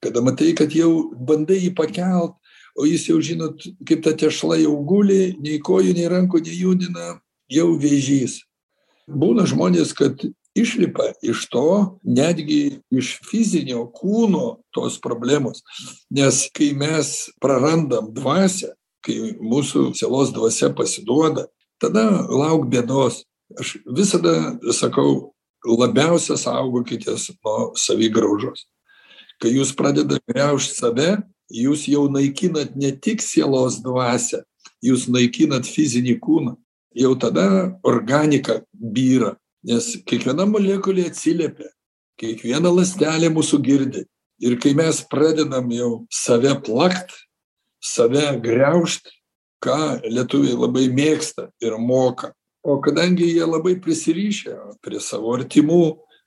kada 0.03 0.21
matai 0.21 0.53
kad 0.57 0.73
jau 0.73 1.13
bandai 1.13 1.59
jį 1.61 1.73
pakelt 1.77 2.33
o 2.75 2.85
jis 2.89 3.07
jau 3.09 3.19
žinot 3.21 3.65
kaip 3.87 4.03
ta 4.05 4.13
tešla 4.17 4.59
jau 4.63 4.77
guli 4.87 5.35
nei 5.39 5.59
kojų 5.63 5.93
nei 5.97 6.09
rankų 6.11 6.41
nejudina 6.45 7.19
jau 7.51 7.73
vėžys. 7.79 8.41
Būna 9.07 9.45
žmonės 9.49 9.91
kad 9.97 10.21
išlipa 10.55 11.11
iš 11.25 11.47
to 11.49 11.99
netgi 12.03 12.79
iš 12.93 13.17
fizinio 13.25 13.85
kūno 13.93 14.63
tos 14.73 14.99
problemos. 15.01 15.61
Nes 16.09 16.47
kai 16.53 16.71
mes 16.77 17.29
prarandam 17.41 18.13
dvasią 18.13 18.73
kai 19.03 19.35
mūsų 19.41 19.91
sielos 19.97 20.31
dvasia 20.31 20.71
pasiduoda 20.75 21.49
tada 21.81 22.05
lauk 22.31 22.69
bėdos. 22.71 23.23
Aš 23.59 23.75
visada 23.85 24.55
sakau 24.73 25.33
labiausia 25.67 26.37
saugokitės 26.39 27.29
nuo 27.43 27.73
savigraužos. 27.79 28.65
Kai 29.41 29.51
jūs 29.51 29.73
pradedat 29.75 30.23
griaužt 30.29 30.77
save 30.77 31.17
jūs 31.53 31.85
jau 31.91 32.07
naikinat 32.11 32.75
ne 32.75 32.91
tik 32.91 33.21
sielos 33.21 33.79
dvasią 33.85 34.41
jūs 34.83 35.07
naikinat 35.11 35.69
fizinį 35.69 36.17
kūną. 36.23 36.57
Jau 36.93 37.15
tada 37.17 37.73
organika 37.87 38.59
byra 38.73 39.33
nes 39.63 39.93
kiekviena 40.07 40.45
molekulė 40.49 41.07
atsiliepia 41.09 41.71
kiekviena 42.19 42.71
ląstelė 42.71 43.31
mūsų 43.33 43.59
girdi. 43.65 44.03
Ir 44.43 44.57
kai 44.61 44.73
mes 44.75 44.99
pradedam 45.09 45.69
jau 45.71 46.05
save 46.11 46.53
plakt 46.65 47.13
save 47.83 48.25
griaužt 48.43 49.09
ką 49.63 50.03
lietuviai 50.03 50.57
labai 50.59 50.89
mėgsta 50.91 51.47
ir 51.63 51.77
moka. 51.79 52.33
O 52.63 52.79
kadangi 52.83 53.27
jie 53.31 53.45
labai 53.47 53.75
prisirišę 53.79 54.55
prie 54.83 54.99
savo 55.03 55.33
artimų 55.37 55.83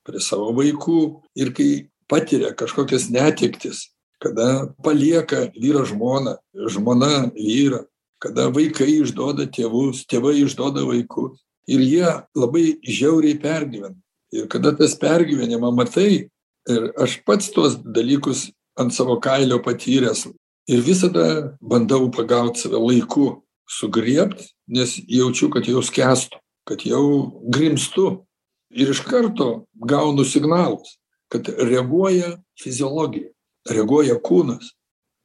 prie 0.06 0.20
savo 0.22 0.52
vaikų 0.56 1.00
ir 1.36 1.52
kai 1.56 1.70
patiria 2.08 2.52
kažkokias 2.56 3.08
netektis 3.12 3.90
kada 4.22 4.72
palieka 4.82 5.50
vyras 5.54 5.90
žmoną 5.92 6.36
žmona 6.72 7.30
vyrą 7.34 7.84
kada 8.22 8.48
vaikai 8.52 9.02
išduoda 9.02 9.46
tėvus 9.52 10.06
tėvai 10.08 10.38
išduoda 10.44 10.86
vaikus 10.88 11.38
ir 11.68 11.82
jie 11.82 12.08
labai 12.36 12.78
žiauriai 12.82 13.38
pergyvena. 13.40 13.96
Ir 14.32 14.48
kada 14.50 14.72
tas 14.76 14.96
pergyvenimą 14.98 15.72
matai 15.74 16.28
ir 16.66 16.88
aš 16.98 17.20
pats 17.26 17.50
tuos 17.54 17.76
dalykus 17.78 18.50
ant 18.78 18.94
savo 18.94 19.18
kailio 19.22 19.60
patyręs 19.62 20.26
ir 20.66 20.82
visada 20.82 21.56
bandau 21.60 22.10
pagaut 22.10 22.58
save 22.58 22.78
laiku 22.80 23.42
sugriebt 23.68 24.42
nes 24.68 24.96
jaučiu 25.06 25.50
kad 25.50 25.68
jau 25.68 25.82
skęstu 25.82 26.38
kad 26.66 26.82
jau 26.82 27.42
grimztu 27.46 28.26
ir 28.70 28.90
iš 28.90 29.00
karto 29.06 29.66
gaunu 29.74 30.24
signalus 30.24 30.98
kad 31.30 31.46
reaguoja 31.48 32.36
fiziologija 32.58 33.30
reaguoja 33.70 34.18
kūnas 34.22 34.72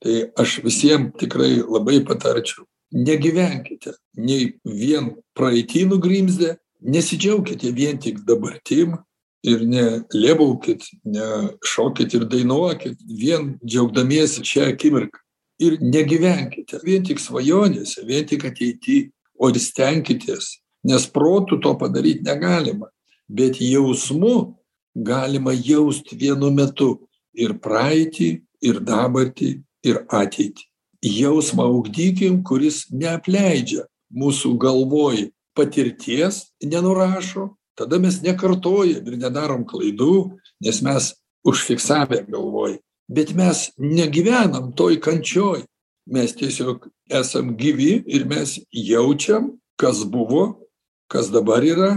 tai 0.01 0.31
aš 0.39 0.59
visiem 0.65 1.11
tikrai 1.19 1.61
labai 1.61 2.01
patarčiau 2.05 2.65
negyvenkite 2.91 3.93
nei 4.17 4.53
vien 4.65 5.13
praeity 5.37 5.85
nugrimzdę 5.85 6.57
nesidžiaukite 6.81 7.71
vien 7.71 7.99
tik 8.01 8.19
dabartim 8.27 8.97
ir 9.43 9.65
ne 9.65 9.85
lėbaukit 10.13 10.85
ne 11.05 11.27
šokit 11.65 12.13
ir 12.17 12.25
dainuokit 12.29 12.99
vien 13.07 13.55
džiaugdamiesi 13.65 14.45
šia 14.45 14.71
akimirka 14.73 15.21
ir 15.61 15.77
negyvenkite 15.81 16.81
vien 16.85 17.05
tik 17.05 17.21
svajonėse 17.21 18.05
vien 18.05 18.25
tik 18.27 18.45
ateity 18.49 19.11
o 19.37 19.49
ir 19.49 19.61
stenkitės 19.61 20.57
nes 20.83 21.05
protu 21.13 21.59
to 21.61 21.73
padaryt 21.77 22.25
negalima 22.25 22.89
bet 23.29 23.61
jausmu 23.61 24.57
galima 24.95 25.53
jaust 25.53 26.11
vienu 26.11 26.51
metu 26.51 26.91
ir 27.33 27.55
praeitį 27.63 28.29
ir 28.61 28.81
dabartį 28.85 29.51
ir 29.87 30.03
ateitį. 30.09 30.67
Jausmą 31.01 31.65
ugdykim 31.79 32.43
kuris 32.45 32.85
neapleidžia 32.93 33.87
mūsų 34.13 34.53
galvoj 34.61 35.31
patirties 35.57 36.51
nenurašo 36.61 37.49
tada 37.75 37.97
mes 37.99 38.19
nekartojam 38.21 39.07
ir 39.07 39.17
nedarom 39.17 39.65
klaidų 39.65 40.37
nes 40.61 40.81
mes 40.85 41.11
užfiksavę 41.47 42.25
galvoj. 42.29 42.77
Bet 43.11 43.33
mes 43.35 43.71
negyvenam 43.77 44.71
toj 44.77 44.99
kančioj. 45.01 45.65
Mes 46.11 46.33
tiesiog 46.35 46.87
esam 47.09 47.55
gyvi 47.57 48.01
ir 48.05 48.25
mes 48.29 48.59
jaučiam 48.73 49.51
kas 49.77 50.03
buvo 50.05 50.67
kas 51.11 51.29
dabar 51.33 51.63
yra 51.65 51.91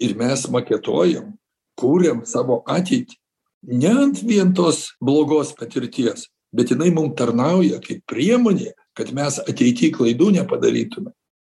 ir 0.00 0.14
mes 0.16 0.44
maketuojam 0.52 1.32
kuriam 1.78 2.24
savo 2.26 2.60
ateitį 2.66 3.16
ne 3.62 3.90
ant 4.04 4.22
vien 4.22 4.52
tos 4.54 4.94
blogos 5.00 5.54
patirties 5.56 6.28
bet 6.52 6.70
jinai 6.72 6.90
mum 6.94 7.12
tarnauja 7.16 7.80
kaip 7.84 8.04
priemonė 8.08 8.72
kad 8.96 9.12
mes 9.14 9.38
ateity 9.44 9.92
klaidų 9.94 10.32
nepadarytume. 10.38 11.12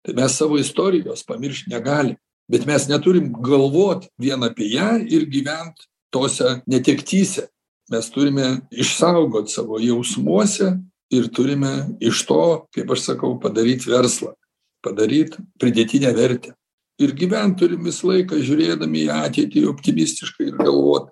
Tai 0.03 0.15
mes 0.17 0.35
savo 0.35 0.57
istorijos 0.59 1.23
pamiršt 1.27 1.69
negalim 1.71 2.17
bet 2.49 2.65
mes 2.65 2.87
neturim 2.89 3.31
galvot 3.33 4.07
vien 4.19 4.43
apie 4.43 4.71
ją 4.73 4.97
ir 5.05 5.27
gyvent 5.29 5.85
tose 6.11 6.59
netektyse. 6.67 7.47
Mes 7.89 8.09
turime 8.13 8.61
išsaugot 8.71 9.49
savo 9.49 9.79
jausmuose 9.81 10.75
ir 11.13 11.29
turime 11.33 11.89
iš 12.01 12.25
to 12.29 12.43
kaip 12.75 12.91
aš 12.91 13.11
sakau 13.11 13.37
padaryt 13.41 13.85
verslą 13.85 14.33
padaryt 14.85 15.37
pridėtinę 15.59 16.11
vertę. 16.15 16.55
Ir 16.99 17.13
gyvent 17.15 17.57
turim 17.59 17.85
visą 17.87 18.09
laiką 18.09 18.39
žiūrėdami 18.43 19.05
į 19.05 19.11
ateitį 19.15 19.63
optimistiškai 19.71 20.49
ir 20.49 20.57
galvot 20.59 21.11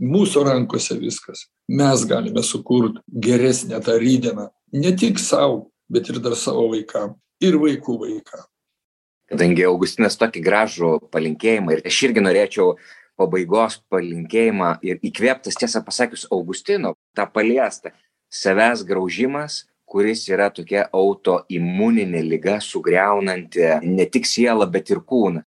mūsų 0.00 0.44
rankose 0.48 0.96
viskas. 1.00 1.46
Mes 1.68 2.04
galime 2.08 2.42
sukurt 2.42 3.00
geresnę 3.08 3.80
tą 3.80 3.98
rytdieną 4.00 4.48
ne 4.72 4.92
tik 4.96 5.18
sau 5.18 5.72
bet 5.88 6.08
ir 6.08 6.20
dar 6.24 6.36
savo 6.36 6.68
vaikam 6.72 7.16
ir 7.40 7.58
vaikų 7.60 7.98
vaikam. 8.06 8.46
Kadangi 9.32 9.64
augustinas 9.64 10.18
tokį 10.20 10.42
gražų 10.44 10.92
palinkėjimą 11.12 11.78
ir 11.78 11.86
aš 11.88 12.02
irgi 12.08 12.24
norėčiau 12.24 12.74
pabaigos 13.16 13.78
palinkėjimą 13.92 14.78
ir 14.84 15.00
įkvėptas 15.04 15.56
tiesą 15.60 15.82
pasakius 15.84 16.26
augustino 16.30 16.94
tą 17.16 17.28
paliestą 17.32 17.92
savęs 18.32 18.84
graužimas 18.88 19.62
kuris 19.92 20.24
yra 20.32 20.48
tokia 20.54 20.86
autoimuninė 20.96 22.22
liga 22.24 22.58
sugriaunanti 22.64 23.66
ne 23.84 24.06
tik 24.08 24.28
sielą 24.28 24.68
bet 24.72 24.92
ir 24.92 25.02
kūną 25.04 25.44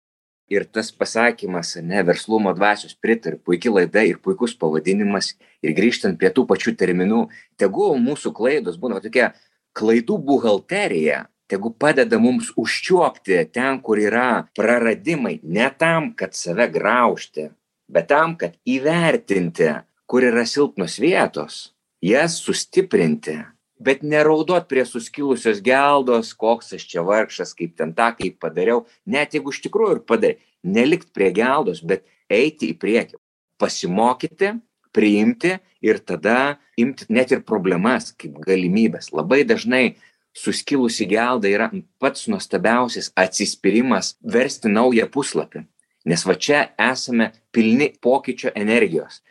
ir 0.50 0.66
tas 0.66 0.92
pasakymas 0.92 1.76
ane 1.80 2.04
verslumo 2.06 2.54
dvasios 2.58 2.96
pritariu 2.96 3.40
puiki 3.46 3.70
laida 3.70 4.04
ir 4.06 4.20
puikus 4.24 4.56
pavadinimas. 4.58 5.36
Ir 5.64 5.76
grįžtant 5.78 6.18
prie 6.20 6.32
tų 6.34 6.46
pačių 6.50 6.76
terminų 6.80 7.28
tegul 7.60 8.00
mūsų 8.02 8.34
klaidos 8.36 8.80
būna 8.82 9.02
tokia 9.04 9.34
klaidų 9.78 10.18
buhalterija 10.26 11.28
tegu 11.50 11.72
padeda 11.74 12.20
mums 12.22 12.52
užčiuopti 12.58 13.40
ten 13.54 13.80
kur 13.82 14.02
yra 14.02 14.50
praradimai. 14.56 15.40
Ne 15.44 15.70
tam 15.78 16.14
kad 16.14 16.36
save 16.38 16.70
graužti 16.74 17.50
bet 17.90 18.10
tam 18.10 18.36
kad 18.38 18.56
įvertinti 18.70 19.74
kur 20.10 20.26
yra 20.26 20.46
silpnos 20.48 21.00
vietos 21.02 21.70
jas 22.06 22.38
sustiprinti 22.44 23.40
bet 23.80 24.04
neraudot 24.04 24.68
prie 24.70 24.84
suskilusios 24.86 25.62
geldos 25.64 26.34
koks 26.38 26.74
aš 26.78 26.86
čia 26.92 27.04
vargšas 27.06 27.56
kaip 27.58 27.78
ten 27.80 27.94
tą 27.96 28.12
kaip 28.18 28.40
padariau. 28.44 28.86
Net 29.06 29.36
jeigu 29.38 29.54
iš 29.54 29.62
tikrųjų 29.66 29.98
ir 29.98 30.04
padarei 30.08 30.40
nelikt 30.64 31.14
prie 31.16 31.32
geldos 31.36 31.82
bet 31.82 32.06
eiti 32.30 32.74
į 32.74 32.78
priekį. 32.80 33.18
Pasimokyti 33.60 34.54
priimti 34.96 35.56
ir 35.86 36.00
tada 36.04 36.60
imti 36.80 37.08
net 37.10 37.32
ir 37.32 37.44
problemas 37.48 38.12
kaip 38.12 38.40
galimybes 38.46 39.12
labai 39.16 39.44
dažnai 39.48 39.98
suskilusi 40.36 41.08
gelda 41.10 41.50
yra 41.50 41.72
pats 42.00 42.28
nuostabiausias 42.32 43.12
atsispyrimas 43.18 44.16
versti 44.24 44.72
naują 44.72 45.10
puslapį 45.12 45.66
nes 46.06 46.26
va 46.26 46.36
čia 46.36 46.62
esame 46.80 47.32
pilni 47.52 47.92
pokyčio 48.02 48.54
energijos. 48.56 49.22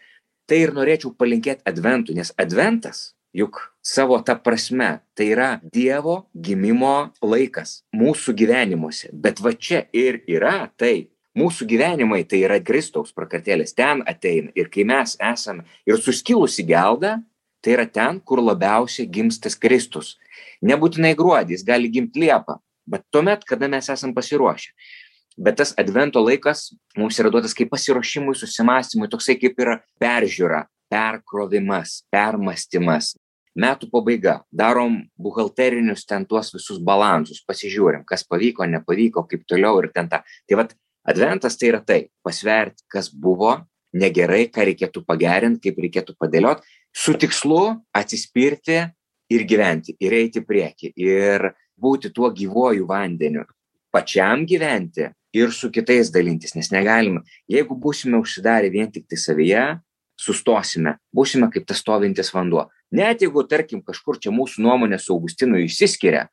Tai 0.48 0.60
ir 0.64 0.72
norėčiau 0.76 1.12
palinkėt 1.18 1.64
adventui 1.68 2.16
nes 2.16 2.32
adventas 2.40 3.12
juk 3.36 3.60
savo 3.88 4.18
ta 4.22 4.36
prasme. 4.36 4.98
Tai 5.16 5.26
yra 5.32 5.48
dievo 5.62 6.28
gimimo 6.34 7.10
laikas 7.24 7.82
mūsų 7.96 8.34
gyvenimuose. 8.38 9.10
Bet 9.12 9.40
va 9.44 9.54
čia 9.54 9.86
ir 9.92 10.22
yra 10.28 10.68
tai. 10.76 11.08
Mūsų 11.38 11.68
gyvenimai 11.70 12.24
tai 12.26 12.42
yra 12.42 12.56
kristaus 12.58 13.12
prakartėlės. 13.14 13.74
Ten 13.78 14.02
ateina. 14.10 14.50
Ir 14.58 14.70
kai 14.74 14.84
mes 14.88 15.14
esam 15.22 15.62
ir 15.86 16.00
suskilusi 16.02 16.66
gelda 16.66 17.18
tai 17.62 17.74
yra 17.76 17.84
ten 17.86 18.18
kur 18.20 18.42
labiausiai 18.42 19.06
gims 19.10 19.38
tas 19.42 19.54
kristus. 19.58 20.16
Nebūtinai 20.62 21.14
gruodį 21.18 21.56
jis 21.56 21.66
gali 21.66 21.90
gimt 21.90 22.18
liepą 22.18 22.58
bet 22.88 23.04
tuomet 23.10 23.44
kada 23.44 23.68
mes 23.68 23.88
esam 23.88 24.14
pasiruošę. 24.14 24.72
Bet 25.38 25.60
tas 25.60 25.74
advento 25.78 26.20
laikas 26.24 26.72
mums 26.98 27.18
yra 27.20 27.30
duotas 27.30 27.54
kaip 27.54 27.70
pasiruošimui 27.70 28.34
susimąstymui 28.34 29.10
toksai 29.12 29.36
kaip 29.38 29.60
yra 29.62 29.78
peržiūra 30.02 30.64
perkrovimas 30.90 32.00
permąstymas 32.10 33.12
metų 33.58 33.88
pabaiga. 33.92 34.42
Darom 34.54 35.00
buhalterinius 35.20 36.06
ten 36.08 36.26
tuos 36.26 36.52
visus 36.54 36.78
balansus 36.82 37.42
pasižiūrim 37.46 38.04
kas 38.08 38.24
pavyko 38.28 38.66
nepavyko 38.68 39.24
kaip 39.30 39.46
toliau 39.48 39.80
ir 39.82 39.90
ten 39.94 40.10
tą. 40.10 40.22
Tai 40.48 40.60
vat 40.62 40.76
adventas 41.08 41.58
tai 41.58 41.72
yra 41.72 41.82
tai 41.82 42.00
pasvert 42.24 42.84
kas 42.92 43.10
buvo 43.10 43.56
negerai 43.96 44.46
ką 44.52 44.68
reikėtų 44.68 45.04
pagerint 45.08 45.62
kaip 45.64 45.78
reikėtų 45.80 46.14
padėliot 46.20 46.62
su 46.94 47.14
tikslu 47.18 47.62
atsispirti 47.96 48.80
ir 49.32 49.44
gyventi 49.48 49.96
ir 50.00 50.16
eiti 50.16 50.42
į 50.42 50.48
priekį 50.48 50.92
ir 50.96 51.50
būti 51.78 52.12
tuo 52.14 52.30
gyvuoju 52.34 52.86
vandeniu. 52.88 53.46
Pačiam 53.92 54.44
gyventi 54.46 55.08
ir 55.32 55.52
su 55.52 55.70
kitais 55.72 56.10
dalintis 56.12 56.54
nes 56.56 56.70
negalima. 56.72 57.22
Jeigu 57.48 57.76
būsime 57.76 58.20
užsidarę 58.20 58.70
vien 58.72 58.90
tiktai 58.92 59.18
savyje 59.20 59.64
sustosime 60.18 60.96
būsime 61.14 61.48
kaip 61.52 61.66
tas 61.68 61.80
stovintis 61.82 62.32
vanduo 62.34 62.66
net 62.92 63.22
jeigu 63.24 63.44
tarkim 63.48 63.82
kažkur 63.84 64.20
čia 64.22 64.32
mūsų 64.34 64.64
nuomonė 64.64 65.00
su 65.02 65.14
augustinu 65.16 65.60
išsiskiria 65.64 66.28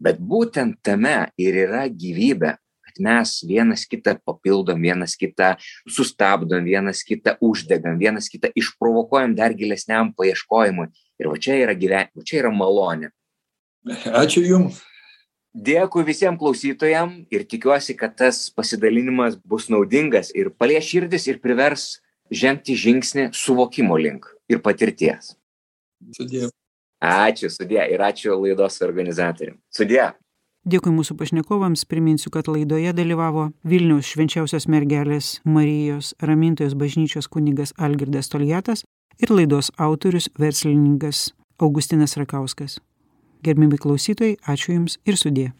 bet 0.00 0.18
būtent 0.18 0.80
tame 0.82 1.30
ir 1.38 1.56
yra 1.66 1.86
gyvybė 1.88 2.56
kad 2.90 2.98
mes 2.98 3.36
vienas 3.46 3.86
kitą 3.86 4.16
papildom 4.26 4.82
vienas 4.82 5.14
kitą 5.16 5.54
sustabdom 5.86 6.64
vienas 6.64 7.04
kitą 7.06 7.36
uždegam 7.40 7.98
vienas 7.98 8.28
kitą 8.28 8.50
išprovokuojam 8.54 9.36
dar 9.38 9.54
gilesniam 9.54 10.10
paieškojimui. 10.16 10.90
Ir 11.20 11.30
va 11.30 11.38
čia 11.38 11.60
yra 11.62 11.74
gyven 11.78 12.10
va 12.16 12.26
čia 12.26 12.42
yra 12.42 12.50
malonė. 12.50 13.12
Ačiū 14.10 14.42
jum 14.44 14.70
Dėkui 15.50 16.04
visiems 16.06 16.38
klausytojams 16.38 17.26
ir 17.34 17.42
tikiuosi, 17.42 17.96
kad 17.98 18.14
tas 18.14 18.52
pasidalinimas 18.54 19.34
bus 19.34 19.66
naudingas 19.66 20.30
ir 20.30 20.52
palies 20.54 20.86
širdis 20.86 21.26
ir 21.26 21.40
privers 21.42 21.98
žengti 22.30 22.76
žingsnį 22.78 23.32
suvokimo 23.34 23.98
link 23.98 24.28
ir 24.46 24.62
patirties. 24.62 25.34
Sudė. 26.16 26.48
Ačiū, 27.00 27.48
sudė 27.48 27.86
ir 27.92 28.02
ačiū 28.04 28.36
laidos 28.36 28.80
organizatoriam. 28.84 29.56
Sudė. 29.72 30.10
Dėkui 30.68 30.92
mūsų 30.92 31.14
pašnekovams, 31.16 31.86
priminsiu, 31.88 32.28
kad 32.34 32.48
laidoje 32.52 32.92
dalyvavo 32.92 33.46
Vilniaus 33.64 34.10
švenčiausios 34.12 34.66
mergelės 34.68 35.38
Marijos 35.48 36.12
Ramintojos 36.20 36.74
bažnyčios 36.76 37.30
kunigas 37.32 37.72
Algirdas 37.80 38.28
Toljatas 38.28 38.84
ir 39.16 39.32
laidos 39.32 39.72
autorius 39.80 40.28
verslininkas 40.36 41.30
Augustinas 41.56 42.18
Rakauskas. 42.20 42.76
Gerbimi 43.40 43.80
klausytojai, 43.80 44.36
ačiū 44.44 44.76
Jums 44.76 44.98
ir 45.08 45.16
sudė. 45.16 45.46